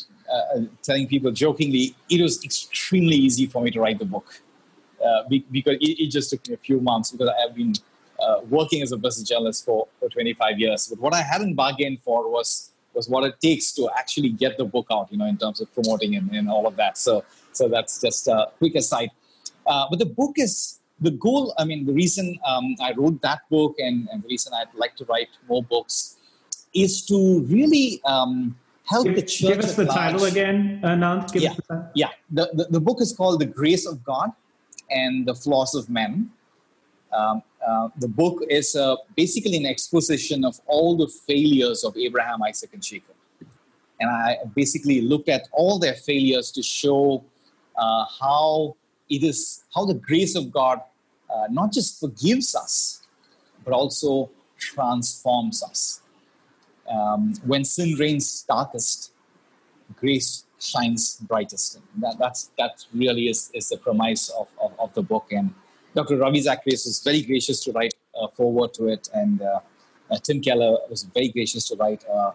telling 0.82 1.08
people 1.08 1.32
jokingly 1.32 1.96
it 2.10 2.22
was 2.22 2.44
extremely 2.44 3.16
easy 3.16 3.46
for 3.46 3.62
me 3.62 3.70
to 3.72 3.80
write 3.80 4.00
the 4.00 4.06
book 4.06 4.42
because 5.30 5.78
it, 5.80 6.00
it 6.00 6.10
just 6.10 6.32
took 6.32 6.48
me 6.48 6.56
a 6.56 6.58
few 6.58 6.80
months 6.80 7.12
because 7.12 7.30
I've 7.30 7.56
been 7.56 7.76
working 8.50 8.82
as 8.82 8.92
a 8.92 8.98
business 8.98 9.30
journalist 9.30 9.66
for, 9.66 9.88
for 10.00 10.10
25 10.10 10.60
years. 10.60 10.88
But 10.88 11.00
what 11.00 11.14
I 11.14 11.22
hadn't 11.22 11.54
bargained 11.54 12.02
for 12.02 12.28
was 12.28 12.72
was 12.96 13.10
what 13.10 13.24
it 13.26 13.40
takes 13.42 13.72
to 13.74 13.90
actually 13.98 14.30
get 14.30 14.58
the 14.58 14.66
book 14.66 14.88
out, 14.92 15.12
you 15.12 15.18
know, 15.18 15.26
in 15.26 15.38
terms 15.38 15.62
of 15.62 15.74
promoting 15.74 16.16
and, 16.16 16.32
and 16.34 16.50
all 16.50 16.66
of 16.68 16.76
that. 16.78 16.98
So 16.98 17.24
so 17.52 17.68
that's 17.68 18.02
just 18.02 18.28
a 18.28 18.48
quick 18.58 18.76
aside. 18.76 19.12
Uh, 19.66 19.88
but 19.90 20.00
the 20.00 20.06
book 20.06 20.34
is 20.38 20.80
the 21.00 21.12
goal. 21.12 21.54
I 21.58 21.66
mean, 21.66 21.86
the 21.86 21.94
reason 21.94 22.38
um, 22.46 22.76
I 22.82 22.94
wrote 22.94 23.22
that 23.22 23.42
book 23.50 23.76
and, 23.80 24.08
and, 24.12 24.24
the 24.24 24.28
reason 24.28 24.54
I'd 24.54 24.74
like 24.76 24.96
to 24.98 25.06
write 25.06 25.30
more 25.48 25.64
books 25.64 26.18
is 26.74 27.06
to 27.06 27.42
really 27.42 28.02
um, 28.06 28.58
help 28.86 29.06
give, 29.06 29.16
the 29.16 29.22
church. 29.22 29.50
Give 29.50 29.60
us 29.60 29.76
the 29.76 29.86
large. 29.86 29.98
title 29.98 30.26
again, 30.26 30.82
Anand. 30.84 31.32
Give 31.32 31.44
yeah, 31.44 31.54
the 31.68 31.92
yeah. 31.96 32.10
The, 32.32 32.50
the 32.54 32.64
the 32.72 32.80
book 32.80 33.02
is 33.02 33.14
called 33.14 33.40
"The 33.40 33.46
Grace 33.46 33.86
of 33.86 34.04
God 34.04 34.32
and 34.90 35.26
the 35.26 35.36
Flaws 35.36 35.76
of 35.76 35.90
Men." 35.90 36.32
Um, 37.12 37.44
uh, 37.68 37.90
the 37.98 38.08
book 38.08 38.44
is 38.50 38.76
uh, 38.76 38.96
basically 39.16 39.58
an 39.58 39.66
exposition 39.66 40.46
of 40.46 40.60
all 40.68 40.96
the 40.96 41.08
failures 41.08 41.84
of 41.84 41.98
Abraham, 41.98 42.44
Isaac, 42.44 42.70
and 42.74 42.82
Jacob. 42.82 43.16
And 44.00 44.10
I 44.10 44.38
basically 44.56 45.02
looked 45.02 45.30
at 45.30 45.48
all 45.52 45.80
their 45.80 45.94
failures 45.94 46.52
to 46.52 46.62
show 46.62 47.24
uh, 47.78 48.06
how 48.20 48.76
it 49.10 49.24
is, 49.24 49.64
how 49.74 49.86
the 49.86 49.94
grace 49.94 50.36
of 50.36 50.52
God 50.52 50.82
uh, 51.34 51.48
not 51.50 51.72
just 51.72 52.00
forgives 52.00 52.56
us, 52.56 53.02
but 53.64 53.74
also 53.74 54.30
transforms 54.58 55.64
us. 55.64 56.02
Um, 56.90 57.34
when 57.46 57.64
sin 57.64 57.96
reigns 57.98 58.44
darkest, 58.44 59.12
grace 59.96 60.46
shines 60.60 61.18
brightest. 61.18 61.80
That, 61.98 62.18
that's, 62.20 62.52
that 62.58 62.86
really 62.94 63.28
is, 63.28 63.50
is 63.54 63.70
the 63.70 63.78
premise 63.78 64.30
of, 64.30 64.48
of, 64.62 64.74
of 64.80 64.94
the 64.94 65.02
book. 65.02 65.32
And 65.32 65.54
Dr. 65.96 66.18
Ravi 66.18 66.42
Zacharias 66.42 66.86
was 66.86 67.02
very 67.02 67.22
gracious 67.22 67.62
to 67.64 67.72
write 67.72 67.94
a 68.16 68.28
foreword 68.28 68.74
to 68.74 68.88
it, 68.88 69.08
and 69.14 69.42
uh, 69.42 69.60
uh, 70.12 70.18
Tim 70.22 70.42
Keller 70.42 70.78
was 70.90 71.04
very 71.04 71.30
gracious 71.30 71.68
to 71.70 71.76
write 71.78 72.04
uh, 72.10 72.32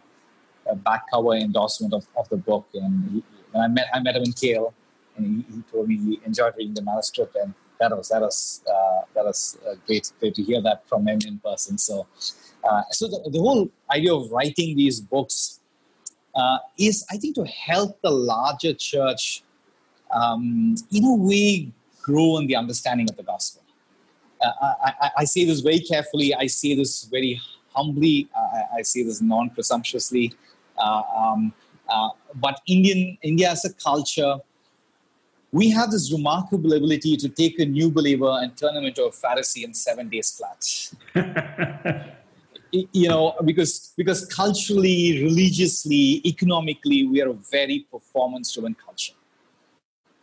a 0.67 0.75
back 0.75 1.05
cover 1.13 1.35
endorsement 1.35 1.93
of, 1.93 2.07
of 2.17 2.29
the 2.31 2.39
book. 2.39 2.67
And 2.73 3.11
he, 3.11 3.25
I 3.59 3.69
met 3.69 3.89
I 3.93 4.01
met 4.01 4.17
him 4.17 4.23
in 4.23 4.33
KL, 4.33 4.73
and 5.17 5.27
he, 5.27 5.55
he, 5.55 5.63
told 5.71 5.89
me 5.89 5.97
he 5.99 6.21
enjoyed 6.25 6.55
reading 6.57 6.73
the 6.73 6.83
manuscript, 6.83 7.37
and 7.37 7.53
that 7.79 7.95
was 7.95 8.09
that 8.09 8.23
was 8.23 8.63
uh, 8.67 9.03
that 9.15 9.25
was 9.27 9.59
uh, 9.69 9.75
great, 9.87 10.11
great 10.21 10.35
to 10.37 10.43
hear 10.43 10.63
that 10.63 10.89
from 10.89 11.07
him 11.07 11.19
in 11.27 11.39
person. 11.39 11.77
So, 11.77 12.07
uh, 12.65 12.83
so 12.91 13.09
the, 13.09 13.29
the 13.31 13.41
whole 13.41 13.71
idea 13.91 14.15
of 14.15 14.31
writing 14.31 14.75
these 14.75 15.01
books 15.01 15.61
is, 16.79 17.05
I 17.11 17.19
think, 17.19 17.35
to 17.35 17.45
help 17.45 18.01
the 18.01 18.11
larger 18.11 18.73
church 18.73 19.43
um, 20.11 20.75
in 20.91 21.05
a 21.05 21.15
way 21.15 21.73
grow 22.03 22.39
in 22.39 22.47
the 22.47 22.57
understanding 22.57 23.09
of 23.09 23.17
the 23.17 23.23
gospel. 23.23 23.63
Uh, 24.43 24.53
I, 24.63 24.93
I, 25.01 25.11
I, 25.19 25.25
say 25.25 25.45
this 25.45 25.61
very 25.61 25.81
carefully. 25.81 26.35
I 26.35 26.47
say 26.47 26.75
this 26.75 27.05
very 27.05 27.41
humbly. 27.75 28.29
Uh, 28.35 28.79
I 28.79 28.83
say 28.83 29.03
this 29.03 29.21
non-presumptuously. 29.21 30.33
Uh, 30.79 31.03
um, 31.15 31.53
uh, 31.89 32.11
but 32.37 32.61
Indian 32.67 33.19
India 33.23 33.51
as 33.51 33.65
a 33.67 33.73
culture, 33.75 34.37
we 35.53 35.69
have 35.71 35.91
this 35.91 36.11
remarkable 36.13 36.73
ability 36.73 37.17
to 37.19 37.29
take 37.29 37.59
a 37.59 37.67
new 37.67 37.91
believer 37.91 38.39
and 38.41 38.57
turn 38.57 38.77
him 38.77 38.85
into 38.85 39.05
a 39.05 39.11
Pharisee 39.11 39.65
in 39.65 39.75
seven 39.75 40.09
days 40.09 40.31
flat. 40.31 40.63
you 42.73 43.09
know, 43.09 43.35
because 43.45 43.93
because 43.97 44.25
culturally, 44.27 45.23
religiously, 45.23 46.23
economically, 46.25 47.07
we 47.07 47.21
are 47.21 47.29
a 47.29 47.39
very 47.51 47.87
performance-driven 47.91 48.75
culture 48.75 49.20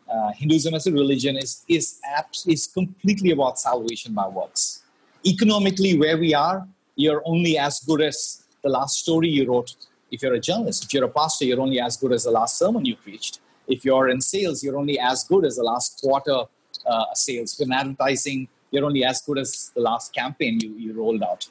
uh, 0.09 0.31
Hinduism 0.33 0.73
as 0.73 0.87
a 0.87 0.91
religion 0.91 1.37
is 1.37 1.63
is 1.67 1.99
abs- 2.05 2.45
is 2.47 2.67
completely 2.67 3.31
about 3.31 3.59
salvation 3.59 4.13
by 4.13 4.27
works. 4.27 4.83
Economically, 5.25 5.97
where 5.97 6.17
we 6.17 6.33
are, 6.33 6.67
you're 6.95 7.21
only 7.25 7.57
as 7.57 7.79
good 7.81 8.01
as 8.01 8.43
the 8.63 8.69
last 8.69 8.99
story 8.99 9.29
you 9.29 9.47
wrote. 9.47 9.75
If 10.11 10.21
you're 10.21 10.33
a 10.33 10.39
journalist, 10.39 10.85
if 10.85 10.93
you're 10.93 11.03
a 11.03 11.09
pastor, 11.09 11.45
you're 11.45 11.59
only 11.59 11.79
as 11.79 11.97
good 11.97 12.13
as 12.13 12.23
the 12.23 12.31
last 12.31 12.57
sermon 12.57 12.85
you 12.85 12.95
preached. 12.95 13.39
If 13.67 13.83
you're 13.83 14.07
in 14.09 14.21
sales, 14.21 14.63
you're 14.63 14.77
only 14.77 14.97
as 14.99 15.25
good 15.25 15.43
as 15.45 15.57
the 15.57 15.63
last 15.63 15.99
quarter 16.01 16.43
uh, 16.85 17.05
sales. 17.13 17.53
If 17.53 17.59
you're 17.59 17.67
in 17.67 17.73
advertising, 17.73 18.47
you're 18.71 18.85
only 18.85 19.03
as 19.03 19.21
good 19.21 19.37
as 19.37 19.71
the 19.75 19.81
last 19.81 20.13
campaign 20.13 20.59
you, 20.61 20.71
you 20.73 20.93
rolled 20.93 21.23
out. 21.23 21.47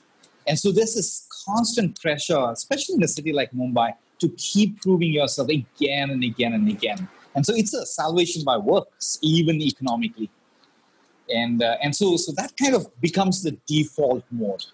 And 0.47 0.59
so 0.59 0.73
this 0.73 1.27
constant 1.45 2.01
pressure, 2.01 2.51
especially 2.51 2.97
in 2.97 3.03
a 3.03 3.09
city 3.09 3.33
like 3.33 3.51
Mumbai, 3.53 3.95
to 4.21 4.29
keep 4.31 4.81
proving 4.81 5.13
yourself 5.13 5.49
again 5.49 6.11
and 6.11 6.23
again 6.25 6.55
and 6.55 6.69
again. 6.69 7.09
And 7.37 7.47
so 7.47 7.55
it's 7.55 7.75
a 7.75 7.87
salvation 7.87 8.43
by 8.45 8.57
works, 8.57 9.19
even 9.23 9.63
economically. 9.63 10.31
and 11.29 11.63
uh, 11.63 11.77
and 11.83 11.95
so 11.95 12.17
so 12.17 12.33
that 12.33 12.57
kind 12.57 12.75
of 12.75 12.89
becomes 13.01 13.43
the 13.43 13.57
default 13.67 14.25
mode 14.31 14.65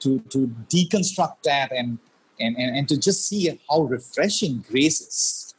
to 0.00 0.18
to 0.30 0.48
deconstruct 0.68 1.42
that 1.44 1.72
and 1.72 1.98
and 2.40 2.56
and, 2.56 2.76
and 2.76 2.88
to 2.88 2.98
just 2.98 3.28
see 3.28 3.58
how 3.68 3.82
refreshing 3.82 4.64
grace 4.68 5.00
is 5.00 5.54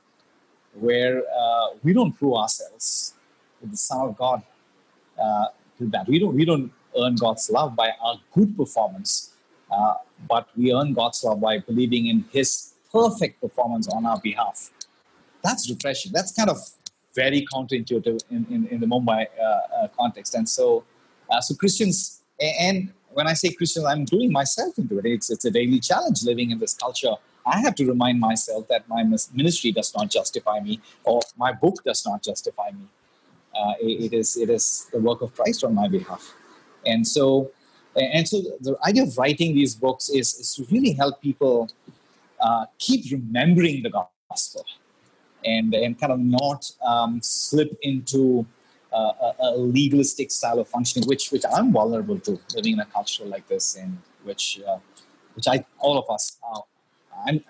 where 0.73 1.23
uh, 1.37 1.67
we 1.83 1.93
don't 1.93 2.13
prove 2.13 2.33
ourselves 2.33 3.13
the 3.61 3.77
son 3.77 4.09
of 4.09 4.17
god 4.17 4.41
uh, 5.21 5.45
that 5.79 6.07
we 6.07 6.19
don't 6.19 6.35
we 6.35 6.45
don't 6.45 6.71
earn 6.97 7.15
god's 7.15 7.49
love 7.49 7.75
by 7.75 7.91
our 8.03 8.19
good 8.33 8.55
performance 8.57 9.31
uh, 9.71 9.95
but 10.27 10.47
we 10.57 10.73
earn 10.73 10.93
god's 10.93 11.23
love 11.23 11.39
by 11.39 11.59
believing 11.59 12.07
in 12.07 12.25
his 12.31 12.73
perfect 12.91 13.39
performance 13.41 13.87
on 13.87 14.05
our 14.05 14.19
behalf 14.19 14.71
that's 15.43 15.69
refreshing 15.69 16.11
that's 16.13 16.31
kind 16.31 16.49
of 16.49 16.57
very 17.15 17.45
counterintuitive 17.53 18.23
in, 18.29 18.45
in, 18.49 18.67
in 18.67 18.79
the 18.79 18.85
Mumbai 18.85 19.27
uh, 19.39 19.43
uh, 19.43 19.87
context. 19.97 20.35
And 20.35 20.47
so, 20.47 20.83
uh, 21.29 21.41
so 21.41 21.55
Christians, 21.55 22.21
and 22.39 22.91
when 23.11 23.27
I 23.27 23.33
say 23.33 23.51
Christians, 23.51 23.85
I'm 23.85 24.05
doing 24.05 24.31
myself 24.31 24.77
into 24.77 24.97
it. 24.99 25.05
It's, 25.05 25.29
it's 25.29 25.45
a 25.45 25.51
daily 25.51 25.79
challenge 25.79 26.23
living 26.23 26.51
in 26.51 26.59
this 26.59 26.73
culture. 26.73 27.13
I 27.45 27.59
have 27.59 27.75
to 27.75 27.85
remind 27.85 28.19
myself 28.19 28.67
that 28.67 28.87
my 28.87 29.03
ministry 29.03 29.71
does 29.71 29.93
not 29.95 30.09
justify 30.09 30.59
me, 30.59 30.79
or 31.03 31.21
my 31.37 31.51
book 31.51 31.83
does 31.83 32.05
not 32.05 32.21
justify 32.23 32.69
me. 32.71 32.85
Uh, 33.55 33.73
it, 33.81 34.05
it 34.05 34.13
is 34.13 34.37
it 34.37 34.49
is 34.49 34.87
the 34.93 34.99
work 34.99 35.21
of 35.21 35.33
Christ 35.35 35.63
on 35.63 35.73
my 35.73 35.87
behalf, 35.87 36.35
and 36.85 37.05
so 37.05 37.51
and 37.95 38.27
so 38.27 38.41
the 38.61 38.77
idea 38.85 39.03
of 39.03 39.17
writing 39.17 39.55
these 39.55 39.73
books 39.73 40.07
is, 40.07 40.35
is 40.35 40.55
to 40.55 40.65
really 40.71 40.93
help 40.93 41.19
people 41.19 41.69
uh, 42.39 42.67
keep 42.77 43.11
remembering 43.11 43.81
the 43.81 43.89
gospel 44.29 44.63
and, 45.45 45.73
and 45.73 45.99
kind 45.99 46.11
of 46.11 46.19
not 46.19 46.71
um, 46.85 47.19
slip 47.21 47.77
into 47.81 48.45
uh, 48.93 49.13
a, 49.21 49.33
a, 49.39 49.57
legalistic 49.57 50.31
style 50.31 50.59
of 50.59 50.67
functioning, 50.67 51.07
which 51.07 51.31
which 51.31 51.43
I'm 51.51 51.71
vulnerable 51.71 52.19
to 52.19 52.39
living 52.55 52.73
in 52.73 52.79
a 52.81 52.85
culture 52.85 53.23
like 53.23 53.47
this, 53.47 53.75
and 53.75 53.97
which 54.23 54.59
uh, 54.67 54.79
which 55.33 55.47
I 55.47 55.65
all 55.79 55.97
of 55.97 56.09
us 56.09 56.37
are. 56.43 56.63
I, 57.25 57.41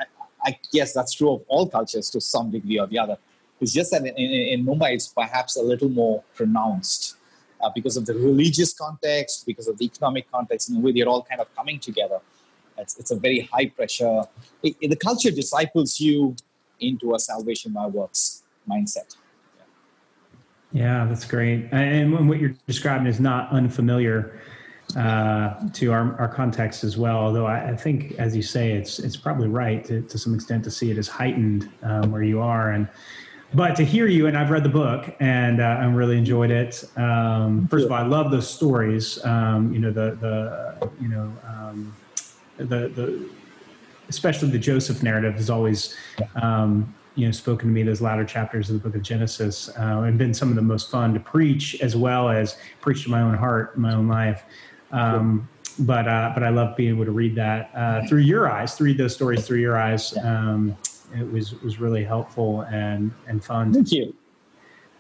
I 0.43 0.59
guess 0.71 0.93
that's 0.93 1.13
true 1.13 1.33
of 1.33 1.43
all 1.47 1.67
cultures 1.67 2.09
to 2.11 2.21
some 2.21 2.51
degree 2.51 2.79
or 2.79 2.87
the 2.87 2.99
other. 2.99 3.17
It's 3.59 3.73
just 3.73 3.91
that 3.91 4.01
in, 4.01 4.15
in, 4.15 4.59
in 4.59 4.65
Mumbai, 4.65 4.93
it's 4.93 5.07
perhaps 5.07 5.55
a 5.55 5.61
little 5.61 5.89
more 5.89 6.23
pronounced 6.35 7.15
uh, 7.61 7.69
because 7.73 7.95
of 7.95 8.05
the 8.05 8.13
religious 8.13 8.73
context, 8.73 9.45
because 9.45 9.67
of 9.67 9.77
the 9.77 9.85
economic 9.85 10.31
context, 10.31 10.69
in 10.69 10.77
a 10.77 10.79
way 10.79 10.91
they're 10.91 11.07
all 11.07 11.23
kind 11.23 11.39
of 11.39 11.55
coming 11.55 11.79
together. 11.79 12.19
It's, 12.77 12.97
it's 12.97 13.11
a 13.11 13.15
very 13.15 13.41
high 13.41 13.67
pressure. 13.67 14.23
It, 14.63 14.75
it, 14.81 14.89
the 14.89 14.95
culture 14.95 15.29
disciples 15.29 15.99
you 15.99 16.35
into 16.81 17.15
a 17.15 17.19
salvation 17.19 17.71
by 17.71 17.87
works 17.87 18.43
mindset. 18.69 19.15
Yeah, 20.73 21.05
that's 21.05 21.25
great. 21.25 21.67
And 21.71 22.29
what 22.29 22.39
you're 22.39 22.55
describing 22.65 23.07
is 23.07 23.19
not 23.19 23.49
unfamiliar 23.51 24.39
uh, 24.95 25.69
to 25.73 25.91
our, 25.91 26.15
our 26.19 26.27
context 26.27 26.83
as 26.83 26.97
well. 26.97 27.17
Although 27.17 27.45
I, 27.45 27.69
I, 27.69 27.75
think, 27.75 28.13
as 28.13 28.35
you 28.35 28.41
say, 28.41 28.71
it's 28.71 28.99
it's 28.99 29.17
probably 29.17 29.47
right 29.47 29.83
to, 29.85 30.01
to 30.01 30.17
some 30.17 30.33
extent 30.33 30.63
to 30.65 30.71
see 30.71 30.91
it 30.91 30.97
as 30.97 31.07
heightened 31.07 31.69
um, 31.83 32.11
where 32.11 32.23
you 32.23 32.41
are. 32.41 32.71
And 32.71 32.87
but 33.53 33.75
to 33.77 33.85
hear 33.85 34.07
you, 34.07 34.27
and 34.27 34.37
I've 34.37 34.49
read 34.49 34.63
the 34.63 34.69
book 34.69 35.13
and 35.19 35.59
uh, 35.59 35.63
I 35.63 35.85
really 35.85 36.17
enjoyed 36.17 36.51
it. 36.51 36.89
Um, 36.97 37.67
first 37.67 37.85
of 37.85 37.91
all, 37.91 37.97
I 37.97 38.05
love 38.05 38.31
those 38.31 38.49
stories. 38.49 39.23
Um, 39.25 39.73
you 39.73 39.79
know 39.79 39.91
the 39.91 40.17
the 40.21 40.89
you 41.01 41.09
know 41.09 41.33
um, 41.47 41.93
the 42.57 42.65
the 42.65 43.29
especially 44.11 44.49
the 44.49 44.59
Joseph 44.59 45.01
narrative 45.01 45.35
has 45.35 45.49
always, 45.49 45.95
um, 46.41 46.93
you 47.15 47.25
know, 47.25 47.31
spoken 47.31 47.69
to 47.69 47.73
me. 47.73 47.81
Those 47.81 48.01
latter 48.01 48.25
chapters 48.25 48.69
of 48.69 48.75
the 48.75 48.81
book 48.85 48.95
of 48.95 49.01
Genesis 49.01 49.69
uh, 49.79 50.03
and 50.05 50.17
been 50.17 50.33
some 50.33 50.49
of 50.49 50.55
the 50.55 50.61
most 50.61 50.91
fun 50.91 51.13
to 51.13 51.19
preach, 51.19 51.79
as 51.81 51.95
well 51.95 52.29
as 52.29 52.57
preach 52.81 53.05
to 53.05 53.09
my 53.09 53.21
own 53.21 53.35
heart, 53.35 53.77
my 53.77 53.93
own 53.93 54.09
life. 54.09 54.43
Um, 54.91 55.47
but 55.79 56.09
uh, 56.09 56.31
but 56.33 56.43
I 56.43 56.49
love 56.49 56.75
being 56.75 56.93
able 56.95 57.05
to 57.05 57.11
read 57.11 57.35
that 57.35 57.71
uh, 57.73 58.05
through 58.07 58.19
your 58.19 58.51
eyes, 58.51 58.75
to 58.75 58.83
read 58.83 58.97
those 58.97 59.15
stories 59.15 59.47
through 59.47 59.59
your 59.59 59.77
eyes. 59.77 60.15
Um, 60.17 60.75
it 61.17 61.29
was 61.31 61.53
was 61.61 61.79
really 61.79 62.03
helpful 62.03 62.61
and 62.63 63.13
and 63.27 63.43
fun. 63.43 63.73
Thank 63.73 63.93
you. 63.93 64.13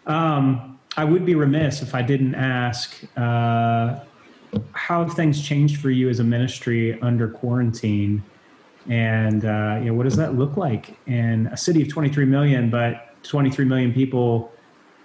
Um, 0.07 0.79
I 0.95 1.03
would 1.03 1.25
be 1.25 1.35
remiss 1.35 1.81
if 1.81 1.93
I 1.93 2.01
didn't 2.01 2.35
ask 2.35 2.95
uh, 3.17 3.99
how 4.71 5.03
have 5.03 5.13
things 5.13 5.41
changed 5.41 5.81
for 5.81 5.89
you 5.89 6.09
as 6.09 6.19
a 6.19 6.23
ministry 6.23 6.99
under 7.01 7.27
quarantine 7.27 8.23
and 8.89 9.45
uh, 9.45 9.77
you 9.79 9.85
know 9.85 9.93
what 9.93 10.03
does 10.03 10.15
that 10.17 10.35
look 10.35 10.57
like 10.57 10.97
in 11.07 11.47
a 11.47 11.57
city 11.57 11.81
of 11.81 11.87
23 11.87 12.25
million 12.25 12.69
but 12.69 13.21
23 13.23 13.65
million 13.65 13.93
people 13.93 14.51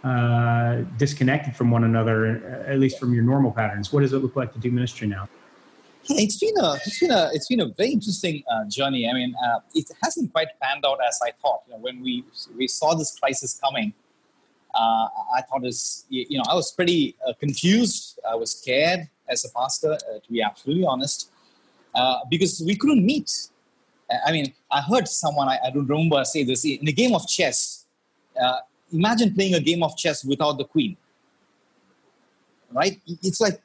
uh, 0.05 0.83
disconnected 0.99 1.57
from 1.57 1.70
one 1.70 1.85
another 1.85 2.64
at 2.66 2.79
least 2.79 2.99
from 2.99 3.12
your 3.12 3.24
normal 3.24 3.51
patterns? 3.51 3.93
What 3.93 4.01
does 4.01 4.12
it 4.12 4.18
look 4.18 4.37
like 4.37 4.53
to 4.53 4.59
do 4.59 4.70
ministry 4.70 5.09
now? 5.09 5.29
It's 6.09 6.39
been 6.39 6.57
a 6.59 6.74
it's 6.74 7.01
been 7.01 7.11
a 7.11 7.31
it's 7.33 7.49
been 7.49 7.61
a 7.61 7.68
very 7.68 7.91
interesting 7.91 8.45
uh, 8.49 8.64
journey. 8.68 9.09
I 9.11 9.12
mean 9.12 9.35
uh, 9.45 9.59
it 9.74 9.91
hasn't 10.03 10.33
quite 10.33 10.49
panned 10.62 10.87
out 10.87 10.99
as 11.07 11.18
i 11.24 11.33
thought. 11.43 11.62
You 11.66 11.74
know 11.74 11.81
when 11.81 12.01
we 12.01 12.24
we 12.57 12.68
saw 12.68 12.95
this 12.95 13.18
crisis 13.18 13.59
coming 13.62 13.93
uh, 14.74 15.09
i 15.37 15.43
thought 15.43 15.62
was 15.62 16.05
you 16.09 16.39
know 16.39 16.45
i 16.49 16.55
was 16.55 16.70
pretty 16.70 17.16
uh, 17.27 17.33
confused. 17.41 18.20
I 18.29 18.37
was 18.37 18.53
scared 18.53 19.09
as 19.29 19.45
a 19.45 19.51
pastor 19.51 19.99
to 20.24 20.33
be 20.33 20.41
absolutely 20.41 20.87
honest 20.87 21.31
because 22.31 22.62
we 22.64 22.77
couldn't 22.77 23.05
meet 23.05 23.49
I 24.27 24.33
mean, 24.33 24.53
I 24.71 24.81
heard 24.81 25.09
someone, 25.09 25.49
I, 25.49 25.59
I 25.65 25.71
don't 25.71 25.87
remember, 25.87 26.25
say 26.25 26.45
this 26.45 26.65
in 26.65 26.87
a 26.87 26.93
game 26.93 27.15
of 27.15 27.27
chess. 27.27 27.85
Uh, 28.41 28.59
imagine 28.93 29.35
playing 29.35 29.55
a 29.55 29.61
game 29.61 29.83
of 29.83 29.97
chess 29.97 30.25
without 30.25 30.59
the 30.59 30.65
queen. 30.65 30.97
Right? 32.73 33.01
It's 33.23 33.41
like, 33.41 33.61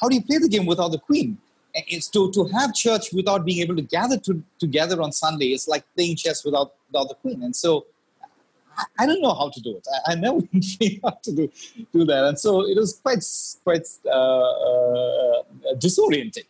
how 0.00 0.08
do 0.08 0.14
you 0.16 0.22
play 0.22 0.38
the 0.38 0.48
game 0.48 0.66
without 0.66 0.88
the 0.88 0.98
queen? 0.98 1.38
It's 1.74 2.08
to, 2.08 2.32
to 2.32 2.44
have 2.46 2.74
church 2.74 3.12
without 3.12 3.44
being 3.44 3.60
able 3.60 3.76
to 3.76 3.82
gather 3.82 4.16
to, 4.18 4.42
together 4.58 5.00
on 5.02 5.12
Sunday. 5.12 5.46
It's 5.46 5.68
like 5.68 5.84
playing 5.94 6.16
chess 6.16 6.44
without, 6.44 6.72
without 6.90 7.08
the 7.08 7.14
queen. 7.14 7.42
And 7.42 7.54
so 7.54 7.86
I, 8.76 8.84
I 9.00 9.06
don't 9.06 9.20
know 9.20 9.34
how 9.34 9.50
to 9.50 9.60
do 9.60 9.76
it. 9.76 9.86
I, 10.06 10.12
I 10.12 10.14
never 10.14 10.40
figured 10.78 11.00
how 11.04 11.18
to 11.22 11.32
do, 11.32 11.52
do 11.92 12.04
that. 12.06 12.24
And 12.24 12.38
so 12.38 12.66
it 12.66 12.76
was 12.76 12.94
quite, 12.94 13.22
quite 13.62 13.86
uh, 14.06 14.10
uh, 14.10 15.42
disorienting. 15.74 16.46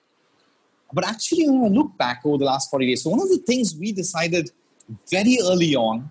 But 0.93 1.07
actually, 1.07 1.49
when 1.49 1.65
I 1.65 1.75
look 1.75 1.97
back 1.97 2.21
over 2.25 2.39
the 2.39 2.45
last 2.45 2.71
40 2.71 2.87
days, 2.87 3.03
so 3.03 3.11
one 3.11 3.21
of 3.21 3.29
the 3.29 3.39
things 3.39 3.75
we 3.75 3.93
decided 3.93 4.51
very 5.11 5.39
early 5.43 5.75
on 5.75 6.11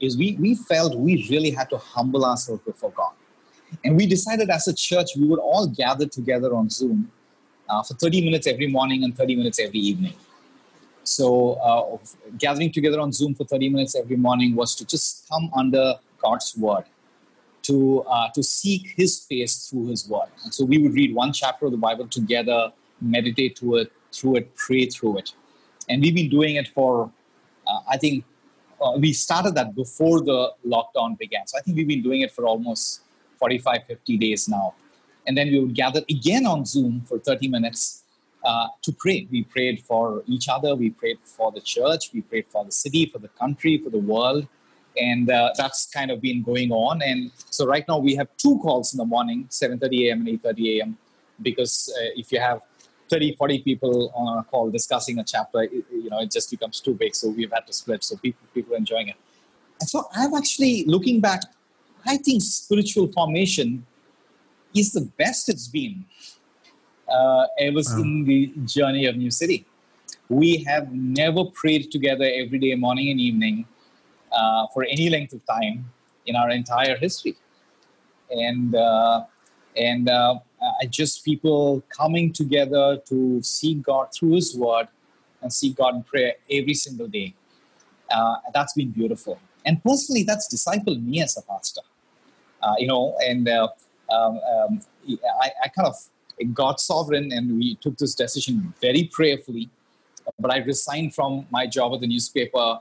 is 0.00 0.16
we, 0.16 0.36
we 0.36 0.54
felt 0.54 0.96
we 0.96 1.26
really 1.30 1.50
had 1.50 1.70
to 1.70 1.78
humble 1.78 2.24
ourselves 2.24 2.62
before 2.64 2.90
God. 2.90 3.12
And 3.84 3.96
we 3.96 4.06
decided 4.06 4.50
as 4.50 4.68
a 4.68 4.74
church, 4.74 5.10
we 5.16 5.26
would 5.26 5.38
all 5.38 5.66
gather 5.66 6.06
together 6.06 6.54
on 6.54 6.70
Zoom 6.70 7.10
uh, 7.68 7.82
for 7.82 7.94
30 7.94 8.24
minutes 8.24 8.46
every 8.46 8.66
morning 8.66 9.04
and 9.04 9.16
30 9.16 9.36
minutes 9.36 9.58
every 9.58 9.78
evening. 9.78 10.14
So, 11.04 11.52
uh, 11.54 11.98
gathering 12.36 12.72
together 12.72 13.00
on 13.00 13.12
Zoom 13.12 13.34
for 13.34 13.44
30 13.44 13.68
minutes 13.68 13.94
every 13.94 14.16
morning 14.16 14.56
was 14.56 14.74
to 14.76 14.84
just 14.84 15.28
come 15.28 15.50
under 15.56 15.94
God's 16.18 16.56
word, 16.56 16.84
to, 17.62 18.02
uh, 18.02 18.30
to 18.30 18.42
seek 18.42 18.92
His 18.96 19.20
face 19.20 19.68
through 19.68 19.88
His 19.88 20.08
word. 20.08 20.28
And 20.42 20.52
so, 20.52 20.64
we 20.64 20.78
would 20.78 20.94
read 20.94 21.14
one 21.14 21.32
chapter 21.32 21.66
of 21.66 21.72
the 21.72 21.78
Bible 21.78 22.08
together, 22.08 22.72
meditate 23.00 23.54
to 23.56 23.76
it, 23.76 23.92
through 24.16 24.36
it, 24.36 24.54
pray 24.56 24.86
through 24.86 25.18
it. 25.18 25.32
And 25.88 26.02
we've 26.02 26.14
been 26.14 26.28
doing 26.28 26.56
it 26.56 26.68
for, 26.68 27.10
uh, 27.66 27.80
I 27.88 27.96
think, 27.96 28.24
uh, 28.80 28.92
we 28.98 29.12
started 29.12 29.54
that 29.54 29.74
before 29.74 30.20
the 30.20 30.52
lockdown 30.66 31.18
began. 31.18 31.46
So 31.46 31.58
I 31.58 31.62
think 31.62 31.76
we've 31.76 31.88
been 31.88 32.02
doing 32.02 32.20
it 32.20 32.32
for 32.32 32.46
almost 32.46 33.02
45, 33.38 33.84
50 33.86 34.18
days 34.18 34.48
now. 34.48 34.74
And 35.26 35.36
then 35.36 35.48
we 35.48 35.58
would 35.60 35.74
gather 35.74 36.02
again 36.08 36.46
on 36.46 36.64
Zoom 36.64 37.02
for 37.06 37.18
30 37.18 37.48
minutes 37.48 38.04
uh, 38.44 38.68
to 38.82 38.92
pray. 38.92 39.26
We 39.30 39.42
prayed 39.44 39.80
for 39.80 40.22
each 40.26 40.48
other, 40.48 40.74
we 40.74 40.90
prayed 40.90 41.18
for 41.20 41.50
the 41.50 41.60
church, 41.60 42.10
we 42.12 42.22
prayed 42.22 42.46
for 42.46 42.64
the 42.64 42.72
city, 42.72 43.06
for 43.06 43.18
the 43.18 43.28
country, 43.28 43.78
for 43.78 43.90
the 43.90 43.98
world. 43.98 44.46
And 44.96 45.28
uh, 45.28 45.52
that's 45.56 45.86
kind 45.86 46.10
of 46.10 46.20
been 46.20 46.42
going 46.42 46.70
on. 46.70 47.02
And 47.02 47.30
so 47.50 47.66
right 47.66 47.84
now 47.88 47.98
we 47.98 48.14
have 48.14 48.28
two 48.38 48.58
calls 48.60 48.94
in 48.94 48.98
the 48.98 49.04
morning, 49.04 49.46
7.30 49.50 50.08
a.m. 50.08 50.26
and 50.26 50.40
8.30 50.40 50.78
a.m. 50.78 50.98
Because 51.42 51.92
uh, 52.00 52.08
if 52.14 52.32
you 52.32 52.40
have 52.40 52.62
30, 53.08 53.36
40 53.36 53.62
people 53.62 54.12
on 54.14 54.38
a 54.38 54.42
call 54.44 54.70
discussing 54.70 55.18
a 55.18 55.24
chapter, 55.24 55.62
it, 55.62 55.72
you 55.72 56.10
know, 56.10 56.20
it 56.20 56.30
just 56.30 56.50
becomes 56.50 56.80
too 56.80 56.94
big. 56.94 57.14
So 57.14 57.28
we've 57.28 57.52
had 57.52 57.66
to 57.66 57.72
split. 57.72 58.04
So 58.04 58.16
people, 58.16 58.46
people 58.54 58.74
are 58.74 58.78
enjoying 58.78 59.08
it. 59.08 59.16
And 59.80 59.88
so 59.88 60.08
I'm 60.14 60.34
actually 60.34 60.84
looking 60.86 61.20
back, 61.20 61.42
I 62.04 62.16
think 62.16 62.42
spiritual 62.42 63.08
formation 63.12 63.86
is 64.74 64.92
the 64.92 65.02
best 65.02 65.48
it's 65.48 65.68
been 65.68 66.04
uh, 67.08 67.46
ever 67.58 67.80
wow. 67.86 68.00
in 68.00 68.24
the 68.24 68.52
journey 68.64 69.06
of 69.06 69.16
New 69.16 69.30
City. 69.30 69.66
We 70.28 70.64
have 70.64 70.92
never 70.92 71.44
prayed 71.44 71.90
together 71.90 72.24
every 72.24 72.58
day, 72.58 72.74
morning 72.74 73.10
and 73.10 73.20
evening, 73.20 73.66
uh, 74.32 74.66
for 74.74 74.84
any 74.84 75.08
length 75.08 75.32
of 75.32 75.44
time 75.46 75.90
in 76.26 76.36
our 76.36 76.50
entire 76.50 76.96
history. 76.96 77.36
And 78.30 78.74
uh, 78.74 79.24
and 79.76 80.08
uh, 80.08 80.40
uh, 80.60 80.86
just 80.86 81.24
people 81.24 81.82
coming 81.88 82.32
together 82.32 82.98
to 83.06 83.42
seek 83.42 83.82
God 83.82 84.08
through 84.14 84.32
His 84.32 84.56
Word 84.56 84.88
and 85.42 85.52
seek 85.52 85.76
God 85.76 85.94
in 85.94 86.02
prayer 86.02 86.34
every 86.50 86.74
single 86.74 87.08
day. 87.08 87.34
Uh, 88.10 88.36
that's 88.54 88.72
been 88.72 88.90
beautiful. 88.90 89.38
And 89.64 89.82
personally, 89.82 90.22
that's 90.22 90.52
discipled 90.52 91.04
me 91.04 91.22
as 91.22 91.36
a 91.36 91.42
pastor. 91.42 91.82
Uh, 92.62 92.74
you 92.78 92.86
know, 92.86 93.16
and 93.20 93.48
uh, 93.48 93.68
um, 94.10 94.40
um, 94.54 94.80
I, 95.42 95.50
I, 95.64 95.68
kind 95.68 95.86
of 95.88 95.94
got 96.54 96.80
sovereign 96.80 97.32
and 97.32 97.58
we 97.58 97.74
took 97.76 97.98
this 97.98 98.14
decision 98.14 98.72
very 98.80 99.10
prayerfully. 99.12 99.68
But 100.38 100.52
I 100.52 100.58
resigned 100.58 101.14
from 101.14 101.46
my 101.50 101.66
job 101.66 101.94
at 101.94 102.00
the 102.00 102.06
newspaper 102.06 102.80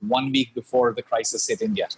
one 0.00 0.30
week 0.30 0.54
before 0.54 0.92
the 0.92 1.02
crisis 1.02 1.48
hit 1.48 1.62
India, 1.62 1.88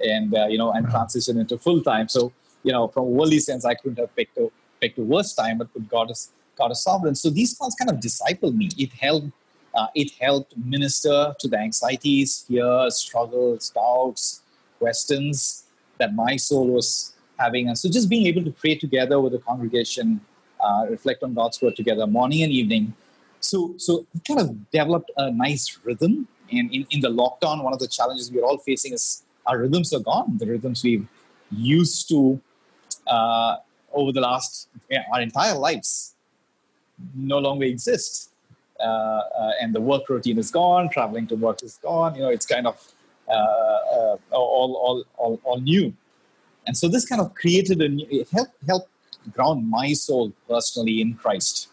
and 0.00 0.36
uh, 0.36 0.46
you 0.46 0.58
know, 0.58 0.70
and 0.72 0.86
transitioned 0.86 1.40
into 1.40 1.58
full 1.58 1.82
time. 1.82 2.08
So 2.08 2.32
you 2.62 2.72
know, 2.72 2.88
from 2.88 3.04
a 3.04 3.08
worldly 3.08 3.38
sense, 3.38 3.64
I 3.64 3.74
couldn't 3.74 3.98
have 3.98 4.14
picked 4.14 4.36
a 4.38 4.50
picked 4.80 4.98
a 4.98 5.02
worse 5.02 5.34
time, 5.34 5.58
but 5.58 5.88
God 5.88 6.10
is 6.10 6.30
God 6.56 6.70
is 6.72 6.82
sovereign. 6.82 7.14
So 7.14 7.30
these 7.30 7.56
calls 7.56 7.74
kind 7.74 7.90
of 7.90 7.98
discipled 7.98 8.56
me. 8.56 8.68
It 8.76 8.92
helped. 8.92 9.30
Uh, 9.74 9.86
it 9.94 10.10
helped 10.20 10.56
minister 10.56 11.34
to 11.38 11.46
the 11.46 11.56
anxieties, 11.58 12.44
fears, 12.48 12.96
struggles, 12.96 13.70
doubts, 13.70 14.42
questions 14.78 15.64
that 15.98 16.14
my 16.14 16.36
soul 16.36 16.66
was 16.68 17.12
having. 17.38 17.68
And 17.68 17.78
so 17.78 17.88
just 17.88 18.08
being 18.08 18.26
able 18.26 18.42
to 18.44 18.50
pray 18.50 18.74
together 18.74 19.20
with 19.20 19.32
the 19.32 19.38
congregation, 19.38 20.20
uh, 20.58 20.86
reflect 20.88 21.22
on 21.22 21.34
God's 21.34 21.60
word 21.60 21.76
together, 21.76 22.06
morning 22.06 22.42
and 22.42 22.50
evening. 22.50 22.94
So, 23.40 23.74
so 23.76 24.06
it 24.14 24.24
kind 24.26 24.40
of 24.40 24.70
developed 24.70 25.10
a 25.16 25.30
nice 25.30 25.78
rhythm. 25.84 26.26
And 26.50 26.72
in, 26.72 26.86
in 26.90 27.00
the 27.00 27.10
lockdown, 27.10 27.62
one 27.62 27.72
of 27.72 27.78
the 27.78 27.88
challenges 27.88 28.32
we're 28.32 28.44
all 28.44 28.58
facing 28.58 28.94
is 28.94 29.22
our 29.46 29.58
rhythms 29.58 29.92
are 29.92 30.00
gone. 30.00 30.38
The 30.38 30.46
rhythms 30.46 30.82
we've 30.82 31.06
used 31.50 32.08
to 32.08 32.40
uh, 33.08 33.56
over 33.92 34.12
the 34.12 34.20
last, 34.20 34.68
our 35.12 35.20
entire 35.20 35.54
lives 35.54 36.14
no 37.14 37.38
longer 37.38 37.64
exist. 37.64 38.30
Uh, 38.80 38.82
uh, 38.84 39.52
and 39.60 39.74
the 39.74 39.80
work 39.80 40.08
routine 40.08 40.38
is 40.38 40.50
gone, 40.50 40.88
traveling 40.88 41.26
to 41.26 41.34
work 41.34 41.62
is 41.62 41.78
gone. 41.82 42.14
You 42.14 42.22
know, 42.22 42.28
it's 42.28 42.46
kind 42.46 42.66
of 42.66 42.80
uh, 43.28 43.32
uh, 43.32 44.16
all, 44.30 44.76
all, 44.76 45.04
all, 45.16 45.40
all 45.44 45.60
new. 45.60 45.92
And 46.66 46.76
so 46.76 46.88
this 46.88 47.04
kind 47.06 47.20
of 47.20 47.34
created 47.34 47.80
a 47.80 47.88
new, 47.88 48.06
it 48.10 48.28
helped, 48.30 48.54
helped 48.66 48.90
ground 49.32 49.68
my 49.68 49.92
soul 49.94 50.32
personally 50.48 51.00
in 51.00 51.14
Christ. 51.14 51.68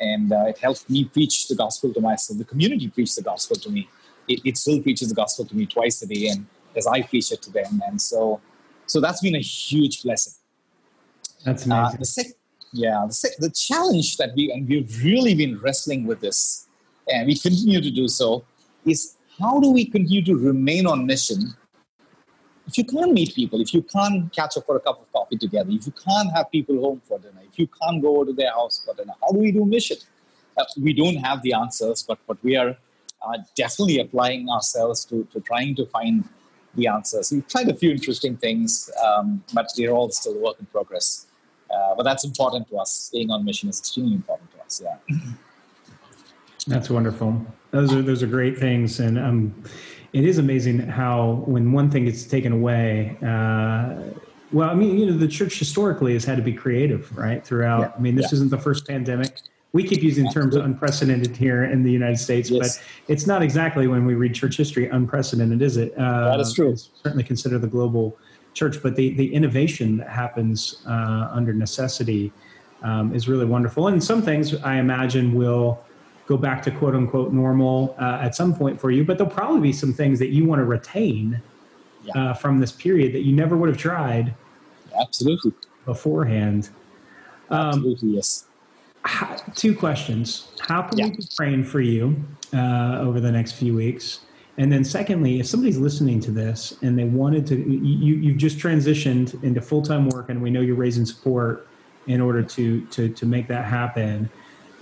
And 0.00 0.32
uh, 0.32 0.46
it 0.48 0.58
helped 0.58 0.90
me 0.90 1.04
preach 1.04 1.48
the 1.48 1.54
gospel 1.54 1.92
to 1.94 2.00
myself. 2.00 2.38
The 2.38 2.44
community 2.44 2.88
preached 2.88 3.16
the 3.16 3.22
gospel 3.22 3.56
to 3.56 3.70
me. 3.70 3.88
It, 4.28 4.40
it, 4.44 4.58
still 4.58 4.80
preaches 4.82 5.08
the 5.08 5.14
gospel 5.14 5.44
to 5.44 5.56
me 5.56 5.66
twice 5.66 6.02
a 6.02 6.06
day, 6.06 6.28
and 6.28 6.46
as 6.76 6.86
I 6.86 7.02
preach 7.02 7.32
it 7.32 7.42
to 7.42 7.50
them. 7.50 7.82
And 7.86 8.00
so, 8.00 8.40
so 8.86 9.00
that's 9.00 9.20
been 9.20 9.34
a 9.34 9.40
huge 9.40 10.02
blessing. 10.02 10.34
That's 11.44 11.66
amazing. 11.66 11.84
Uh, 11.84 11.96
the 11.98 12.04
sec- 12.04 12.26
yeah, 12.72 13.04
the, 13.06 13.12
sec- 13.12 13.36
the 13.38 13.50
challenge 13.50 14.16
that 14.16 14.34
we 14.34 14.50
and 14.52 14.68
we've 14.68 15.02
really 15.02 15.34
been 15.34 15.58
wrestling 15.60 16.06
with 16.06 16.20
this, 16.20 16.68
and 17.12 17.26
we 17.26 17.36
continue 17.36 17.80
to 17.80 17.90
do 17.90 18.08
so, 18.08 18.44
is 18.84 19.16
how 19.40 19.60
do 19.60 19.70
we 19.70 19.84
continue 19.84 20.24
to 20.24 20.36
remain 20.36 20.86
on 20.86 21.06
mission 21.06 21.54
if 22.66 22.78
you 22.78 22.84
can't 22.84 23.12
meet 23.12 23.34
people, 23.34 23.60
if 23.60 23.74
you 23.74 23.82
can't 23.82 24.32
catch 24.32 24.56
up 24.56 24.66
for 24.66 24.76
a 24.76 24.80
cup 24.80 25.00
of 25.00 25.12
coffee 25.12 25.36
together, 25.36 25.70
if 25.70 25.86
you 25.86 25.92
can't 25.92 26.32
have 26.32 26.50
people 26.50 26.80
home 26.80 27.02
for 27.04 27.18
dinner, 27.18 27.42
if 27.50 27.58
you 27.58 27.68
can't 27.80 28.00
go 28.00 28.24
to 28.24 28.32
their 28.32 28.52
house 28.52 28.82
for 28.84 28.94
dinner, 28.94 29.12
how 29.20 29.32
do 29.32 29.38
we 29.38 29.52
do 29.52 29.64
mission? 29.64 29.96
Uh, 30.56 30.64
we 30.80 30.92
don't 30.92 31.16
have 31.16 31.42
the 31.42 31.52
answers, 31.52 32.02
but, 32.02 32.18
but 32.26 32.42
we 32.42 32.56
are 32.56 32.76
uh, 33.26 33.38
definitely 33.56 33.98
applying 33.98 34.48
ourselves 34.48 35.04
to, 35.06 35.26
to 35.32 35.40
trying 35.40 35.74
to 35.74 35.86
find 35.86 36.28
the 36.74 36.86
answers. 36.86 37.32
We've 37.32 37.46
tried 37.46 37.68
a 37.68 37.74
few 37.74 37.90
interesting 37.90 38.36
things, 38.36 38.90
um, 39.04 39.44
but 39.52 39.68
they're 39.76 39.92
all 39.92 40.10
still 40.10 40.38
work 40.38 40.56
in 40.60 40.66
progress. 40.66 41.26
Uh, 41.72 41.94
but 41.96 42.02
that's 42.02 42.24
important 42.24 42.68
to 42.68 42.76
us. 42.76 42.92
Staying 42.92 43.30
on 43.30 43.44
mission 43.44 43.68
is 43.68 43.78
extremely 43.78 44.14
important 44.14 44.50
to 44.52 44.62
us. 44.62 44.82
Yeah. 44.82 45.16
That's 46.66 46.88
wonderful. 46.88 47.44
Those 47.72 47.92
are 47.92 48.02
those 48.02 48.22
are 48.22 48.28
great 48.28 48.56
things, 48.56 49.00
and 49.00 49.18
um, 49.18 49.64
it 50.12 50.24
is 50.24 50.38
amazing 50.38 50.78
how 50.78 51.42
when 51.46 51.72
one 51.72 51.90
thing 51.90 52.04
gets 52.04 52.24
taken 52.24 52.52
away. 52.52 53.16
Uh, 53.20 54.12
well, 54.52 54.68
I 54.68 54.74
mean, 54.74 54.98
you 54.98 55.06
know, 55.06 55.16
the 55.16 55.28
church 55.28 55.58
historically 55.58 56.12
has 56.12 56.24
had 56.24 56.36
to 56.36 56.42
be 56.42 56.52
creative, 56.52 57.16
right? 57.16 57.44
Throughout. 57.44 57.80
Yeah. 57.80 57.92
I 57.96 58.00
mean, 58.00 58.14
this 58.14 58.30
yeah. 58.30 58.36
isn't 58.36 58.50
the 58.50 58.58
first 58.58 58.86
pandemic. 58.86 59.38
We 59.72 59.82
keep 59.82 60.02
using 60.02 60.30
terms 60.30 60.54
unprecedented 60.54 61.34
here 61.34 61.64
in 61.64 61.82
the 61.82 61.90
United 61.90 62.18
States, 62.18 62.50
yes. 62.50 62.76
but 62.76 62.86
it's 63.10 63.26
not 63.26 63.42
exactly 63.42 63.86
when 63.86 64.04
we 64.04 64.14
read 64.14 64.34
church 64.34 64.58
history 64.58 64.86
unprecedented, 64.88 65.62
is 65.62 65.78
it? 65.78 65.96
Uh, 65.96 66.28
that 66.28 66.40
is 66.40 66.52
true. 66.52 66.76
Certainly 66.76 67.24
consider 67.24 67.58
the 67.58 67.66
global 67.66 68.18
church, 68.54 68.82
but 68.82 68.96
the, 68.96 69.14
the 69.14 69.32
innovation 69.32 69.96
that 69.98 70.08
happens 70.08 70.82
uh, 70.86 71.28
under 71.32 71.52
necessity 71.52 72.32
um, 72.82 73.14
is 73.14 73.28
really 73.28 73.46
wonderful. 73.46 73.88
And 73.88 74.02
some 74.02 74.22
things 74.22 74.54
I 74.62 74.76
imagine 74.76 75.34
will 75.34 75.84
go 76.26 76.36
back 76.36 76.62
to 76.62 76.70
quote 76.70 76.94
unquote 76.94 77.32
normal 77.32 77.96
uh, 77.98 78.18
at 78.20 78.34
some 78.34 78.54
point 78.54 78.80
for 78.80 78.90
you, 78.90 79.04
but 79.04 79.18
there'll 79.18 79.32
probably 79.32 79.60
be 79.60 79.72
some 79.72 79.92
things 79.92 80.18
that 80.18 80.28
you 80.28 80.44
want 80.44 80.60
to 80.60 80.64
retain 80.64 81.40
yeah. 82.04 82.30
uh, 82.30 82.34
from 82.34 82.58
this 82.58 82.72
period 82.72 83.12
that 83.12 83.22
you 83.22 83.32
never 83.32 83.56
would 83.56 83.68
have 83.68 83.78
tried. 83.78 84.34
Absolutely. 85.00 85.52
Beforehand. 85.84 86.70
Um, 87.50 87.68
Absolutely, 87.68 88.08
yes. 88.10 88.46
How, 89.04 89.34
two 89.54 89.74
questions. 89.74 90.48
How 90.60 90.82
can 90.82 90.98
yeah. 90.98 91.06
we 91.06 91.16
be 91.16 91.28
praying 91.34 91.64
for 91.64 91.80
you 91.80 92.22
uh, 92.54 92.98
over 93.00 93.20
the 93.20 93.32
next 93.32 93.52
few 93.52 93.74
weeks? 93.74 94.20
And 94.58 94.70
then, 94.70 94.84
secondly, 94.84 95.40
if 95.40 95.46
somebody's 95.46 95.78
listening 95.78 96.20
to 96.20 96.30
this 96.30 96.76
and 96.82 96.98
they 96.98 97.04
wanted 97.04 97.46
to, 97.46 97.56
you, 97.56 98.16
you've 98.16 98.36
just 98.36 98.58
transitioned 98.58 99.42
into 99.42 99.62
full 99.62 99.82
time 99.82 100.08
work, 100.10 100.28
and 100.28 100.42
we 100.42 100.50
know 100.50 100.60
you're 100.60 100.76
raising 100.76 101.06
support 101.06 101.68
in 102.06 102.20
order 102.20 102.42
to 102.42 102.84
to 102.86 103.08
to 103.08 103.26
make 103.26 103.48
that 103.48 103.64
happen 103.64 104.28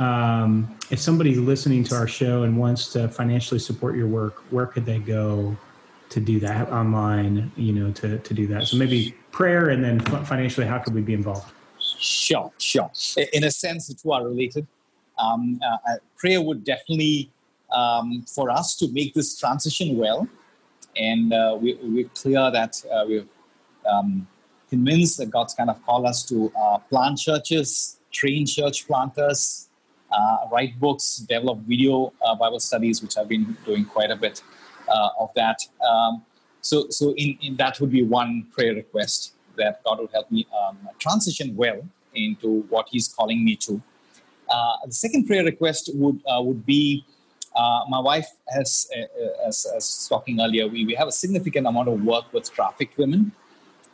um, 0.00 0.74
if 0.90 0.98
somebody's 0.98 1.38
listening 1.38 1.84
to 1.84 1.94
our 1.94 2.08
show 2.08 2.42
and 2.42 2.56
wants 2.56 2.90
to 2.94 3.06
financially 3.08 3.60
support 3.60 3.94
your 3.96 4.06
work, 4.06 4.42
where 4.50 4.66
could 4.66 4.86
they 4.86 4.98
go 4.98 5.56
to 6.08 6.20
do 6.20 6.40
that 6.40 6.72
online? 6.72 7.52
You 7.54 7.72
know, 7.72 7.92
to 7.92 8.18
to 8.18 8.34
do 8.34 8.46
that. 8.48 8.66
So 8.66 8.78
maybe 8.78 9.14
prayer, 9.30 9.68
and 9.68 9.84
then 9.84 10.00
financially, 10.24 10.66
how 10.66 10.78
could 10.78 10.94
we 10.94 11.02
be 11.02 11.12
involved? 11.12 11.52
Sure, 11.78 12.50
sure. 12.58 12.90
In 13.34 13.44
a 13.44 13.50
sense, 13.50 13.88
the 13.88 13.94
two 13.94 14.10
are 14.12 14.24
related. 14.24 14.66
Um, 15.18 15.60
uh, 15.62 15.76
uh, 15.86 15.96
prayer 16.16 16.40
would 16.40 16.64
definitely 16.64 17.30
um, 17.72 18.24
for 18.28 18.50
us 18.50 18.76
to 18.76 18.88
make 18.92 19.14
this 19.14 19.38
transition 19.38 19.96
well, 19.96 20.28
and 20.96 21.32
uh, 21.32 21.56
we, 21.60 21.78
we're 21.82 22.08
clear 22.08 22.50
that 22.50 22.82
uh, 22.92 23.04
we're 23.06 23.26
um, 23.88 24.26
convinced 24.68 25.18
that 25.18 25.30
God's 25.30 25.54
kind 25.54 25.70
of 25.70 25.84
called 25.84 26.06
us 26.06 26.22
to 26.24 26.52
uh, 26.58 26.78
plant 26.78 27.18
churches, 27.18 27.98
train 28.10 28.46
church 28.46 28.86
planters, 28.86 29.68
uh, 30.10 30.48
write 30.50 30.78
books, 30.78 31.18
develop 31.18 31.58
video 31.60 32.12
uh, 32.24 32.34
Bible 32.34 32.60
studies, 32.60 33.02
which 33.02 33.16
I've 33.16 33.28
been 33.28 33.56
doing 33.64 33.84
quite 33.84 34.10
a 34.10 34.16
bit 34.16 34.42
uh, 34.88 35.10
of 35.18 35.32
that. 35.34 35.58
Um, 35.88 36.24
so, 36.60 36.88
so 36.90 37.14
in, 37.14 37.38
in 37.40 37.56
that 37.56 37.80
would 37.80 37.90
be 37.90 38.02
one 38.02 38.46
prayer 38.52 38.74
request 38.74 39.34
that 39.56 39.82
God 39.84 40.00
would 40.00 40.10
help 40.12 40.30
me 40.30 40.46
um, 40.58 40.78
transition 40.98 41.56
well 41.56 41.80
into 42.14 42.62
what 42.68 42.88
He's 42.90 43.08
calling 43.08 43.44
me 43.44 43.56
to. 43.56 43.80
The 44.86 44.92
second 44.92 45.26
prayer 45.26 45.44
request 45.44 45.90
would 45.94 46.20
would 46.26 46.66
be 46.66 47.04
uh, 47.54 47.80
my 47.88 47.98
wife 47.98 48.28
has, 48.48 48.88
as, 49.46 49.66
as 49.76 50.06
talking 50.08 50.40
earlier, 50.40 50.68
we, 50.68 50.84
we 50.84 50.94
have 50.94 51.08
a 51.08 51.12
significant 51.12 51.66
amount 51.66 51.88
of 51.88 52.02
work 52.04 52.32
with 52.32 52.52
trafficked 52.52 52.96
women, 52.98 53.32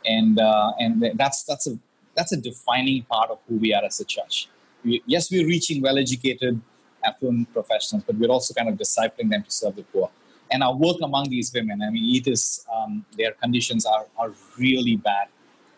and 0.05 0.39
and 0.79 1.11
that's 1.15 1.43
that's 1.43 1.67
a 1.67 1.77
that's 2.15 2.31
a 2.31 2.37
defining 2.37 3.03
part 3.03 3.29
of 3.29 3.39
who 3.47 3.57
we 3.57 3.73
are 3.73 3.83
as 3.83 3.99
a 3.99 4.05
church 4.05 4.49
we, 4.83 5.03
yes, 5.05 5.31
we're 5.31 5.45
reaching 5.45 5.81
well-educated, 5.81 6.59
affluent 7.03 7.51
professionals, 7.53 8.03
but 8.03 8.15
we're 8.15 8.29
also 8.29 8.53
kind 8.53 8.69
of 8.69 8.75
discipling 8.75 9.29
them 9.29 9.43
to 9.43 9.51
serve 9.51 9.75
the 9.75 9.83
poor. 9.83 10.09
And 10.49 10.63
our 10.63 10.75
work 10.75 10.97
among 11.01 11.29
these 11.29 11.53
women, 11.53 11.81
I 11.81 11.89
mean, 11.89 12.15
it 12.15 12.27
is 12.27 12.65
um, 12.73 13.05
their 13.17 13.33
conditions 13.33 13.85
are, 13.85 14.05
are 14.17 14.31
really 14.57 14.95
bad, 14.95 15.27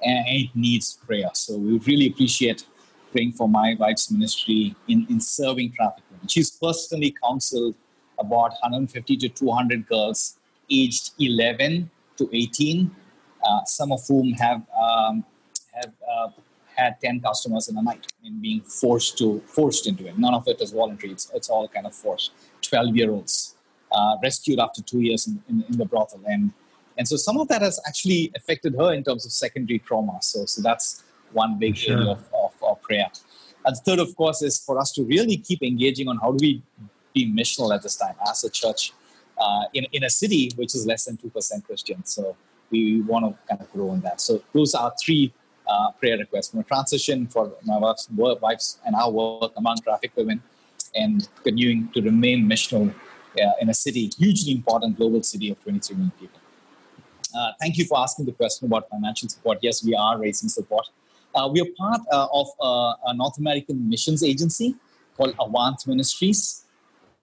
and 0.03 0.25
it 0.27 0.49
needs 0.55 0.97
prayer. 1.05 1.29
So 1.33 1.57
we 1.57 1.79
really 1.79 2.07
appreciate 2.07 2.65
praying 3.11 3.33
for 3.33 3.47
my 3.49 3.75
wife's 3.79 4.11
ministry 4.11 4.75
in, 4.87 5.05
in 5.09 5.19
serving 5.19 5.71
trafficked 5.71 6.09
women. 6.11 6.27
She's 6.27 6.51
personally 6.51 7.15
counseled 7.23 7.75
about 8.17 8.51
150 8.61 9.17
to 9.17 9.29
200 9.29 9.87
girls 9.87 10.37
aged 10.69 11.11
11 11.19 11.89
to 12.17 12.29
18, 12.31 12.91
uh, 13.43 13.63
some 13.65 13.91
of 13.91 14.05
whom 14.07 14.33
have 14.33 14.61
um, 14.77 15.23
have 15.73 15.93
uh, 16.09 16.29
had 16.75 16.99
10 17.01 17.21
customers 17.21 17.67
in 17.69 17.77
a 17.77 17.81
night 17.81 18.07
in 18.23 18.41
being 18.41 18.61
forced 18.61 19.17
to 19.17 19.39
forced 19.47 19.87
into 19.87 20.07
it. 20.07 20.17
None 20.17 20.33
of 20.33 20.47
it 20.47 20.61
is 20.61 20.71
voluntary. 20.71 21.13
It's, 21.13 21.29
it's 21.33 21.49
all 21.49 21.67
kind 21.67 21.85
of 21.85 21.93
forced. 21.93 22.31
12 22.61 22.95
year 22.95 23.11
olds 23.11 23.55
uh, 23.91 24.15
rescued 24.21 24.59
after 24.59 24.81
two 24.81 25.01
years 25.01 25.27
in, 25.27 25.41
in, 25.49 25.63
in, 25.69 25.77
the 25.77 25.85
brothel. 25.85 26.21
And 26.25 26.51
and 26.97 27.07
so 27.07 27.15
some 27.15 27.37
of 27.39 27.47
that 27.47 27.61
has 27.61 27.79
actually 27.87 28.31
affected 28.35 28.75
her 28.75 28.93
in 28.93 29.03
terms 29.03 29.25
of 29.25 29.31
secondary 29.31 29.79
trauma. 29.79 30.19
So 30.21 30.45
so 30.45 30.61
that's 30.61 31.03
one 31.31 31.57
big 31.59 31.77
sure. 31.77 31.97
area 31.97 32.11
of, 32.11 32.23
of 32.69 32.81
prayer 32.81 33.07
and 33.65 33.75
the 33.75 33.81
third 33.81 33.99
of 33.99 34.15
course 34.15 34.41
is 34.41 34.59
for 34.59 34.79
us 34.79 34.91
to 34.91 35.03
really 35.03 35.37
keep 35.37 35.61
engaging 35.63 36.07
on 36.07 36.17
how 36.17 36.31
do 36.31 36.37
we 36.41 36.61
be 37.13 37.31
missional 37.31 37.73
at 37.73 37.81
this 37.81 37.95
time 37.95 38.15
as 38.29 38.43
a 38.43 38.49
church 38.49 38.93
uh, 39.37 39.63
in, 39.73 39.85
in 39.91 40.03
a 40.03 40.09
city 40.09 40.51
which 40.55 40.75
is 40.75 40.85
less 40.85 41.05
than 41.05 41.17
2% 41.17 41.65
christian 41.65 42.05
so 42.05 42.35
we 42.71 43.01
want 43.01 43.25
to 43.25 43.31
kind 43.47 43.61
of 43.61 43.71
grow 43.73 43.93
in 43.93 44.01
that 44.01 44.21
so 44.21 44.41
those 44.53 44.73
are 44.75 44.93
three 45.03 45.33
uh, 45.67 45.91
prayer 45.99 46.17
requests 46.17 46.49
from 46.49 46.59
a 46.61 46.63
transition 46.63 47.27
for 47.27 47.53
my 47.63 47.77
wife's, 47.77 48.09
work, 48.15 48.41
wife's 48.41 48.79
and 48.85 48.95
our 48.95 49.11
work 49.11 49.51
among 49.55 49.77
traffic 49.77 50.11
women 50.15 50.41
and 50.95 51.29
continuing 51.43 51.89
to 51.93 52.01
remain 52.01 52.47
missional 52.47 52.93
uh, 53.39 53.51
in 53.61 53.69
a 53.69 53.73
city, 53.73 54.09
hugely 54.17 54.53
important 54.53 54.97
global 54.97 55.21
city 55.21 55.49
of 55.51 55.61
23 55.61 55.95
million 55.95 56.11
people. 56.19 56.39
Uh, 57.37 57.51
thank 57.59 57.77
you 57.77 57.85
for 57.85 57.99
asking 57.99 58.25
the 58.25 58.31
question 58.31 58.65
about 58.65 58.89
financial 58.89 59.29
support. 59.29 59.59
Yes, 59.61 59.83
we 59.83 59.93
are 59.93 60.17
raising 60.17 60.49
support. 60.49 60.89
Uh, 61.35 61.47
we 61.51 61.61
are 61.61 61.67
part 61.77 62.01
uh, 62.11 62.27
of 62.33 62.47
uh, 62.59 62.93
a 63.05 63.13
North 63.13 63.37
American 63.37 63.87
missions 63.87 64.23
agency 64.23 64.75
called 65.15 65.35
Avant 65.39 65.77
Ministries. 65.85 66.65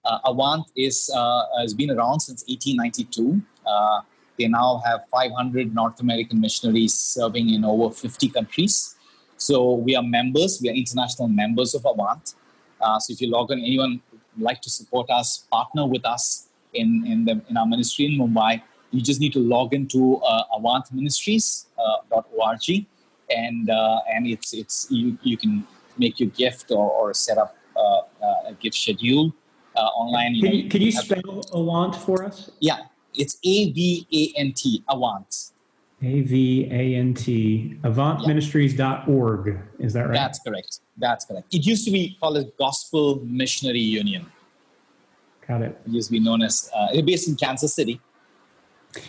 Uh, 0.05 0.19
Avant 0.25 0.65
is, 0.77 1.11
has 1.59 1.75
been 1.75 1.91
around 1.91 2.21
since 2.21 2.45
1892. 2.47 3.43
they 4.39 4.47
now 4.47 4.81
have 4.85 5.01
500 5.11 5.75
North 5.75 5.99
American 6.01 6.41
missionaries 6.41 6.95
serving 6.95 7.51
in 7.51 7.65
over 7.65 7.93
50 7.93 8.29
countries. 8.29 8.95
So 9.39 9.75
we 9.75 9.97
are 9.97 10.03
members, 10.03 10.61
we 10.63 10.69
are 10.71 10.75
international 10.75 11.29
members 11.29 11.75
of 11.75 11.85
Avant. 11.85 12.35
so 13.01 13.13
if 13.13 13.21
you 13.21 13.29
log 13.29 13.51
on, 13.51 13.59
anyone 13.59 14.01
like 14.39 14.61
to 14.61 14.71
support 14.71 15.11
us, 15.11 15.47
partner 15.51 15.87
with 15.87 16.05
us 16.05 16.49
in, 16.75 17.05
in, 17.07 17.25
the, 17.25 17.41
in 17.49 17.57
our 17.57 17.67
ministry 17.67 18.07
in 18.07 18.21
Mumbai, 18.21 18.63
you 18.93 19.01
just 19.01 19.21
need 19.21 19.33
to 19.33 19.41
log 19.41 19.75
into 19.75 20.19
uh, 20.19 20.45
avantministries.org 20.57 22.23
uh, 22.23 22.87
and 23.31 23.71
uh, 23.71 24.01
and 24.13 24.27
it's 24.27 24.53
it's 24.53 24.87
you, 24.91 25.19
you 25.23 25.37
can 25.37 25.67
make 25.99 26.21
your 26.21 26.31
gift 26.31 26.71
or, 26.71 26.91
or 26.91 27.15
set 27.15 27.39
up 27.39 27.57
uh, 27.77 27.81
uh 27.81 28.49
a 28.49 28.53
gift 28.55 28.77
schedule 28.77 29.35
uh, 29.77 29.81
online. 29.81 30.35
You 30.35 30.43
can, 30.43 30.51
know, 30.51 30.57
you, 30.57 30.69
can 30.69 30.83
you 30.83 30.93
spell 30.93 31.43
Avant 31.53 31.95
for 31.95 32.25
us? 32.25 32.51
Yeah, 32.61 32.79
it's 33.15 33.39
A 33.45 33.73
V 33.73 34.07
A 34.13 34.39
N 34.39 34.53
T 34.53 34.85
Avant. 34.89 35.53
A 36.03 36.21
V 36.21 36.69
A 36.71 36.95
N 36.95 37.15
T 37.15 37.79
avantministries.org. 37.83 39.59
Is 39.79 39.93
that 39.95 40.09
right? 40.09 40.13
That's 40.13 40.39
correct. 40.39 40.81
That's 40.97 41.25
correct. 41.25 41.55
It 41.55 41.67
used 41.67 41.85
to 41.87 41.91
be 41.91 42.17
called 42.21 42.37
as 42.37 42.47
Gospel 42.59 43.21
Missionary 43.25 43.81
Union. 43.81 44.27
Got 45.47 45.63
it. 45.63 45.81
It 45.87 45.93
used 45.93 46.09
to 46.09 46.13
be 46.13 46.21
known 46.21 46.43
as, 46.43 46.71
uh, 46.75 46.89
it's 46.93 47.07
based 47.07 47.29
in 47.29 47.37
Kansas 47.37 47.75
City. 47.75 48.01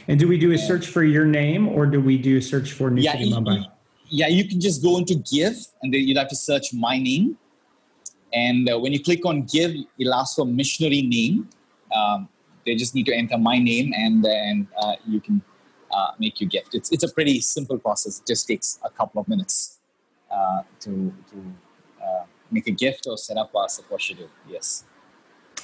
And 0.08 0.20
do 0.20 0.28
we 0.28 0.38
do 0.38 0.52
a 0.52 0.58
search 0.58 0.88
for 0.88 1.04
your 1.04 1.26
name 1.26 1.68
or 1.68 1.86
do 1.86 2.00
we 2.00 2.18
do 2.18 2.38
a 2.38 2.42
search 2.42 2.74
for 2.74 2.90
New 2.90 3.02
yeah, 3.02 3.14
City 3.14 3.32
Mumbai? 3.32 3.66
Yeah, 4.10 4.28
you 4.28 4.48
can 4.48 4.60
just 4.60 4.82
go 4.82 4.98
into 4.98 5.16
Give 5.16 5.56
and 5.82 5.94
then 5.94 6.02
you'd 6.02 6.18
have 6.18 6.30
to 6.30 6.36
search 6.36 6.74
my 6.74 6.98
name. 6.98 7.38
And 8.34 8.70
uh, 8.70 8.80
when 8.80 8.94
you 8.94 9.04
click 9.04 9.26
on 9.26 9.44
Give, 9.44 9.74
it'll 9.98 10.14
ask 10.14 10.36
for 10.36 10.46
missionary 10.46 11.02
name. 11.02 11.50
Um, 11.94 12.30
they 12.66 12.76
just 12.76 12.96
need 12.96 13.06
to 13.06 13.14
enter 13.14 13.38
my 13.38 13.60
name 13.60 13.94
and 13.96 14.24
then 14.24 14.68
uh, 14.78 14.96
you 15.08 15.22
can 15.22 15.42
uh, 15.92 16.12
make 16.20 16.40
your 16.42 16.50
gift. 16.50 16.76
It's, 16.76 16.92
it's 16.92 17.04
a 17.04 17.12
pretty 17.12 17.40
simple 17.40 17.78
process. 17.80 18.20
It 18.20 18.28
just 18.28 18.48
takes 18.48 18.80
a 18.84 18.90
couple 18.90 19.22
of 19.22 19.28
minutes 19.28 19.80
uh, 20.30 20.64
to, 20.82 21.14
to 21.32 21.56
uh, 22.04 22.24
make 22.52 22.68
a 22.68 22.72
gift 22.72 23.08
or 23.08 23.18
set 23.18 23.38
up 23.38 23.52
a 23.56 23.70
support 23.70 24.02
schedule. 24.02 24.30
Yes. 24.50 24.84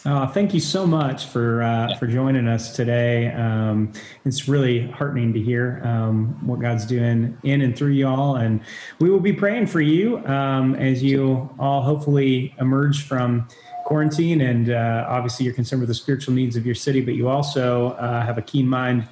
Uh, 0.05 0.27
thank 0.27 0.53
you 0.53 0.59
so 0.59 0.85
much 0.85 1.27
for 1.27 1.63
uh, 1.63 1.95
for 1.95 2.07
joining 2.07 2.45
us 2.45 2.75
today. 2.75 3.31
Um, 3.31 3.93
it's 4.25 4.49
really 4.49 4.87
heartening 4.87 5.31
to 5.31 5.39
hear 5.39 5.81
um, 5.85 6.45
what 6.45 6.59
God's 6.59 6.85
doing 6.85 7.37
in 7.43 7.61
and 7.61 7.77
through 7.77 7.91
y'all, 7.91 8.35
and 8.35 8.59
we 8.99 9.09
will 9.09 9.21
be 9.21 9.31
praying 9.31 9.67
for 9.67 9.79
you 9.79 10.17
um, 10.27 10.75
as 10.75 11.01
you 11.01 11.49
all 11.57 11.81
hopefully 11.81 12.53
emerge 12.59 13.03
from 13.03 13.47
quarantine. 13.85 14.41
And 14.41 14.71
uh, 14.71 15.05
obviously, 15.07 15.45
you're 15.45 15.55
concerned 15.55 15.81
with 15.81 15.87
the 15.87 15.95
spiritual 15.95 16.33
needs 16.33 16.57
of 16.57 16.65
your 16.65 16.75
city, 16.75 16.99
but 16.99 17.13
you 17.13 17.29
also 17.29 17.91
uh, 17.91 18.25
have 18.25 18.37
a 18.37 18.41
keen 18.41 18.67
mind. 18.67 19.07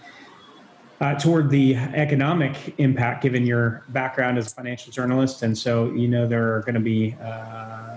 Uh, 0.99 1.17
toward 1.17 1.49
the 1.49 1.75
economic 1.75 2.75
impact, 2.77 3.23
given 3.23 3.43
your 3.43 3.83
background 3.89 4.37
as 4.37 4.51
a 4.51 4.55
financial 4.55 4.91
journalist, 4.91 5.41
and 5.41 5.57
so 5.57 5.91
you 5.93 6.07
know 6.07 6.27
there 6.27 6.53
are 6.53 6.61
going 6.61 6.75
to 6.75 6.79
be 6.79 7.15
uh, 7.23 7.90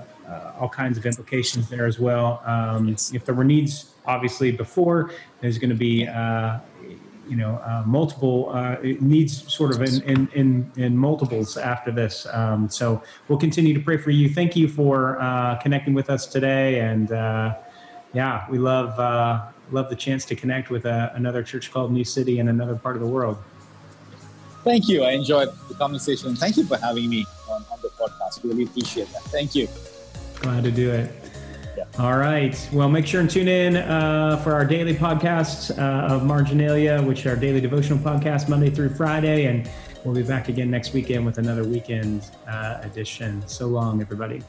all 0.59 0.69
kinds 0.69 0.99
of 0.99 1.07
implications 1.07 1.69
there 1.69 1.87
as 1.87 1.99
well. 1.99 2.43
Um, 2.45 2.97
if 3.13 3.25
there 3.25 3.35
were 3.35 3.45
needs, 3.45 3.95
obviously 4.07 4.53
before, 4.53 5.11
there's 5.41 5.59
going 5.59 5.71
to 5.71 5.77
be 5.77 6.07
uh, 6.07 6.59
you 7.29 7.37
know 7.37 7.57
uh, 7.65 7.83
multiple 7.87 8.51
uh, 8.51 8.77
needs 9.01 9.53
sort 9.53 9.75
of 9.75 9.83
in, 9.83 10.03
in, 10.03 10.29
in, 10.35 10.73
in 10.77 10.97
multiples 10.97 11.57
after 11.57 11.91
this. 11.91 12.27
Um, 12.33 12.69
so 12.69 13.03
we'll 13.29 13.39
continue 13.39 13.75
to 13.75 13.81
pray 13.81 13.97
for 13.97 14.11
you. 14.11 14.29
Thank 14.29 14.57
you 14.57 14.69
for 14.69 15.21
uh, 15.21 15.57
connecting 15.57 15.95
with 15.95 16.11
us 16.11 16.27
today, 16.27 16.81
and 16.81 17.13
uh, 17.13 17.55
yeah, 18.13 18.47
we 18.51 18.59
love 18.59 18.99
love 19.71 19.89
the 19.89 19.97
chance 19.97 20.27
to 20.27 20.37
connect 20.37 20.71
with 20.71 20.85
another 20.85 21.43
church 21.43 21.73
called 21.73 21.91
New 21.91 22.05
City 22.05 22.39
in 22.39 22.49
another 22.49 22.77
part 22.77 22.97
of 22.97 23.03
the 23.03 23.09
world. 23.09 23.39
Thank 24.65 24.89
you. 24.89 25.05
I 25.05 25.13
enjoyed 25.13 25.51
the 25.69 25.75
conversation. 25.75 26.35
Thank 26.37 26.57
you 26.57 26.65
for 26.65 26.79
having 26.79 27.11
me 27.11 27.27
on, 27.51 27.65
on 27.71 27.79
the 27.83 27.91
podcast. 27.91 28.43
Really 28.43 28.65
appreciate 28.65 29.13
that. 29.13 29.23
Thank 29.25 29.55
you. 29.55 29.69
Glad 30.45 30.63
to 30.65 30.71
do 30.71 30.91
it. 30.91 31.11
Yeah. 31.75 31.85
All 31.99 32.19
right. 32.19 32.55
Well, 32.71 32.91
make 32.91 33.07
sure 33.07 33.23
and 33.23 33.31
tune 33.31 33.49
in 33.49 33.77
uh, 33.77 34.37
for 34.45 34.53
our 34.53 34.67
daily 34.67 34.95
podcasts 34.95 35.71
uh, 35.79 36.15
of 36.15 36.27
Marginalia, 36.27 37.01
which 37.01 37.25
are 37.25 37.35
daily 37.35 37.63
devotional 37.63 37.99
podcasts 37.99 38.47
Monday 38.47 38.69
through 38.69 38.91
Friday. 38.91 39.47
And 39.47 39.71
we'll 40.05 40.15
be 40.15 40.23
back 40.23 40.51
again 40.51 40.71
next 40.71 40.93
weekend 40.93 41.25
with 41.25 41.39
another 41.39 41.65
weekend 41.65 42.31
uh, 42.47 42.81
edition. 42.83 43.43
So 43.49 43.69
long, 43.69 44.03
everybody. 44.03 44.43